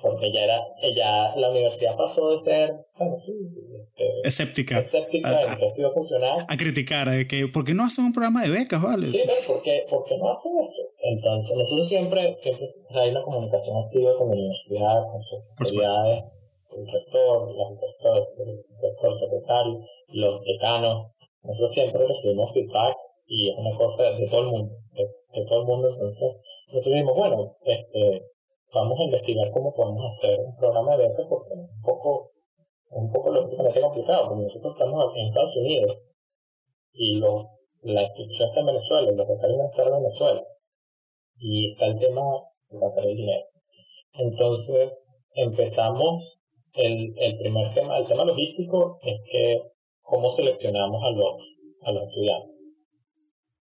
porque 0.00 0.32
ya 0.32 0.44
era, 0.44 0.60
ya 0.94 1.36
la 1.36 1.50
universidad 1.50 1.96
pasó 1.96 2.30
de 2.30 2.38
ser 2.38 2.74
este, 2.98 4.04
escéptica, 4.24 4.78
escéptica 4.78 5.28
a, 5.28 5.52
a, 5.52 5.92
funcionar, 5.92 6.46
a 6.48 6.56
criticar, 6.56 7.08
de 7.10 7.26
que 7.26 7.48
¿por 7.48 7.64
qué 7.64 7.74
no 7.74 7.84
hacen 7.84 8.04
un 8.04 8.12
programa 8.12 8.42
de 8.42 8.50
becas, 8.50 8.82
vale? 8.82 9.08
Sí, 9.08 9.20
pero 9.24 9.54
¿por 9.54 9.62
qué, 9.62 9.86
¿por 9.88 10.04
qué 10.04 10.16
no 10.18 10.32
hacen 10.32 10.52
eso? 10.58 10.82
Entonces, 11.04 11.58
nosotros 11.58 11.88
siempre, 11.88 12.36
siempre 12.36 12.68
hay 12.90 13.10
una 13.10 13.22
comunicación 13.22 13.76
activa 13.84 14.16
con 14.16 14.28
la 14.28 14.34
universidad, 14.34 15.02
con 15.10 15.22
sus 15.22 15.38
autoridades, 15.50 16.24
el 16.76 16.86
rector, 16.86 17.54
los 17.54 17.70
asesores, 17.70 18.28
el 18.38 18.64
rector, 18.80 19.18
secretario, 19.18 19.80
los 20.08 20.44
decanos. 20.44 21.12
Nosotros 21.42 21.72
siempre 21.74 22.06
recibimos 22.06 22.52
feedback 22.52 22.96
y 23.26 23.50
es 23.50 23.56
una 23.58 23.76
cosa 23.76 24.02
de 24.02 24.28
todo 24.28 24.40
el 24.40 24.46
mundo, 24.46 24.74
de, 24.94 25.44
todo 25.46 25.60
el 25.60 25.66
mundo. 25.66 25.88
Entonces, 25.90 26.36
nosotros 26.68 26.94
dijimos, 26.94 27.16
bueno, 27.16 27.56
este, 27.64 28.22
vamos 28.72 28.98
a 28.98 29.04
investigar 29.04 29.50
cómo 29.52 29.74
podemos 29.74 30.16
hacer 30.16 30.40
un 30.40 30.56
programa 30.56 30.96
de 30.96 31.08
becas 31.08 31.26
porque 31.28 31.54
es 31.54 31.58
un 31.58 31.82
poco, 31.82 32.30
un 32.90 33.12
poco 33.12 33.30
lógicamente 33.30 33.80
complicado, 33.80 34.28
porque 34.28 34.44
nosotros 34.44 34.74
estamos 34.74 35.16
en 35.16 35.26
Estados 35.28 35.56
Unidos 35.56 35.98
y 36.92 37.16
lo, 37.16 37.48
la 37.82 38.02
institución 38.02 38.48
está 38.48 38.60
en 38.60 38.66
Venezuela 38.66 39.12
y 39.12 39.16
los 39.16 39.28
becarios 39.28 39.70
están 39.70 39.86
en 39.88 40.02
Venezuela. 40.02 40.42
Y 41.38 41.72
está 41.72 41.86
el 41.86 41.98
tema 41.98 42.22
de 42.70 42.78
sacar 42.78 43.04
el 43.04 43.16
dinero. 43.16 43.44
Entonces 44.14 45.12
empezamos 45.34 46.38
el, 46.74 47.14
el 47.18 47.38
primer 47.38 47.74
tema, 47.74 47.98
el 47.98 48.06
tema 48.06 48.24
logístico 48.24 48.98
es 49.02 49.20
que 49.30 49.62
cómo 50.02 50.28
seleccionamos 50.30 51.02
a 51.02 51.10
los, 51.10 51.42
a 51.82 51.92
los 51.92 52.08
estudiantes. 52.08 52.50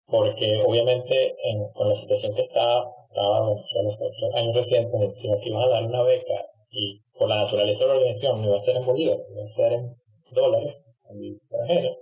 Porque 0.07 0.63
obviamente 0.67 1.37
en, 1.45 1.71
con 1.73 1.89
la 1.89 1.95
situación 1.95 2.35
que 2.35 2.43
está, 2.43 2.85
estaba 3.11 3.49
Venezuela 3.49 3.91
los 4.21 4.35
años 4.35 4.55
recientes, 4.55 5.19
si 5.19 5.31
aquí 5.31 5.49
ibas 5.51 5.67
a 5.67 5.69
dar 5.69 5.85
una 5.85 6.03
beca 6.03 6.47
y 6.71 7.01
por 7.19 7.29
la 7.29 7.45
naturaleza 7.45 7.85
de 7.85 7.89
la 7.89 7.97
organización 7.97 8.41
no 8.41 8.49
iba 8.49 8.59
a 8.59 8.65
ser 8.65 8.77
en 8.77 8.87
bolívares, 8.87 9.27
iba 9.31 9.45
a 9.45 9.49
ser 9.49 9.73
en 9.73 9.97
dólares, 10.31 10.77
en 11.11 11.25
extranjero, 11.25 11.97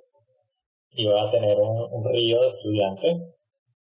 iba 0.90 1.22
a 1.22 1.30
tener 1.30 1.58
un, 1.58 2.04
río 2.04 2.42
de 2.42 2.48
estudiantes 2.48 3.16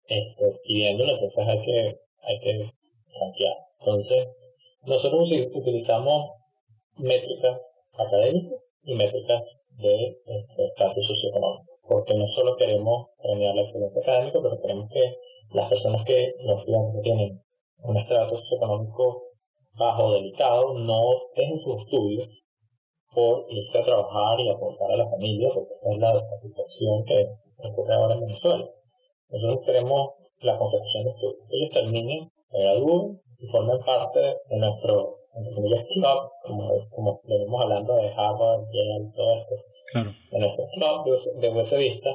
este, 0.07 0.59
pidiéndolo, 0.63 1.13
entonces 1.13 1.47
hay 1.47 1.65
que, 1.65 1.99
hay 2.21 2.39
que 2.39 2.71
rankear. 3.19 3.57
Entonces, 3.79 4.27
nosotros 4.85 5.29
utilizamos 5.53 6.31
métricas 6.95 7.59
académicas 7.97 8.59
y 8.83 8.95
métricas 8.95 9.43
de 9.71 10.17
este, 10.25 10.65
estatus 10.65 11.07
socioeconómico, 11.07 11.65
porque 11.89 12.13
no 12.13 12.27
solo 12.27 12.55
queremos 12.55 13.09
premiar 13.21 13.53
la 13.53 13.63
excelencia 13.63 14.01
académica, 14.01 14.39
pero 14.41 14.61
queremos 14.61 14.89
que 14.91 15.17
las 15.51 15.69
personas 15.69 16.03
que, 16.05 16.33
los 16.43 16.65
que 16.65 17.01
tienen 17.03 17.41
un 17.83 17.97
estatus 17.97 18.39
socioeconómico 18.39 19.23
bajo 19.77 20.13
delicado, 20.13 20.73
no 20.73 21.01
dejen 21.35 21.59
sus 21.59 21.81
estudios 21.83 22.27
por 23.13 23.45
irse 23.49 23.79
a 23.79 23.83
trabajar 23.83 24.39
y 24.39 24.49
aportar 24.49 24.91
a 24.91 24.97
la 24.97 25.09
familia, 25.09 25.49
porque 25.53 25.73
esta 25.73 25.91
es 25.91 25.99
la, 25.99 26.37
situación 26.37 27.05
que 27.05 27.27
ocurre 27.69 27.93
ahora 27.93 28.15
en 28.15 28.21
Venezuela. 28.21 28.69
Nosotros 29.29 29.65
queremos 29.65 30.11
la 30.41 30.57
consecución 30.57 31.03
de 31.03 31.09
estudios. 31.11 31.47
Ellos 31.49 31.69
terminen, 31.73 32.31
se 32.51 32.59
gradúen 32.59 33.21
y 33.39 33.47
formen 33.47 33.79
parte 33.85 34.19
de 34.19 34.57
nuestro 34.57 35.17
entre 35.37 35.53
comillas, 35.53 35.85
club, 35.93 36.31
como, 36.43 36.89
como 36.89 37.21
venimos 37.25 37.61
hablando 37.61 37.95
de 37.95 38.09
Harvard, 38.09 38.61
Yale, 38.73 39.11
todo 39.15 39.37
esto, 39.37 39.55
claro. 39.91 40.11
en 40.31 40.39
nuestro 40.41 40.65
club 40.73 41.41
de, 41.41 41.49
de 41.49 41.77
vista, 41.77 42.09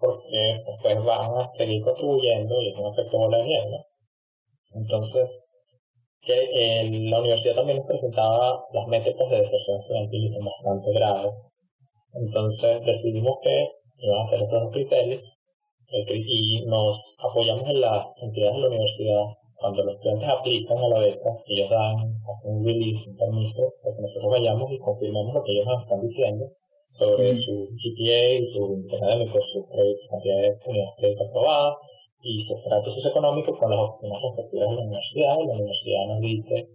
porque 0.00 0.64
después 0.66 1.04
van 1.04 1.30
a 1.38 1.50
seguir 1.52 1.82
contribuyendo 1.84 2.60
y 2.62 2.70
es 2.70 2.78
un 2.78 2.92
efecto 2.92 3.18
bola 3.18 3.38
de 3.38 3.44
nieve, 3.44 3.84
Entonces, 4.74 5.28
que 6.22 7.08
la 7.10 7.20
universidad 7.20 7.56
también 7.56 7.78
nos 7.78 7.86
presentaba 7.86 8.64
las 8.72 8.86
métricas 8.88 9.28
de 9.30 9.38
deserción 9.38 9.80
estudiantil 9.80 10.38
bastante 10.44 10.92
graves. 10.92 11.32
Entonces 12.14 12.80
decidimos 12.84 13.38
que 13.42 13.68
iban 13.98 14.18
a 14.18 14.22
hacer 14.22 14.42
esos 14.42 14.70
criterios 14.72 15.22
y 16.08 16.64
nos 16.66 16.98
apoyamos 17.18 17.68
en 17.68 17.80
las 17.80 18.06
entidades 18.22 18.54
de 18.54 18.60
la 18.60 18.68
universidad. 18.68 19.24
Cuando 19.56 19.84
los 19.84 19.94
estudiantes 19.96 20.28
aplican 20.28 20.78
a 20.78 20.88
la 20.88 20.98
beca, 21.00 21.30
ellos 21.46 21.70
dan, 21.70 21.96
hacen 22.30 22.56
un 22.56 22.64
release, 22.64 23.10
un 23.10 23.16
permiso, 23.16 23.74
para 23.82 23.96
que 23.96 24.02
nosotros 24.02 24.30
vayamos 24.30 24.72
y 24.72 24.78
confirmemos 24.78 25.34
lo 25.34 25.44
que 25.44 25.52
ellos 25.52 25.66
nos 25.66 25.82
están 25.82 26.00
diciendo 26.00 26.46
sobre 26.98 27.40
su 27.42 27.68
GPA, 27.72 28.46
su 28.52 28.86
académico, 28.96 29.38
su, 29.52 29.60
su 29.60 30.08
cantidad 30.10 30.36
de 30.42 30.58
unidades 30.66 30.96
de 30.96 31.00
crédito 31.00 31.24
aprobadas 31.24 31.74
y 32.22 32.40
su 32.44 32.56
estatus 32.56 32.94
socioeconómico 32.94 33.58
con 33.58 33.70
las 33.70 33.80
opciones 33.80 34.18
respectivas 34.22 34.68
de 34.68 34.76
la 34.76 34.82
universidad. 34.82 35.38
Y 35.40 35.46
la 35.46 35.54
universidad 35.54 36.06
nos 36.08 36.20
dice 36.20 36.68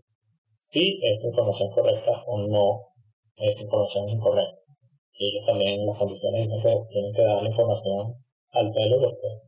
si 0.57 0.99
es 1.03 1.23
información 1.23 1.69
correcta 1.71 2.23
o 2.27 2.47
no 2.47 2.81
es 3.37 3.61
información 3.61 4.09
incorrecta. 4.09 4.59
Y 5.17 5.29
ellos 5.29 5.45
también 5.45 5.79
en 5.79 5.87
las 5.87 5.97
condiciones 5.97 6.47
dicen 6.49 6.61
que 6.61 6.89
tienen 6.89 7.13
que 7.13 7.21
dar 7.21 7.41
la 7.41 7.49
información 7.49 8.15
al 8.51 8.71
pelo 8.71 8.99
lo 8.99 9.09
que 9.11 9.45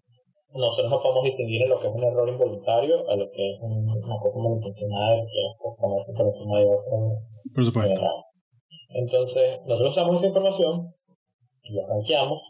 nosotros 0.54 0.90
no 0.90 1.02
podemos 1.02 1.24
distinguir 1.24 1.64
en 1.64 1.70
lo 1.70 1.80
que 1.80 1.88
es 1.88 1.94
un 1.94 2.04
error 2.04 2.30
involuntario 2.30 3.10
a 3.10 3.16
lo 3.16 3.30
que 3.32 3.52
es 3.52 3.60
una 3.62 4.20
cosa 4.20 4.38
malintencionada 4.40 5.16
que 5.18 5.46
es 5.46 5.78
ponerse 5.80 6.14
por 6.14 6.28
encima 6.28 6.60
de 6.60 6.66
otro. 6.66 7.18
Por 7.54 7.66
supuesto. 7.66 8.27
Entonces, 8.90 9.60
nosotros 9.66 9.92
usamos 9.92 10.18
esa 10.18 10.28
información, 10.28 10.94
y 11.64 11.74
lo 11.74 11.88
rankeamos 11.88 12.42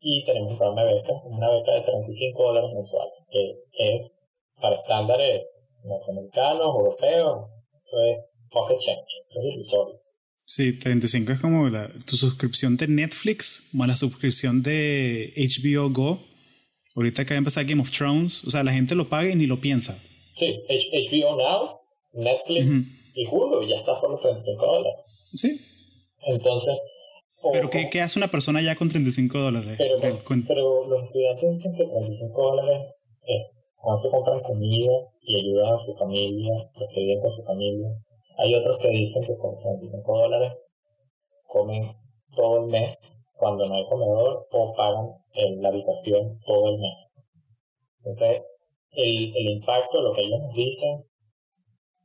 y 0.00 0.24
tenemos 0.24 0.52
un 0.52 0.58
programa 0.58 0.84
de 0.84 0.94
beca, 0.94 1.12
una 1.24 1.48
beca 1.50 1.72
de 1.72 1.82
35 1.82 2.42
dólares 2.42 2.70
mensuales, 2.74 3.14
que 3.30 3.96
es 3.96 4.20
para 4.60 4.76
estándares 4.76 5.42
norteamericanos, 5.84 6.66
europeos, 6.66 7.48
eso 7.86 8.02
es 8.02 8.18
pocket 8.50 8.78
change, 8.78 9.06
eso 9.30 9.40
es 9.40 9.54
irrisorio. 9.54 10.00
Sí, 10.44 10.78
35 10.78 11.32
es 11.32 11.40
como 11.40 11.68
la, 11.68 11.88
tu 12.08 12.16
suscripción 12.16 12.76
de 12.76 12.88
Netflix 12.88 13.70
más 13.72 13.88
la 13.88 13.96
suscripción 13.96 14.62
de 14.62 15.32
HBO 15.36 15.90
Go 15.90 16.18
Ahorita 16.94 17.24
que 17.24 17.32
va 17.34 17.36
a 17.36 17.38
empezar 17.38 17.64
Game 17.64 17.80
of 17.80 17.90
Thrones, 17.90 18.44
o 18.44 18.50
sea, 18.50 18.62
la 18.62 18.72
gente 18.72 18.94
lo 18.94 19.08
paga 19.08 19.30
y 19.30 19.34
ni 19.34 19.46
lo 19.46 19.60
piensa. 19.60 19.98
Sí, 20.36 20.62
HBO 20.68 21.36
Now, 21.36 21.80
Netflix 22.12 22.66
y 23.14 23.26
Hulu, 23.26 23.62
y 23.62 23.68
ya 23.68 23.76
está 23.76 23.98
por 24.00 24.10
los 24.10 24.20
35 24.20 24.66
dólares. 24.66 24.92
Sí. 25.34 25.60
Entonces. 26.26 26.76
¿Pero 27.52 27.70
qué, 27.70 27.88
qué, 27.90 28.00
hace 28.00 28.18
una 28.18 28.28
persona 28.28 28.60
ya 28.62 28.76
con 28.76 28.88
35 28.88 29.38
dólares? 29.38 29.76
Pero, 29.76 30.22
pero 30.46 30.86
los 30.86 31.04
estudiantes 31.04 31.56
dicen 31.56 31.74
que 31.74 31.84
35 31.84 32.42
dólares 32.42 32.94
es 33.26 33.42
cuando 33.76 34.00
se 34.00 34.10
compran 34.10 34.40
comida 34.40 34.92
y 35.22 35.40
ayudan 35.40 35.74
a 35.74 35.78
su 35.78 35.92
familia, 35.96 36.54
los 36.76 36.88
que 36.94 37.00
viven 37.00 37.20
con 37.20 37.32
su 37.32 37.42
familia. 37.42 37.88
Hay 38.38 38.54
otros 38.54 38.78
que 38.78 38.88
dicen 38.88 39.24
que 39.24 39.36
con 39.36 39.58
35 39.58 40.18
dólares 40.18 40.52
comen 41.48 41.92
todo 42.36 42.64
el 42.64 42.70
mes 42.70 42.96
cuando 43.34 43.66
no 43.66 43.74
hay 43.74 43.84
comedor 43.86 44.46
o 44.52 44.74
pagan 44.74 45.08
en 45.34 45.62
la 45.62 45.70
habitación 45.70 46.38
todo 46.46 46.74
el 46.74 46.80
mes. 46.80 47.08
Entonces, 47.98 48.42
el, 48.92 49.36
el 49.36 49.48
impacto 49.50 50.00
lo 50.00 50.12
que 50.12 50.22
ellos 50.22 50.40
nos 50.40 50.54
dicen 50.54 51.04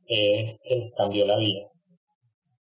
es 0.06 0.58
que 0.62 0.90
cambió 0.96 1.26
la 1.26 1.36
vida. 1.36 1.68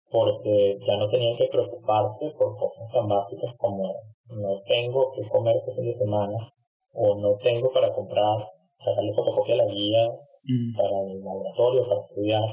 Porque 0.09 0.77
ya 0.87 0.97
no 0.97 1.09
tenían 1.09 1.37
que 1.37 1.47
preocuparse 1.47 2.31
por 2.37 2.57
cosas 2.57 2.91
tan 2.93 3.07
básicas 3.07 3.53
como 3.57 3.93
no 4.29 4.61
tengo 4.67 5.11
que 5.13 5.27
comer 5.29 5.57
este 5.57 5.73
fin 5.73 5.85
de 5.85 5.93
semana 5.93 6.53
o 6.93 7.15
no 7.15 7.35
tengo 7.37 7.71
para 7.71 7.93
comprar, 7.93 8.47
sacarle 8.79 9.13
fotocopia 9.13 9.55
a 9.55 9.57
la 9.57 9.65
guía 9.65 10.09
mm. 10.43 10.77
para 10.77 11.01
el 11.11 11.19
laboratorio, 11.19 11.87
para 11.87 12.01
estudiar, 12.01 12.49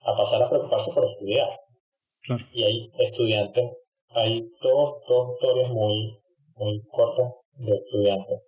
a 0.00 0.16
pasar 0.16 0.42
a 0.42 0.50
preocuparse 0.50 0.92
por 0.92 1.04
estudiar. 1.04 1.48
Y 2.52 2.64
hay 2.64 2.90
estudiantes 2.98 3.70
hay 4.16 4.48
dos, 4.62 5.02
dos 5.06 5.34
historias 5.34 5.70
muy, 5.70 6.18
muy 6.56 6.80
cortas 6.90 7.34
de 7.58 7.76
estudiantes. 7.76 8.40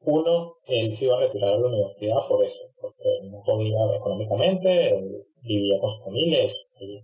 Uno, 0.00 0.54
él 0.66 0.96
se 0.96 1.04
iba 1.04 1.18
a 1.18 1.20
retirar 1.20 1.56
de 1.56 1.60
la 1.60 1.68
universidad 1.68 2.26
por 2.26 2.42
eso, 2.42 2.62
porque 2.80 3.28
no 3.30 3.42
podía 3.44 3.96
económicamente, 3.96 4.96
él 4.96 5.22
vivía 5.42 5.78
con 5.78 5.90
su 5.94 6.04
familia, 6.04 6.44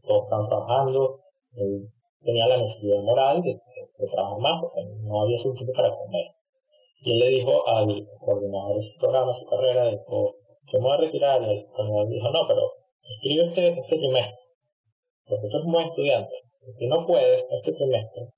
todos 0.07 0.25
estaban 0.25 0.49
trabajando, 0.49 1.21
él 1.57 1.89
tenía 2.23 2.47
la 2.47 2.59
necesidad 2.59 3.03
moral 3.03 3.43
de, 3.43 3.61
trabajar 4.11 4.39
más 4.39 4.61
porque 4.61 4.83
no 5.03 5.23
había 5.23 5.39
suficiente 5.39 5.73
para 5.75 5.91
comer. 5.91 6.27
Y 7.01 7.13
él 7.13 7.19
le 7.19 7.29
dijo 7.29 7.67
al 7.69 8.07
coordinador 8.21 8.77
de 8.77 8.83
su 8.83 8.99
programa, 8.99 9.33
su 9.33 9.47
carrera, 9.47 9.91
dijo, 9.91 10.35
yo 10.73 10.79
me 10.81 10.85
voy 10.85 10.93
a 10.93 11.01
retirar, 11.01 11.43
y 11.43 11.51
el 11.51 11.67
coordinador 11.67 12.09
dijo, 12.09 12.31
no, 12.31 12.47
pero 12.47 12.73
escribe 13.03 13.47
este, 13.47 13.81
este 13.81 13.97
trimestre, 13.97 14.39
porque 15.27 15.49
tú 15.49 15.57
eres 15.57 15.67
un 15.67 15.73
buen 15.73 15.89
estudiante, 15.89 16.35
si 16.69 16.89
no 16.89 17.07
puedes 17.07 17.47
este 17.51 17.73
trimestre, 17.73 18.29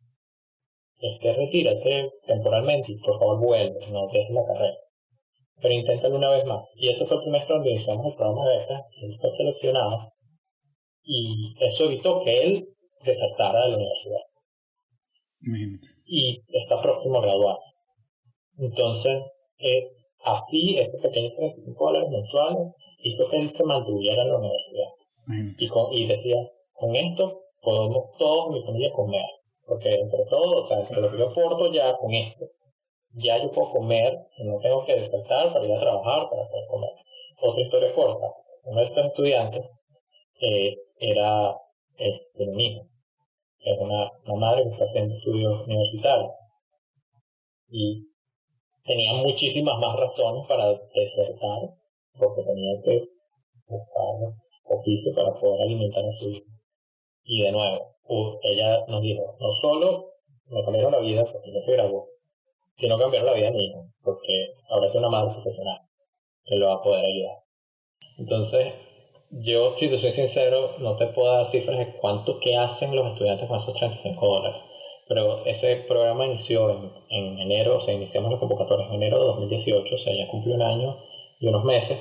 este, 1.01 1.33
retírate 1.33 2.11
temporalmente 2.27 2.93
y 2.93 2.99
por 2.99 3.19
favor 3.19 3.41
vuelve, 3.41 3.87
no 3.91 4.07
dejes 4.13 4.31
la 4.31 4.45
carrera. 4.45 4.79
Pero 5.61 5.75
inténtalo 5.75 6.17
una 6.17 6.31
vez 6.31 6.45
más. 6.45 6.65
Y 6.77 6.89
ese 6.89 7.07
fue 7.07 7.17
el 7.17 7.23
trimestre 7.23 7.55
donde 7.55 7.71
iniciamos 7.71 8.07
el 8.07 8.15
programa 8.15 8.49
de 8.49 8.59
becas, 8.59 8.83
él 9.03 9.19
fue 9.21 9.31
seleccionado 9.37 10.13
y 11.05 11.55
eso 11.61 11.85
evitó 11.85 12.23
que 12.23 12.43
él 12.43 12.69
desertara 13.05 13.63
de 13.63 13.69
la 13.71 13.77
universidad. 13.77 14.21
Y 16.05 16.43
está 16.49 16.83
próximo 16.83 17.19
a 17.19 17.23
graduarse. 17.23 17.75
Entonces, 18.59 19.23
eh, 19.59 19.91
así, 20.25 20.79
ese 20.79 20.99
pequeño 20.99 21.31
35 21.37 21.85
dólares 21.85 22.11
mensuales 22.11 22.75
hizo 23.05 23.31
que 23.31 23.37
él 23.37 23.51
se 23.55 23.65
mantuviera 23.65 24.23
en 24.23 24.29
la 24.29 24.39
universidad. 24.39 24.89
Y, 25.59 26.03
y 26.03 26.07
decía, 26.07 26.37
con 26.73 26.97
esto 26.97 27.43
podemos 27.63 28.17
todos 28.19 28.51
mi 28.51 28.63
familia 28.63 28.93
comer. 28.93 29.25
Porque 29.67 29.95
entre 29.95 30.25
todos, 30.25 30.65
o 30.65 30.67
sea, 30.67 30.81
entre 30.81 31.01
lo 31.01 31.11
que 31.11 31.19
yo 31.19 31.29
aporto 31.29 31.71
ya 31.73 31.97
con 31.97 32.13
esto, 32.13 32.47
ya 33.15 33.43
yo 33.43 33.51
puedo 33.53 33.71
comer 33.73 34.19
y 34.39 34.45
no 34.45 34.59
tengo 34.61 34.85
que 34.85 34.95
despertar 34.97 35.53
para 35.53 35.65
ir 35.65 35.73
a 35.73 35.81
trabajar 35.81 36.29
para 36.31 36.49
poder 36.49 36.67
comer. 36.69 36.91
Otra 37.41 37.61
historia 37.61 37.95
corta. 37.95 38.27
Uno 38.65 38.81
de 38.81 38.87
estos 38.87 39.07
estudiantes 39.07 39.65
eh, 40.41 40.77
era 41.01 41.57
este, 41.97 42.47
mi 42.47 42.67
hijo. 42.67 42.89
Era 43.61 43.83
una, 43.83 44.11
una 44.25 44.35
madre 44.35 44.65
que 44.65 44.71
está 44.71 44.85
haciendo 44.85 45.15
estudios 45.15 45.67
universitarios. 45.67 46.31
Y 47.71 48.09
tenía 48.85 49.13
muchísimas 49.15 49.79
más 49.79 49.97
razones 49.97 50.47
para 50.49 50.67
desertar, 50.95 51.75
porque 52.19 52.43
tenía 52.43 52.81
que 52.83 53.09
buscar 53.67 54.35
oficio 54.65 55.15
para 55.15 55.33
poder 55.39 55.63
alimentar 55.63 56.05
a 56.05 56.13
su 56.13 56.31
hijo. 56.31 56.47
Y 57.25 57.43
de 57.43 57.53
nuevo, 57.53 57.95
ella 58.43 58.85
nos 58.89 59.03
dijo, 59.03 59.37
no 59.39 59.51
solo 59.61 60.09
me 60.47 60.65
cambiaron 60.65 60.93
la 60.93 61.01
vida 61.01 61.25
porque 61.25 61.51
ella 61.51 61.61
se 61.61 61.73
graduó, 61.73 62.09
sino 62.77 62.99
cambiaron 62.99 63.27
la 63.27 63.35
vida 63.35 63.51
de 63.51 63.57
mi 63.57 63.67
hijo, 63.67 63.85
porque 64.03 64.55
ahora 64.71 64.89
es 64.89 64.95
una 64.95 65.09
madre 65.09 65.35
profesional 65.35 65.81
que 66.45 66.57
lo 66.57 66.69
va 66.69 66.75
a 66.75 66.83
poder 66.83 67.05
ayudar. 67.05 67.37
Entonces, 68.19 68.73
yo, 69.31 69.77
si 69.77 69.89
te 69.89 69.99
soy 69.99 70.13
sincero, 70.13 70.77
no 70.81 70.97
te 70.97 71.07
puedo 71.09 71.33
dar 71.33 71.47
cifras 71.47 71.79
de 71.79 71.97
cuánto 72.01 72.41
que 72.41 72.57
hacen 72.57 72.95
los 72.95 73.13
estudiantes 73.13 73.49
con 73.49 73.57
esos 73.57 73.75
35 73.75 74.27
dólares. 74.27 74.63
Pero 75.09 75.45
ese 75.47 75.77
programa 75.89 76.27
inició 76.27 76.71
en, 76.71 76.91
en 77.11 77.39
enero, 77.39 77.79
o 77.79 77.81
sea, 77.81 77.95
iniciamos 77.95 78.31
las 78.31 78.41
convocatorias 78.41 78.89
en 78.89 78.97
enero 78.97 79.21
de 79.21 79.27
2018, 79.27 79.95
o 79.95 79.99
sea, 79.99 80.15
ya 80.15 80.29
cumplió 80.29 80.55
un 80.55 80.63
año 80.63 80.99
y 81.41 81.47
unos 81.47 81.65
meses. 81.65 81.99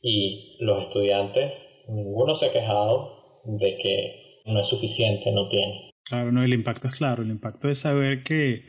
Y 0.00 0.56
los 0.60 0.82
estudiantes, 0.82 1.54
ninguno 1.88 2.34
se 2.34 2.46
ha 2.46 2.52
quejado 2.52 3.42
de 3.44 3.76
que 3.76 4.42
no 4.46 4.60
es 4.60 4.66
suficiente, 4.66 5.30
no 5.32 5.48
tiene. 5.48 5.90
Claro, 6.04 6.32
no, 6.32 6.42
el 6.42 6.52
impacto 6.52 6.88
es 6.88 6.94
claro. 6.94 7.22
El 7.22 7.30
impacto 7.30 7.68
es 7.68 7.78
saber 7.78 8.22
que 8.22 8.62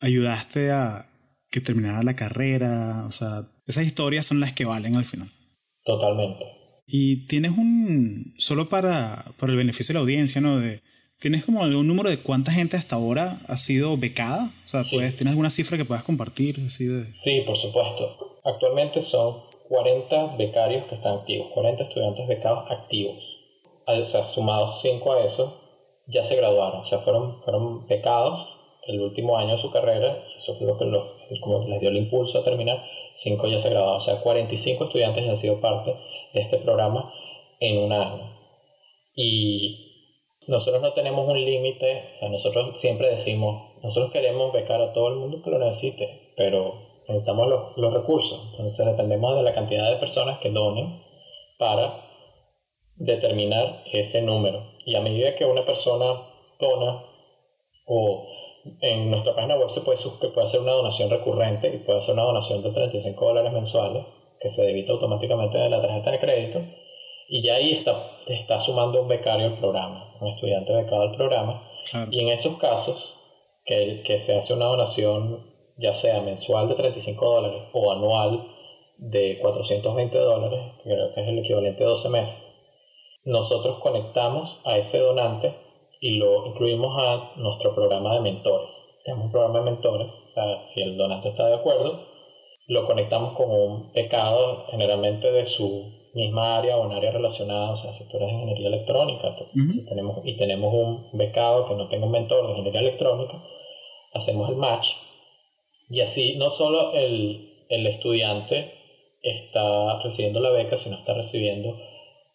ayudaste 0.00 0.70
a 0.70 1.06
que 1.50 1.60
terminara 1.60 2.02
la 2.02 2.16
carrera. 2.16 3.04
O 3.06 3.10
sea, 3.10 3.42
esas 3.66 3.86
historias 3.86 4.26
son 4.26 4.40
las 4.40 4.52
que 4.52 4.64
valen 4.64 4.96
al 4.96 5.04
final. 5.04 5.30
Totalmente. 5.84 6.59
Y 6.92 7.26
tienes 7.26 7.52
un, 7.52 8.34
solo 8.36 8.68
para, 8.68 9.32
para 9.38 9.52
el 9.52 9.58
beneficio 9.58 9.92
de 9.92 9.98
la 9.98 10.00
audiencia, 10.00 10.40
¿no? 10.40 10.58
De, 10.58 10.80
¿Tienes 11.20 11.44
como 11.44 11.62
algún 11.62 11.86
número 11.86 12.08
de 12.08 12.22
cuánta 12.22 12.50
gente 12.50 12.78
hasta 12.78 12.96
ahora 12.96 13.40
ha 13.46 13.58
sido 13.58 13.98
becada? 13.98 14.50
O 14.64 14.68
sea, 14.68 14.82
¿tienes 14.82 15.26
alguna 15.26 15.50
cifra 15.50 15.76
que 15.76 15.84
puedas 15.84 16.02
compartir? 16.02 16.58
Así 16.64 16.86
de... 16.86 17.04
Sí, 17.12 17.42
por 17.46 17.58
supuesto. 17.58 18.38
Actualmente 18.42 19.02
son 19.02 19.42
40 19.68 20.36
becarios 20.36 20.86
que 20.86 20.94
están 20.94 21.18
activos, 21.18 21.52
40 21.52 21.82
estudiantes 21.84 22.26
becados 22.26 22.70
activos. 22.70 23.22
O 23.86 24.04
sea, 24.06 24.24
sumados 24.24 24.80
5 24.80 25.12
a 25.12 25.24
eso, 25.26 25.60
ya 26.06 26.24
se 26.24 26.36
graduaron, 26.36 26.80
o 26.80 26.86
sea, 26.86 27.00
fueron, 27.00 27.42
fueron 27.42 27.86
becados 27.86 28.48
el 28.86 29.00
último 29.00 29.36
año 29.36 29.56
de 29.56 29.62
su 29.62 29.70
carrera, 29.70 30.24
eso 30.36 30.56
fue 30.56 30.66
lo 30.66 30.78
que 30.78 31.40
como 31.40 31.68
les 31.68 31.80
dio 31.80 31.90
el 31.90 31.98
impulso 31.98 32.38
a 32.38 32.44
terminar, 32.44 32.82
5 33.14 33.46
ya 33.48 33.58
se 33.58 33.70
graduaron, 33.70 34.00
o 34.00 34.04
sea, 34.04 34.20
45 34.20 34.84
estudiantes 34.84 35.28
han 35.28 35.36
sido 35.36 35.60
parte 35.60 35.94
de 36.32 36.40
este 36.40 36.58
programa 36.58 37.12
en 37.60 37.78
un 37.78 37.92
año. 37.92 38.36
Y 39.14 39.90
nosotros 40.48 40.82
no 40.82 40.92
tenemos 40.92 41.28
un 41.28 41.44
límite, 41.44 42.12
o 42.14 42.18
sea, 42.18 42.28
nosotros 42.28 42.80
siempre 42.80 43.08
decimos, 43.08 43.74
nosotros 43.82 44.10
queremos 44.10 44.52
becar 44.52 44.80
a 44.80 44.92
todo 44.92 45.08
el 45.08 45.16
mundo 45.16 45.42
que 45.42 45.50
lo 45.50 45.58
necesite, 45.58 46.32
pero 46.36 47.02
necesitamos 47.08 47.48
los, 47.48 47.76
los 47.76 47.92
recursos, 47.92 48.40
entonces 48.52 48.86
dependemos 48.86 49.36
de 49.36 49.42
la 49.42 49.54
cantidad 49.54 49.90
de 49.90 49.98
personas 49.98 50.38
que 50.38 50.50
donen 50.50 51.02
para 51.58 52.04
determinar 52.96 53.82
ese 53.92 54.22
número. 54.22 54.62
Y 54.84 54.94
a 54.94 55.00
medida 55.00 55.34
que 55.34 55.44
una 55.44 55.64
persona 55.64 56.22
dona, 56.58 57.04
o 57.86 58.26
en 58.80 59.10
nuestra 59.10 59.34
página 59.34 59.56
web 59.56 59.70
se 59.70 59.80
puede, 59.80 59.98
puede 60.32 60.46
hacer 60.46 60.60
una 60.60 60.72
donación 60.72 61.10
recurrente 61.10 61.74
y 61.74 61.78
puede 61.78 61.98
hacer 61.98 62.14
una 62.14 62.24
donación 62.24 62.62
de 62.62 62.70
35 62.70 63.24
dólares 63.24 63.52
mensuales 63.52 64.04
que 64.40 64.48
se 64.48 64.64
debita 64.64 64.92
automáticamente 64.92 65.58
de 65.58 65.70
la 65.70 65.82
tarjeta 65.82 66.10
de 66.10 66.18
crédito 66.18 66.60
y 67.28 67.42
ya 67.42 67.54
ahí 67.54 67.74
está, 67.74 68.18
está 68.26 68.60
sumando 68.60 69.02
un 69.02 69.08
becario 69.08 69.46
al 69.46 69.58
programa, 69.58 70.16
un 70.20 70.28
estudiante 70.28 70.72
becado 70.72 71.02
al 71.02 71.16
programa. 71.16 71.62
Y 72.10 72.20
en 72.20 72.28
esos 72.28 72.56
casos, 72.56 73.16
que, 73.64 74.02
que 74.04 74.18
se 74.18 74.36
hace 74.36 74.52
una 74.52 74.64
donación 74.64 75.48
ya 75.76 75.94
sea 75.94 76.20
mensual 76.20 76.68
de 76.68 76.74
35 76.74 77.24
dólares 77.24 77.62
o 77.72 77.92
anual 77.92 78.48
de 78.98 79.38
420 79.40 80.18
dólares, 80.18 80.60
que 80.82 80.90
creo 80.90 81.14
que 81.14 81.20
es 81.22 81.28
el 81.28 81.38
equivalente 81.38 81.84
a 81.84 81.88
12 81.88 82.08
meses, 82.08 82.50
nosotros 83.24 83.78
conectamos 83.78 84.58
a 84.64 84.76
ese 84.76 84.98
donante 84.98 85.54
y 86.00 86.18
lo 86.18 86.46
incluimos 86.46 86.96
a 86.98 87.32
nuestro 87.36 87.74
programa 87.74 88.14
de 88.14 88.20
mentores. 88.20 88.70
Tenemos 89.04 89.26
un 89.26 89.32
programa 89.32 89.60
de 89.60 89.64
mentores, 89.66 90.12
o 90.12 90.34
sea, 90.34 90.68
si 90.68 90.82
el 90.82 90.96
donante 90.96 91.28
está 91.28 91.46
de 91.46 91.54
acuerdo, 91.54 92.09
lo 92.70 92.86
conectamos 92.86 93.32
con 93.32 93.50
un 93.50 93.92
becado 93.92 94.66
generalmente 94.70 95.32
de 95.32 95.44
su 95.44 95.92
misma 96.14 96.56
área 96.56 96.76
o 96.76 96.86
un 96.86 96.92
área 96.92 97.10
relacionada, 97.10 97.72
o 97.72 97.76
sea, 97.76 97.92
si 97.92 98.08
tú 98.08 98.16
eres 98.16 98.30
ingeniería 98.30 98.68
electrónica 98.68 99.34
tenemos, 99.88 100.20
y 100.24 100.36
tenemos 100.36 100.72
un 100.72 101.18
becado 101.18 101.66
que 101.66 101.74
no 101.74 101.88
tenga 101.88 102.06
un 102.06 102.12
mentor 102.12 102.44
de 102.44 102.52
ingeniería 102.52 102.80
electrónica, 102.82 103.42
hacemos 104.12 104.48
el 104.50 104.54
match 104.54 104.90
y 105.88 106.00
así 106.00 106.36
no 106.36 106.48
solo 106.48 106.92
el, 106.92 107.66
el 107.68 107.86
estudiante 107.88 108.72
está 109.20 110.00
recibiendo 110.04 110.38
la 110.38 110.50
beca, 110.50 110.76
sino 110.76 110.94
está 110.94 111.12
recibiendo 111.12 111.76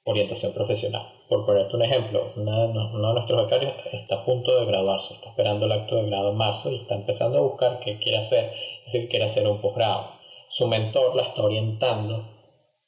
orientación 0.03 0.51
profesional. 0.51 1.03
Por 1.29 1.45
ponerte 1.45 1.77
un 1.77 1.81
ejemplo, 1.81 2.33
uno 2.35 2.67
de 2.67 3.13
nuestros 3.13 3.45
becarios 3.45 3.73
está 3.93 4.15
a 4.15 4.25
punto 4.25 4.59
de 4.59 4.65
graduarse, 4.65 5.13
está 5.13 5.29
esperando 5.29 5.65
el 5.65 5.71
acto 5.71 5.95
de 5.95 6.07
grado 6.07 6.31
en 6.31 6.37
marzo 6.37 6.71
y 6.71 6.75
está 6.75 6.95
empezando 6.95 7.37
a 7.37 7.41
buscar 7.41 7.79
qué 7.79 7.99
quiere 7.99 8.17
hacer, 8.17 8.51
dice 8.85 8.99
que 9.03 9.07
quiere 9.07 9.25
hacer 9.25 9.47
un 9.47 9.61
posgrado. 9.61 10.14
Su 10.55 10.67
mentor 10.67 11.17
la 11.17 11.23
está 11.23 11.43
orientando 11.43 12.23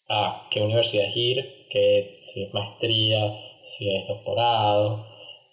a 0.08 0.48
qué 0.50 0.62
universidad 0.62 1.14
ir, 1.14 1.66
que 1.70 2.22
si 2.24 2.44
es 2.44 2.54
maestría, 2.54 3.36
si 3.66 3.94
es 3.94 4.08
doctorado, 4.08 5.06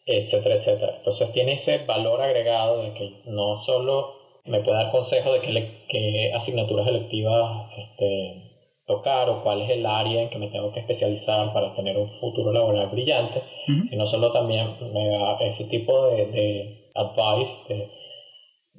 etcétera, 0.07 0.55
etcétera. 0.55 0.95
Entonces 0.99 1.33
tiene 1.33 1.55
ese 1.55 1.79
valor 1.79 2.23
agregado 2.23 2.83
de 2.83 2.93
que 2.93 3.11
no 3.25 3.59
solo 3.59 4.13
me 4.45 4.61
puede 4.61 4.77
dar 4.77 4.93
consejos 4.93 5.33
de 5.33 5.41
qué, 5.41 5.87
qué 5.89 6.33
asignaturas 6.33 6.87
electivas 6.87 7.67
este, 7.77 8.45
tocar 8.87 9.29
o 9.29 9.43
cuál 9.43 9.63
es 9.63 9.71
el 9.71 9.85
área 9.85 10.23
en 10.23 10.31
que 10.31 10.39
me 10.39 10.51
tengo 10.51 10.71
que 10.71 10.79
especializar 10.79 11.53
para 11.53 11.75
tener 11.75 11.99
un 11.99 12.13
futuro 12.21 12.53
laboral 12.53 12.91
brillante, 12.91 13.43
sino 13.91 14.07
solo 14.07 14.31
también 14.31 14.77
me 14.93 15.09
da 15.09 15.37
ese 15.41 15.65
tipo 15.65 16.07
de, 16.07 16.27
de 16.27 16.91
advice 16.95 17.75
de, 17.75 18.04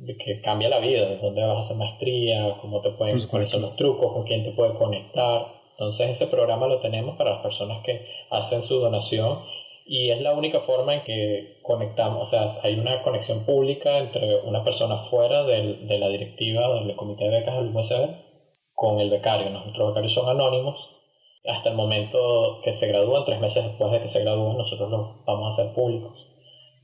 que 0.04 0.42
cambia 0.42 0.70
la 0.70 0.80
vida, 0.80 1.10
de 1.10 1.18
dónde 1.18 1.44
vas 1.44 1.58
a 1.58 1.62
hacer 1.62 1.78
maestría, 1.78 2.58
cómo 2.62 2.82
te 2.82 2.92
pueden, 2.92 3.26
cuáles 3.28 3.50
son 3.50 3.62
los 3.62 3.76
trucos, 3.76 4.12
con 4.12 4.24
quién 4.24 4.44
te 4.44 4.52
puede 4.52 4.74
conectar. 4.74 5.48
Entonces 5.72 6.10
ese 6.10 6.28
programa 6.28 6.68
lo 6.68 6.80
tenemos 6.80 7.16
para 7.18 7.32
las 7.32 7.42
personas 7.42 7.84
que 7.84 8.06
hacen 8.30 8.62
su 8.62 8.80
donación 8.80 9.40
y 9.86 10.10
es 10.10 10.20
la 10.20 10.34
única 10.34 10.60
forma 10.60 10.96
en 10.96 11.04
que 11.04 11.60
conectamos, 11.62 12.24
o 12.24 12.26
sea, 12.26 12.48
hay 12.64 12.80
una 12.80 13.04
conexión 13.04 13.46
pública 13.46 14.00
entre 14.00 14.38
una 14.38 14.64
persona 14.64 14.98
fuera 14.98 15.44
del, 15.44 15.88
de 15.88 16.00
la 16.00 16.10
directiva 16.10 16.74
del 16.74 16.96
comité 16.96 17.26
de 17.26 17.40
becas 17.40 17.58
del 17.58 17.76
USB 17.76 18.10
con 18.74 19.00
el 19.00 19.10
becario. 19.10 19.50
Nuestros 19.52 19.90
becarios 19.90 20.14
son 20.14 20.28
anónimos. 20.28 20.90
Hasta 21.48 21.70
el 21.70 21.76
momento 21.76 22.60
que 22.64 22.74
se 22.74 22.88
gradúan, 22.88 23.24
tres 23.24 23.40
meses 23.40 23.64
después 23.64 23.92
de 23.92 24.02
que 24.02 24.10
se 24.10 24.22
gradúen, 24.22 24.58
nosotros 24.58 24.90
los 24.90 25.26
vamos 25.26 25.46
a 25.46 25.62
hacer 25.62 25.76
públicos. 25.76 26.25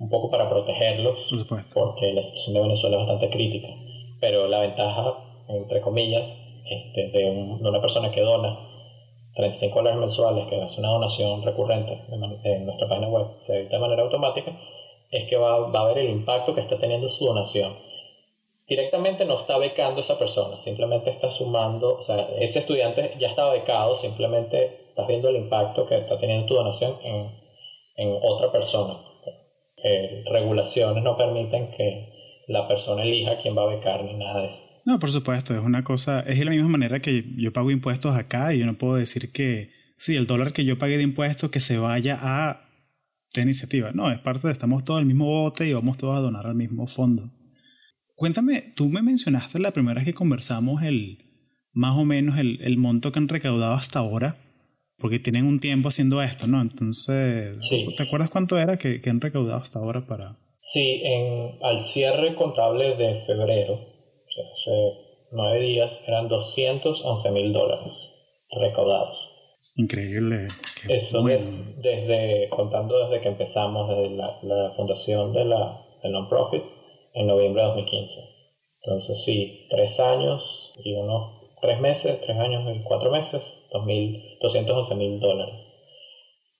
Un 0.01 0.09
poco 0.09 0.31
para 0.31 0.49
protegerlos, 0.49 1.29
porque 1.75 2.11
la 2.11 2.23
situación 2.23 2.55
de 2.55 2.61
Venezuela 2.61 2.97
es 2.97 3.07
bastante 3.07 3.29
crítica. 3.29 3.67
Pero 4.19 4.47
la 4.47 4.61
ventaja, 4.61 5.13
entre 5.47 5.79
comillas, 5.81 6.27
este, 6.65 7.09
de, 7.09 7.23
de 7.23 7.69
una 7.69 7.79
persona 7.79 8.09
que 8.09 8.21
dona 8.21 8.57
35 9.35 9.75
dólares 9.75 9.99
mensuales, 9.99 10.47
que 10.47 10.59
es 10.59 10.77
una 10.79 10.89
donación 10.89 11.43
recurrente 11.43 12.01
en 12.09 12.65
nuestra 12.65 12.89
página 12.89 13.09
web, 13.09 13.27
se 13.41 13.59
evita 13.59 13.75
de 13.75 13.81
manera 13.81 14.01
automática, 14.01 14.51
es 15.11 15.29
que 15.29 15.37
va, 15.37 15.69
va, 15.69 15.81
a 15.81 15.87
ver 15.89 15.99
el 15.99 16.09
impacto 16.09 16.55
que 16.55 16.61
está 16.61 16.79
teniendo 16.79 17.07
su 17.07 17.25
donación. 17.25 17.73
Directamente 18.67 19.25
no 19.25 19.39
está 19.39 19.59
becando 19.59 19.99
a 19.99 20.01
esa 20.01 20.17
persona, 20.17 20.59
simplemente 20.59 21.11
está 21.11 21.29
sumando, 21.29 21.97
o 21.97 22.01
sea, 22.01 22.27
ese 22.39 22.59
estudiante 22.59 23.15
ya 23.19 23.27
estaba 23.27 23.53
becado, 23.53 23.95
simplemente 23.97 24.87
estás 24.89 25.07
viendo 25.07 25.29
el 25.29 25.35
impacto 25.35 25.85
que 25.85 25.97
está 25.97 26.17
teniendo 26.17 26.47
tu 26.47 26.55
donación 26.55 26.95
en, 27.03 27.29
en 27.97 28.17
otra 28.23 28.51
persona. 28.51 29.10
Eh, 29.83 30.23
regulaciones 30.31 31.03
no 31.03 31.17
permiten 31.17 31.71
que 31.71 32.43
la 32.47 32.67
persona 32.67 33.03
elija 33.03 33.39
quién 33.41 33.57
va 33.57 33.63
a 33.63 33.75
becar 33.75 34.03
ni 34.03 34.13
nada 34.13 34.41
de 34.41 34.47
eso. 34.47 34.61
No, 34.85 34.99
por 34.99 35.11
supuesto, 35.11 35.55
es 35.55 35.63
una 35.63 35.83
cosa, 35.83 36.21
es 36.21 36.39
de 36.39 36.45
la 36.45 36.51
misma 36.51 36.69
manera 36.69 36.99
que 36.99 37.23
yo 37.37 37.53
pago 37.53 37.71
impuestos 37.71 38.15
acá 38.15 38.53
y 38.53 38.59
yo 38.59 38.65
no 38.65 38.77
puedo 38.77 38.95
decir 38.95 39.31
que, 39.31 39.71
sí, 39.97 40.15
el 40.15 40.25
dólar 40.25 40.53
que 40.53 40.65
yo 40.65 40.77
pague 40.77 40.97
de 40.97 41.03
impuestos 41.03 41.51
que 41.51 41.59
se 41.59 41.77
vaya 41.77 42.17
a 42.19 42.67
esta 43.27 43.41
iniciativa. 43.41 43.91
No, 43.93 44.11
es 44.11 44.19
parte 44.19 44.47
de, 44.47 44.53
estamos 44.53 44.83
todos 44.83 44.99
en 44.99 45.03
el 45.03 45.07
mismo 45.07 45.25
bote 45.25 45.67
y 45.67 45.73
vamos 45.73 45.97
todos 45.97 46.17
a 46.17 46.21
donar 46.21 46.47
al 46.47 46.55
mismo 46.55 46.87
fondo. 46.87 47.31
Cuéntame, 48.15 48.73
tú 48.75 48.89
me 48.89 49.01
mencionaste 49.01 49.59
la 49.59 49.71
primera 49.71 49.95
vez 49.95 50.05
que 50.05 50.13
conversamos 50.13 50.83
el, 50.83 51.19
más 51.73 51.95
o 51.97 52.03
menos 52.03 52.37
el, 52.37 52.59
el 52.61 52.77
monto 52.77 53.11
que 53.11 53.19
han 53.19 53.27
recaudado 53.27 53.73
hasta 53.73 53.99
ahora, 53.99 54.37
porque 55.01 55.19
tienen 55.19 55.45
un 55.45 55.59
tiempo 55.59 55.89
haciendo 55.89 56.21
esto, 56.21 56.47
¿no? 56.47 56.61
Entonces, 56.61 57.57
¿te 57.97 58.03
acuerdas 58.03 58.29
cuánto 58.29 58.57
era 58.57 58.77
que, 58.77 59.01
que, 59.01 59.09
han 59.09 59.19
recaudado 59.19 59.59
hasta 59.59 59.79
ahora 59.79 60.05
para...? 60.05 60.35
Sí, 60.61 61.01
en, 61.03 61.57
al 61.63 61.81
cierre 61.81 62.35
contable 62.35 62.95
de 62.95 63.23
febrero, 63.25 63.73
o 63.73 64.31
sea, 64.31 64.45
hace 64.53 64.93
nueve 65.31 65.59
días 65.59 66.03
eran 66.07 66.27
211 66.27 67.31
mil 67.31 67.51
dólares 67.51 67.93
recaudados. 68.51 69.17
Increíble. 69.75 70.47
Eso 70.87 71.23
desde, 71.23 72.49
contando 72.49 73.07
desde 73.07 73.21
que 73.21 73.29
empezamos, 73.29 73.89
desde 73.89 74.15
la, 74.15 74.39
la 74.43 74.73
fundación 74.75 75.33
de 75.33 75.45
la, 75.45 75.85
del 76.03 76.11
non-profit 76.11 76.63
en 77.13 77.27
noviembre 77.27 77.61
de 77.61 77.67
2015. 77.69 78.13
Entonces 78.83 79.23
sí, 79.23 79.67
tres 79.69 79.99
años 79.99 80.73
y 80.83 80.93
unos 80.93 81.40
tres 81.61 81.79
meses, 81.79 82.19
tres 82.21 82.37
años 82.37 82.63
y 82.75 82.83
cuatro 82.83 83.11
meses 83.11 83.41
211 83.71 84.95
mil 84.95 85.19
dólares. 85.19 85.55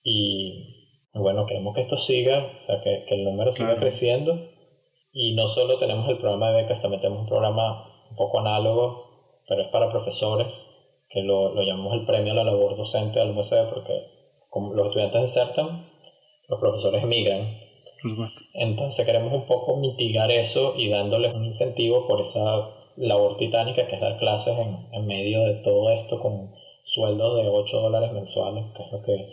Y 0.02 0.88
bueno, 1.14 1.46
queremos 1.46 1.74
que 1.74 1.82
esto 1.82 1.96
siga, 1.96 2.58
o 2.60 2.64
sea, 2.64 2.80
que, 2.80 3.04
el 3.08 3.24
número 3.24 3.52
siga 3.52 3.76
creciendo. 3.76 4.48
Y 5.12 5.34
no 5.34 5.46
solo 5.46 5.78
tenemos 5.78 6.08
el 6.08 6.18
programa 6.18 6.50
de 6.50 6.62
becas, 6.62 6.80
también 6.80 7.02
tenemos 7.02 7.22
un 7.22 7.28
programa 7.28 7.86
un 8.10 8.16
poco 8.16 8.40
análogo, 8.40 9.10
pero 9.46 9.62
es 9.62 9.68
para 9.68 9.90
profesores, 9.90 10.48
que 11.10 11.20
lo, 11.20 11.52
lo 11.52 11.62
llamamos 11.62 11.92
el 11.92 12.06
premio 12.06 12.32
a 12.32 12.36
la 12.36 12.44
labor 12.44 12.76
docente 12.76 13.18
del 13.18 13.32
museo, 13.32 13.68
porque 13.68 14.06
como 14.48 14.72
los 14.72 14.86
estudiantes 14.86 15.20
desertan, 15.22 15.86
los 16.48 16.58
profesores 16.58 17.02
emigran. 17.02 17.58
Entonces 18.54 19.04
queremos 19.06 19.32
un 19.32 19.46
poco 19.46 19.76
mitigar 19.76 20.30
eso 20.30 20.74
y 20.76 20.88
dándoles 20.88 21.34
un 21.34 21.44
incentivo 21.44 22.06
por 22.06 22.20
esa 22.20 22.81
labor 22.96 23.36
titánica 23.36 23.86
que 23.86 23.94
es 23.94 24.00
dar 24.00 24.18
clases 24.18 24.58
en, 24.58 24.88
en 24.92 25.06
medio 25.06 25.42
de 25.44 25.54
todo 25.62 25.90
esto 25.90 26.20
con 26.20 26.52
sueldos 26.84 27.36
de 27.36 27.48
8 27.48 27.80
dólares 27.80 28.12
mensuales, 28.12 28.64
que 28.76 28.82
es 28.82 28.92
lo 28.92 29.02
que, 29.02 29.30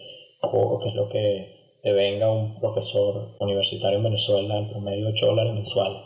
que 0.82 0.90
es 0.90 0.96
lo 0.96 1.10
que 1.10 1.60
te 1.82 1.92
venga 1.92 2.32
un 2.32 2.60
profesor 2.60 3.36
universitario 3.40 3.98
en 3.98 4.04
Venezuela 4.04 4.58
en 4.58 4.70
promedio 4.70 5.10
8 5.10 5.26
dólares 5.26 5.54
mensuales. 5.54 6.02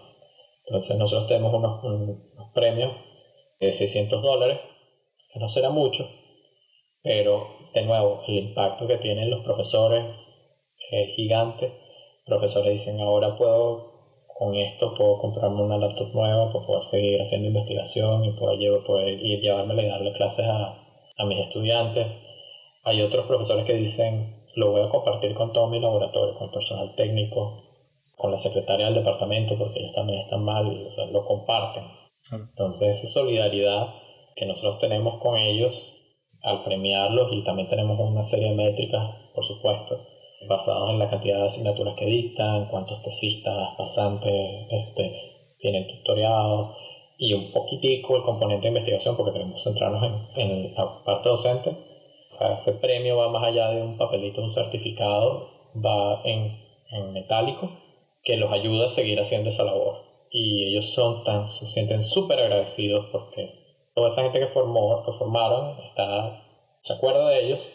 Entonces 0.66 0.98
nosotros 0.98 1.28
tenemos 1.28 1.54
unos, 1.54 1.84
unos 1.84 2.52
premios 2.54 2.92
de 3.60 3.74
600 3.74 4.22
dólares, 4.22 4.60
que 5.32 5.40
no 5.40 5.50
será 5.50 5.70
mucho, 5.70 6.10
pero 7.02 7.48
de 7.74 7.82
nuevo 7.84 8.22
el 8.28 8.36
impacto 8.36 8.88
que 8.88 8.98
tienen 8.98 9.30
los 9.30 9.44
profesores 9.44 10.06
es 10.92 11.16
gigante. 11.16 11.74
Profesores 12.26 12.72
dicen 12.72 13.00
ahora 13.02 13.38
puedo 13.38 13.93
con 14.38 14.56
esto 14.56 14.96
puedo 14.96 15.20
comprarme 15.20 15.62
una 15.62 15.78
laptop 15.78 16.14
nueva 16.14 16.52
para 16.52 16.66
poder 16.66 16.86
seguir 16.86 17.22
haciendo 17.22 17.48
investigación 17.48 18.26
y 18.26 18.32
poder, 18.32 18.84
poder 18.84 19.20
ir 19.20 19.42
llevármela 19.42 19.84
y 19.84 19.88
darle 19.88 20.14
clases 20.14 20.46
a, 20.46 20.76
a 21.18 21.26
mis 21.26 21.40
estudiantes. 21.40 22.08
Hay 22.84 23.02
otros 23.02 23.26
profesores 23.26 23.66
que 23.66 23.74
dicen, 23.74 24.44
lo 24.56 24.72
voy 24.72 24.82
a 24.82 24.90
compartir 24.90 25.34
con 25.34 25.54
todo 25.54 25.68
mi 25.68 25.80
laboratorio, 25.80 26.36
con 26.36 26.48
el 26.48 26.54
personal 26.54 26.96
técnico, 26.96 27.64
con 28.16 28.32
la 28.32 28.38
secretaria 28.38 28.88
del 28.88 28.96
departamento, 28.96 29.58
porque 29.58 29.80
ellos 29.80 29.94
también 29.94 30.20
están 30.22 30.44
mal 30.44 30.68
y 30.68 31.12
lo 31.12 31.26
comparten. 31.26 31.84
Entonces, 32.32 32.98
esa 32.98 33.08
solidaridad 33.08 33.94
que 34.36 34.46
nosotros 34.46 34.80
tenemos 34.80 35.22
con 35.22 35.38
ellos 35.38 35.74
al 36.42 36.64
premiarlos 36.64 37.32
y 37.32 37.44
también 37.44 37.70
tenemos 37.70 38.00
una 38.00 38.26
serie 38.26 38.50
de 38.50 38.56
métricas, 38.56 39.04
por 39.34 39.46
supuesto, 39.46 40.06
basadas 40.48 40.92
en 40.92 41.00
la 41.00 41.10
cantidad 41.10 41.40
de 41.40 41.46
asignaturas 41.46 41.96
que 41.96 42.06
dictan, 42.06 42.68
cuántos 42.68 43.02
tesistas, 43.02 43.76
pasantes 43.78 44.68
este, 44.70 45.56
tienen 45.60 45.88
tutoriado, 45.88 46.76
y 47.18 47.34
un 47.34 47.52
poquitico 47.52 48.18
el 48.18 48.24
componente 48.24 48.64
de 48.64 48.70
investigación 48.70 49.16
porque 49.16 49.34
queremos 49.34 49.64
centrarnos 49.64 50.04
en, 50.36 50.42
en 50.42 50.74
la 50.74 51.04
parte 51.04 51.30
docente. 51.30 51.70
O 51.70 52.38
sea, 52.38 52.56
ese 52.56 52.74
premio 52.74 53.18
va 53.18 53.30
más 53.30 53.44
allá 53.44 53.70
de 53.70 53.82
un 53.82 53.98
papelito, 53.98 54.42
un 54.42 54.52
certificado, 54.52 55.50
va 55.76 56.22
en, 56.24 56.58
en 56.92 57.14
metálico 57.14 57.70
que 58.24 58.38
los 58.38 58.52
ayuda 58.52 58.86
a 58.86 58.90
seguir 58.90 59.20
haciendo 59.20 59.50
esa 59.50 59.64
labor. 59.64 59.98
Y 60.32 60.66
ellos 60.68 60.94
son 60.94 61.24
tan, 61.24 61.48
se 61.48 61.68
sienten 61.68 62.04
súper 62.04 62.40
agradecidos 62.40 63.06
porque 63.12 63.50
toda 63.94 64.10
esa 64.10 64.24
gente 64.24 64.40
que, 64.40 64.48
formó, 64.48 65.04
que 65.06 65.12
formaron 65.14 65.76
está, 65.90 66.44
se 66.82 66.94
acuerda 66.94 67.30
de 67.30 67.46
ellos, 67.46 67.72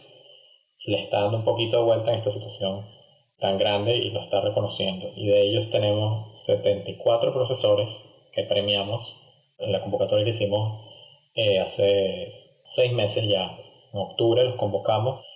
le 0.89 1.03
está 1.03 1.21
dando 1.21 1.37
un 1.37 1.45
poquito 1.45 1.77
de 1.77 1.85
vuelta 1.85 2.13
en 2.13 2.21
esta 2.21 2.31
situación 2.31 2.87
tan 3.39 3.59
grande 3.59 3.97
y 3.97 4.11
lo 4.11 4.23
está 4.23 4.41
reconociendo. 4.41 5.11
Y 5.15 5.27
de 5.27 5.43
ellos 5.43 5.71
tenemos 5.71 6.35
74 6.45 7.35
profesores 7.35 7.91
que 8.33 8.45
premiamos 8.45 9.15
en 9.59 9.73
la 9.73 9.83
convocatoria 9.83 10.25
que 10.25 10.31
hicimos 10.31 10.87
eh, 11.35 11.61
hace 11.61 12.29
seis 12.31 12.93
meses 12.93 13.29
ya, 13.29 13.59
en 13.93 14.01
octubre 14.01 14.43
los 14.45 14.55
convocamos 14.55 15.27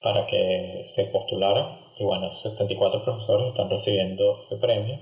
para 0.00 0.26
que 0.26 0.84
se 0.84 1.06
postularan 1.06 1.80
y 1.98 2.04
bueno, 2.04 2.30
74 2.30 3.02
profesores 3.04 3.48
están 3.48 3.68
recibiendo 3.68 4.38
ese 4.40 4.58
premio 4.58 5.00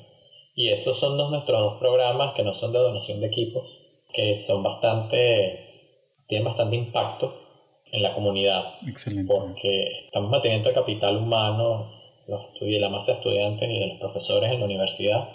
y 0.54 0.70
esos 0.70 0.98
son 0.98 1.18
nuestros 1.18 1.60
dos 1.60 1.78
programas 1.78 2.34
que 2.34 2.42
no 2.42 2.54
son 2.54 2.72
de 2.72 2.78
donación 2.78 3.20
de 3.20 3.26
equipos, 3.26 3.68
que 4.12 4.38
son 4.38 4.62
bastante, 4.62 5.92
tienen 6.26 6.46
bastante 6.46 6.76
impacto 6.76 7.47
en 7.92 8.02
la 8.02 8.14
comunidad. 8.14 8.64
Excelente. 8.88 9.32
Porque 9.32 10.04
estamos 10.06 10.30
manteniendo 10.30 10.68
el 10.68 10.74
capital 10.74 11.16
humano, 11.16 11.98
los 12.26 12.42
la 12.60 12.88
masa 12.90 13.12
de 13.12 13.18
estudiantes 13.18 13.68
y 13.68 13.78
de 13.78 13.86
los 13.86 13.98
profesores 13.98 14.52
en 14.52 14.60
la 14.60 14.66
universidad, 14.66 15.28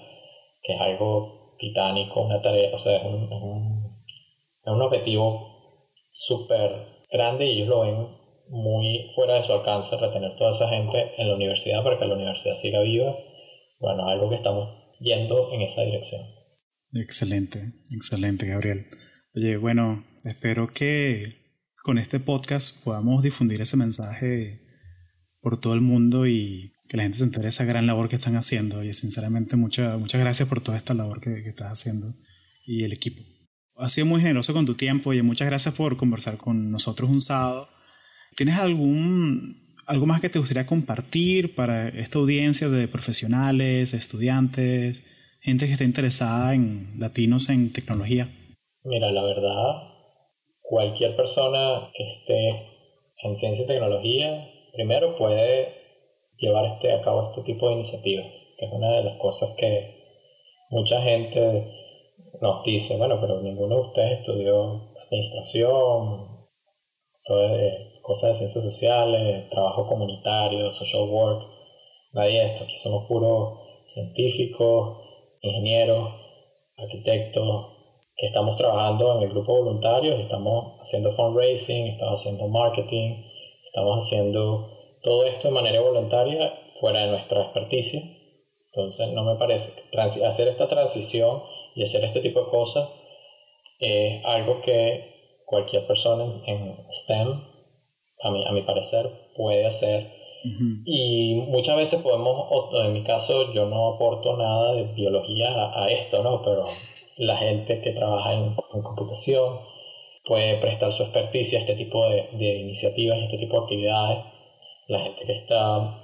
que 0.61 0.73
es 0.73 0.81
algo 0.81 1.55
titánico, 1.57 2.21
una 2.21 2.41
tarea, 2.41 2.73
o 2.73 2.79
sea, 2.79 2.97
es 2.97 3.03
un, 3.03 3.23
es 3.23 4.71
un, 4.71 4.81
objetivo 4.81 5.81
súper 6.11 7.05
grande 7.11 7.45
y 7.45 7.53
ellos 7.53 7.69
lo 7.69 7.81
ven 7.81 8.07
muy 8.49 9.11
fuera 9.15 9.35
de 9.35 9.43
su 9.43 9.53
alcance 9.53 9.97
retener 9.97 10.35
toda 10.37 10.51
esa 10.51 10.69
gente 10.69 11.13
en 11.17 11.29
la 11.29 11.35
universidad 11.35 11.83
para 11.83 11.97
que 11.97 12.05
la 12.05 12.15
universidad 12.15 12.55
siga 12.57 12.81
viva. 12.81 13.15
Bueno, 13.79 14.07
algo 14.07 14.29
que 14.29 14.35
estamos 14.35 14.69
yendo 14.99 15.51
en 15.51 15.61
esa 15.61 15.81
dirección. 15.81 16.21
Excelente, 16.93 17.73
excelente, 17.91 18.45
Gabriel. 18.45 18.85
Oye, 19.35 19.57
bueno, 19.57 20.05
espero 20.23 20.67
que 20.73 21.42
con 21.83 21.97
este 21.97 22.21
podcast 22.21 22.81
podamos 22.85 23.21
difundir 23.21 23.59
ese 23.59 23.75
mensaje 23.75 24.61
por 25.41 25.59
todo 25.59 25.73
el 25.73 25.81
mundo 25.81 26.25
y 26.25 26.71
que 26.87 26.95
la 26.95 27.03
gente 27.03 27.17
se 27.17 27.25
entere 27.25 27.43
de 27.43 27.49
esa 27.49 27.65
gran 27.65 27.85
labor 27.85 28.07
que 28.07 28.15
están 28.15 28.37
haciendo. 28.37 28.83
Y 28.83 28.93
sinceramente, 28.93 29.57
muchas 29.57 29.99
muchas 29.99 30.21
gracias 30.21 30.47
por 30.47 30.61
toda 30.61 30.77
esta 30.77 30.93
labor 30.93 31.19
que, 31.19 31.43
que, 31.43 31.49
estás 31.49 31.73
haciendo 31.73 32.15
y 32.65 32.85
el 32.85 32.93
equipo. 32.93 33.21
Has 33.75 33.91
sido 33.91 34.07
muy 34.07 34.21
generoso 34.21 34.53
con 34.53 34.65
tu 34.65 34.75
tiempo 34.75 35.13
y 35.13 35.21
muchas 35.21 35.45
gracias 35.45 35.75
por 35.75 35.97
conversar 35.97 36.37
con 36.37 36.71
nosotros 36.71 37.09
un 37.09 37.19
sábado. 37.19 37.67
¿Tienes 38.37 38.57
algún, 38.59 39.75
algo 39.85 40.05
más 40.05 40.21
que 40.21 40.29
te 40.29 40.39
gustaría 40.39 40.65
compartir 40.65 41.53
para 41.53 41.89
esta 41.89 42.17
audiencia 42.17 42.69
de 42.69 42.87
profesionales, 42.87 43.93
estudiantes, 43.93 45.05
gente 45.41 45.65
que 45.65 45.73
esté 45.73 45.83
interesada 45.83 46.53
en 46.53 46.93
latinos 46.97 47.49
en 47.49 47.73
tecnología? 47.73 48.29
Mira, 48.85 49.11
la 49.11 49.23
verdad, 49.23 49.92
cualquier 50.63 51.15
persona 51.15 51.91
que 51.93 52.03
esté 52.03 52.67
en 53.21 53.35
ciencia 53.35 53.63
y 53.63 53.67
tecnología, 53.67 54.49
primero 54.73 55.15
puede 55.15 55.75
llevar 56.37 56.65
este, 56.65 56.93
a 56.93 57.01
cabo 57.01 57.29
este 57.29 57.43
tipo 57.43 57.67
de 57.67 57.75
iniciativas, 57.75 58.25
que 58.57 58.65
es 58.65 58.71
una 58.71 58.95
de 58.95 59.03
las 59.03 59.17
cosas 59.17 59.51
que 59.55 60.01
mucha 60.69 61.01
gente 61.01 61.71
nos 62.41 62.63
dice, 62.63 62.97
bueno, 62.97 63.19
pero 63.21 63.41
ninguno 63.41 63.75
de 63.75 63.81
ustedes 63.81 64.19
estudió 64.19 64.91
administración, 65.05 66.47
cosas 68.01 68.31
de 68.31 68.35
ciencias 68.35 68.63
sociales, 68.63 69.49
trabajo 69.49 69.87
comunitario, 69.87 70.71
social 70.71 71.03
work, 71.09 71.43
nadie 72.13 72.39
de 72.39 72.45
esto, 72.47 72.63
aquí 72.63 72.75
somos 72.75 73.05
puros 73.07 73.59
científicos, 73.87 74.97
ingenieros, 75.41 76.09
arquitectos, 76.77 77.72
estamos 78.25 78.57
trabajando 78.57 79.17
en 79.17 79.23
el 79.23 79.29
grupo 79.29 79.53
de 79.53 79.63
voluntarios, 79.63 80.19
estamos 80.19 80.79
haciendo 80.81 81.13
fundraising, 81.13 81.87
estamos 81.87 82.19
haciendo 82.19 82.47
marketing, 82.47 83.23
estamos 83.65 84.03
haciendo 84.03 84.69
todo 85.01 85.25
esto 85.25 85.49
de 85.49 85.53
manera 85.53 85.81
voluntaria 85.81 86.53
fuera 86.79 87.01
de 87.01 87.07
nuestra 87.07 87.43
experticia. 87.43 88.01
Entonces 88.67 89.11
no 89.11 89.23
me 89.23 89.35
parece 89.35 89.71
hacer 90.25 90.47
esta 90.47 90.67
transición 90.67 91.43
y 91.75 91.83
hacer 91.83 92.03
este 92.05 92.21
tipo 92.21 92.43
de 92.43 92.49
cosas 92.49 92.89
es 93.79 94.23
algo 94.23 94.61
que 94.61 95.41
cualquier 95.45 95.85
persona 95.85 96.41
en 96.45 96.77
STEM, 96.91 97.41
a 98.21 98.31
mi, 98.31 98.45
a 98.45 98.51
mi 98.51 98.61
parecer, 98.61 99.09
puede 99.35 99.65
hacer. 99.65 100.23
Y 100.85 101.35
muchas 101.35 101.77
veces 101.77 102.01
podemos, 102.01 102.49
en 102.73 102.91
mi 102.91 103.03
caso 103.03 103.53
yo 103.53 103.65
no 103.65 103.95
aporto 103.95 104.35
nada 104.35 104.73
de 104.73 104.83
biología 104.93 105.71
a, 105.73 105.89
esto, 105.89 106.21
¿no? 106.21 106.41
Pero 106.43 106.63
la 107.23 107.37
gente 107.37 107.81
que 107.81 107.91
trabaja 107.91 108.33
en, 108.33 108.55
computación 108.55 109.59
puede 110.25 110.57
prestar 110.57 110.91
su 110.91 111.03
experticia 111.03 111.59
a 111.59 111.61
este 111.61 111.75
tipo 111.75 112.07
de, 112.09 112.29
de 112.33 112.55
iniciativas, 112.59 113.19
este 113.19 113.37
tipo 113.37 113.57
de 113.57 113.63
actividades 113.63 114.33
la 114.87 114.99
gente 114.99 115.25
que 115.25 115.31
está 115.33 115.99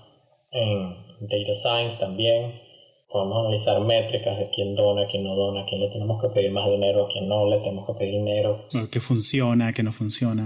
en 0.52 0.96
Data 1.22 1.54
Science 1.54 2.00
también. 2.00 2.62
Podemos 3.10 3.40
analizar 3.40 3.82
métricas 3.82 4.38
de 4.38 4.50
quién 4.50 4.76
dona, 4.76 5.08
quién 5.08 5.24
no 5.24 5.36
dona, 5.36 5.62
a 5.62 5.66
quién 5.66 5.82
le 5.82 5.90
tenemos 5.90 6.22
que 6.22 6.30
pedir 6.30 6.52
más 6.52 6.70
dinero, 6.70 7.06
a 7.06 7.10
quién 7.10 7.28
no 7.28 7.48
le 7.48 7.58
tenemos 7.58 7.88
que 7.88 7.94
pedir 7.94 8.14
dinero. 8.14 8.66
¿Qué 8.92 9.00
funciona, 9.00 9.74
qué 9.74 9.82
no 9.82 9.92
funciona? 9.92 10.44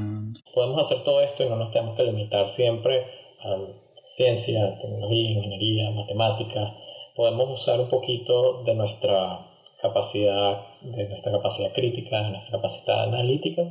Podemos 0.54 0.80
hacer 0.80 1.04
todo 1.04 1.20
esto 1.22 1.44
y 1.44 1.50
no 1.50 1.58
nos 1.58 1.74
tenemos 1.74 1.98
que 1.98 2.04
limitar 2.04 2.48
siempre 2.48 3.06
a 3.42 3.58
ciencia, 4.06 4.80
tecnología, 4.82 5.32
ingeniería, 5.32 5.92
matemática. 5.92 6.74
Podemos 7.16 7.62
usar 7.62 7.82
un 7.82 7.90
poquito 7.90 8.64
de 8.64 8.76
nuestra 8.76 9.46
capacidad, 9.84 10.80
de 10.82 11.10
nuestra 11.10 11.32
capacidad 11.34 11.74
crítica, 11.74 12.24
de 12.24 12.30
nuestra 12.30 12.52
capacidad 12.52 13.04
analítica 13.04 13.64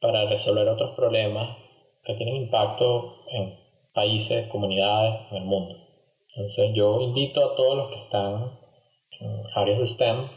para 0.00 0.26
resolver 0.26 0.68
otros 0.68 0.96
problemas 0.96 1.56
que 2.02 2.14
tienen 2.14 2.36
impacto 2.36 3.22
en 3.30 3.54
países, 3.94 4.48
comunidades 4.48 5.20
en 5.30 5.36
el 5.36 5.44
mundo. 5.44 5.76
Entonces 6.34 6.72
yo 6.74 7.00
invito 7.00 7.44
a 7.44 7.54
todos 7.54 7.76
los 7.76 7.88
que 7.90 8.02
están 8.02 8.58
en 9.20 9.42
áreas 9.54 9.78
de 9.78 9.86
STEM 9.86 10.28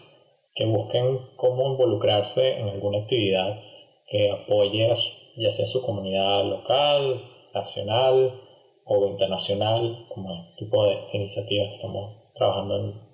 que 0.53 0.65
busquen 0.65 1.19
cómo 1.35 1.71
involucrarse 1.71 2.59
en 2.59 2.69
alguna 2.69 2.99
actividad 2.99 3.59
que 4.07 4.29
apoye 4.29 4.93
ya 5.37 5.49
sea 5.49 5.65
su 5.65 5.81
comunidad 5.81 6.45
local, 6.45 7.21
nacional 7.55 8.39
o 8.85 9.07
internacional, 9.07 10.05
como 10.13 10.31
el 10.31 10.55
tipo 10.57 10.85
de 10.85 10.97
iniciativas 11.13 11.69
que 11.69 11.75
estamos 11.75 12.17
trabajando 12.35 12.75
en 12.77 13.04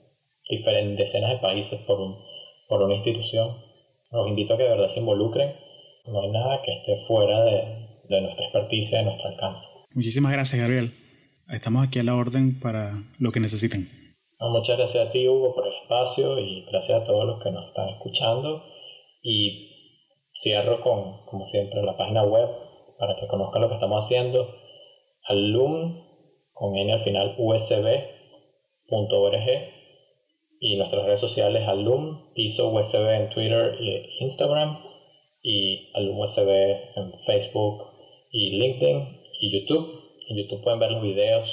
diferentes 0.51 0.97
decenas 0.97 1.31
de 1.31 1.37
países 1.37 1.79
por, 1.87 1.99
un, 1.99 2.17
por 2.67 2.83
una 2.83 2.93
institución. 2.95 3.57
Los 4.11 4.27
invito 4.27 4.53
a 4.53 4.57
que 4.57 4.63
de 4.63 4.69
verdad 4.69 4.89
se 4.89 4.99
involucren. 4.99 5.55
No 6.05 6.21
hay 6.21 6.29
nada 6.29 6.61
que 6.63 6.73
esté 6.73 7.05
fuera 7.07 7.43
de, 7.43 7.81
de 8.09 8.21
nuestra 8.21 8.45
experticia, 8.45 8.99
de 8.99 9.05
nuestro 9.05 9.29
alcance. 9.29 9.65
Muchísimas 9.93 10.31
gracias, 10.31 10.61
Gabriel. 10.61 10.91
Estamos 11.49 11.87
aquí 11.87 11.99
a 11.99 12.03
la 12.03 12.15
orden 12.15 12.59
para 12.59 12.91
lo 13.17 13.31
que 13.31 13.39
necesiten. 13.39 13.87
muchas 14.39 14.77
gracias 14.77 15.07
a 15.07 15.11
ti, 15.11 15.27
Hugo, 15.27 15.55
por 15.55 15.67
el 15.67 15.73
espacio 15.81 16.37
y 16.39 16.65
gracias 16.65 17.01
a 17.01 17.05
todos 17.05 17.25
los 17.25 17.41
que 17.43 17.51
nos 17.51 17.67
están 17.67 17.89
escuchando. 17.89 18.63
Y 19.23 19.69
cierro 20.33 20.81
con, 20.81 21.25
como 21.25 21.47
siempre, 21.47 21.81
la 21.83 21.97
página 21.97 22.23
web 22.23 22.49
para 22.97 23.15
que 23.15 23.27
conozcan 23.27 23.61
lo 23.61 23.69
que 23.69 23.75
estamos 23.75 24.05
haciendo. 24.05 24.55
Alum, 25.27 26.03
con 26.53 26.75
N 26.75 26.93
al 26.93 27.03
final, 27.03 27.35
usb.org 27.37 28.11
y 30.61 30.77
nuestras 30.77 31.03
redes 31.05 31.19
sociales 31.19 31.67
alum, 31.67 32.33
piso 32.33 32.69
USB 32.69 33.09
en 33.09 33.29
Twitter 33.29 33.75
e 33.81 34.09
Instagram 34.19 34.77
y 35.41 35.91
alum 35.95 36.19
USB 36.19 36.49
en 36.95 37.13
Facebook 37.25 37.83
y 38.31 38.51
LinkedIn 38.51 39.21
y 39.41 39.59
YouTube. 39.59 39.99
En 40.29 40.37
YouTube 40.37 40.63
pueden 40.63 40.79
ver 40.79 40.91
los 40.91 41.01
videos 41.01 41.49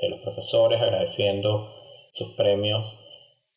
de 0.00 0.08
los 0.08 0.20
profesores 0.20 0.80
agradeciendo 0.80 1.74
sus 2.14 2.28
premios. 2.34 2.86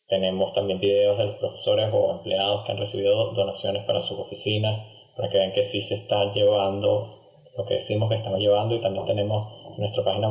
Tenemos 0.08 0.54
también 0.54 0.80
videos 0.80 1.18
de 1.20 1.26
los 1.26 1.36
profesores 1.38 1.90
o 1.94 2.12
empleados 2.12 2.66
que 2.66 2.72
han 2.72 2.80
recibido 2.80 3.32
donaciones 3.34 3.84
para 3.84 4.02
sus 4.02 4.20
oficinas 4.20 4.92
para 5.16 5.30
que 5.30 5.38
vean 5.38 5.54
que 5.54 5.64
sí 5.64 5.82
se 5.82 5.96
está 5.96 6.34
llevando 6.34 7.22
lo 7.56 7.66
que 7.66 7.76
decimos 7.76 8.10
que 8.10 8.16
estamos 8.16 8.40
llevando 8.40 8.76
y 8.76 8.82
también 8.82 9.06
tenemos 9.06 9.78
nuestra 9.78 10.04
página 10.04 10.30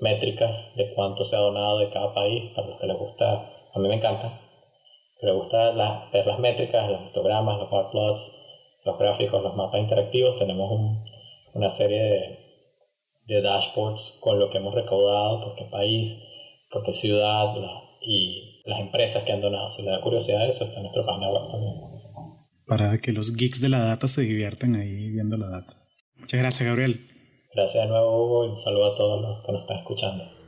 métricas 0.00 0.74
de 0.76 0.92
cuánto 0.94 1.24
se 1.24 1.36
ha 1.36 1.40
donado 1.40 1.78
de 1.78 1.90
cada 1.90 2.14
país 2.14 2.50
para 2.54 2.68
los 2.68 2.80
que 2.80 2.86
les 2.86 2.96
gusta, 2.96 3.50
a 3.74 3.78
mí 3.78 3.88
me 3.88 3.94
encanta, 3.94 4.40
que 5.18 5.26
les 5.26 5.34
gusta 5.34 5.72
ver 6.12 6.26
las 6.26 6.38
métricas, 6.38 6.90
los 6.90 7.02
histogramas, 7.06 7.58
los 7.58 7.70
bar 7.70 7.90
plots, 7.90 8.32
los 8.84 8.98
gráficos, 8.98 9.42
los 9.42 9.56
mapas 9.56 9.80
interactivos, 9.80 10.38
tenemos 10.38 10.70
una 11.54 11.70
serie 11.70 12.02
de, 12.02 12.38
de, 13.26 13.42
dashboards 13.42 14.18
con 14.20 14.38
lo 14.38 14.50
que 14.50 14.58
hemos 14.58 14.74
recaudado, 14.74 15.44
por 15.44 15.54
qué 15.56 15.64
país, 15.64 16.18
por 16.70 16.82
qué 16.82 16.92
ciudad 16.92 17.54
y 18.00 18.62
las 18.64 18.80
empresas 18.80 19.22
que 19.24 19.32
han 19.32 19.40
donado. 19.40 19.70
Si 19.70 19.82
les 19.82 19.92
da 19.92 20.00
curiosidad 20.00 20.48
eso, 20.48 20.64
está 20.64 20.76
en 20.76 20.82
nuestra 20.82 21.06
página 21.06 21.30
web 21.30 21.50
también 21.50 21.92
para 22.66 22.98
que 22.98 23.12
los 23.12 23.36
geeks 23.36 23.60
de 23.60 23.68
la 23.68 23.80
data 23.80 24.08
se 24.08 24.22
diviertan 24.22 24.76
ahí 24.76 25.10
viendo 25.10 25.36
la 25.36 25.48
data. 25.48 25.76
Muchas 26.16 26.40
gracias, 26.40 26.66
Gabriel. 26.66 27.06
Gracias 27.54 27.84
de 27.84 27.90
nuevo, 27.90 28.24
Hugo, 28.24 28.46
y 28.46 28.48
un 28.48 28.56
saludo 28.56 28.94
a 28.94 28.96
todos 28.96 29.20
los 29.20 29.44
que 29.44 29.52
nos 29.52 29.60
están 29.62 29.78
escuchando. 29.78 30.41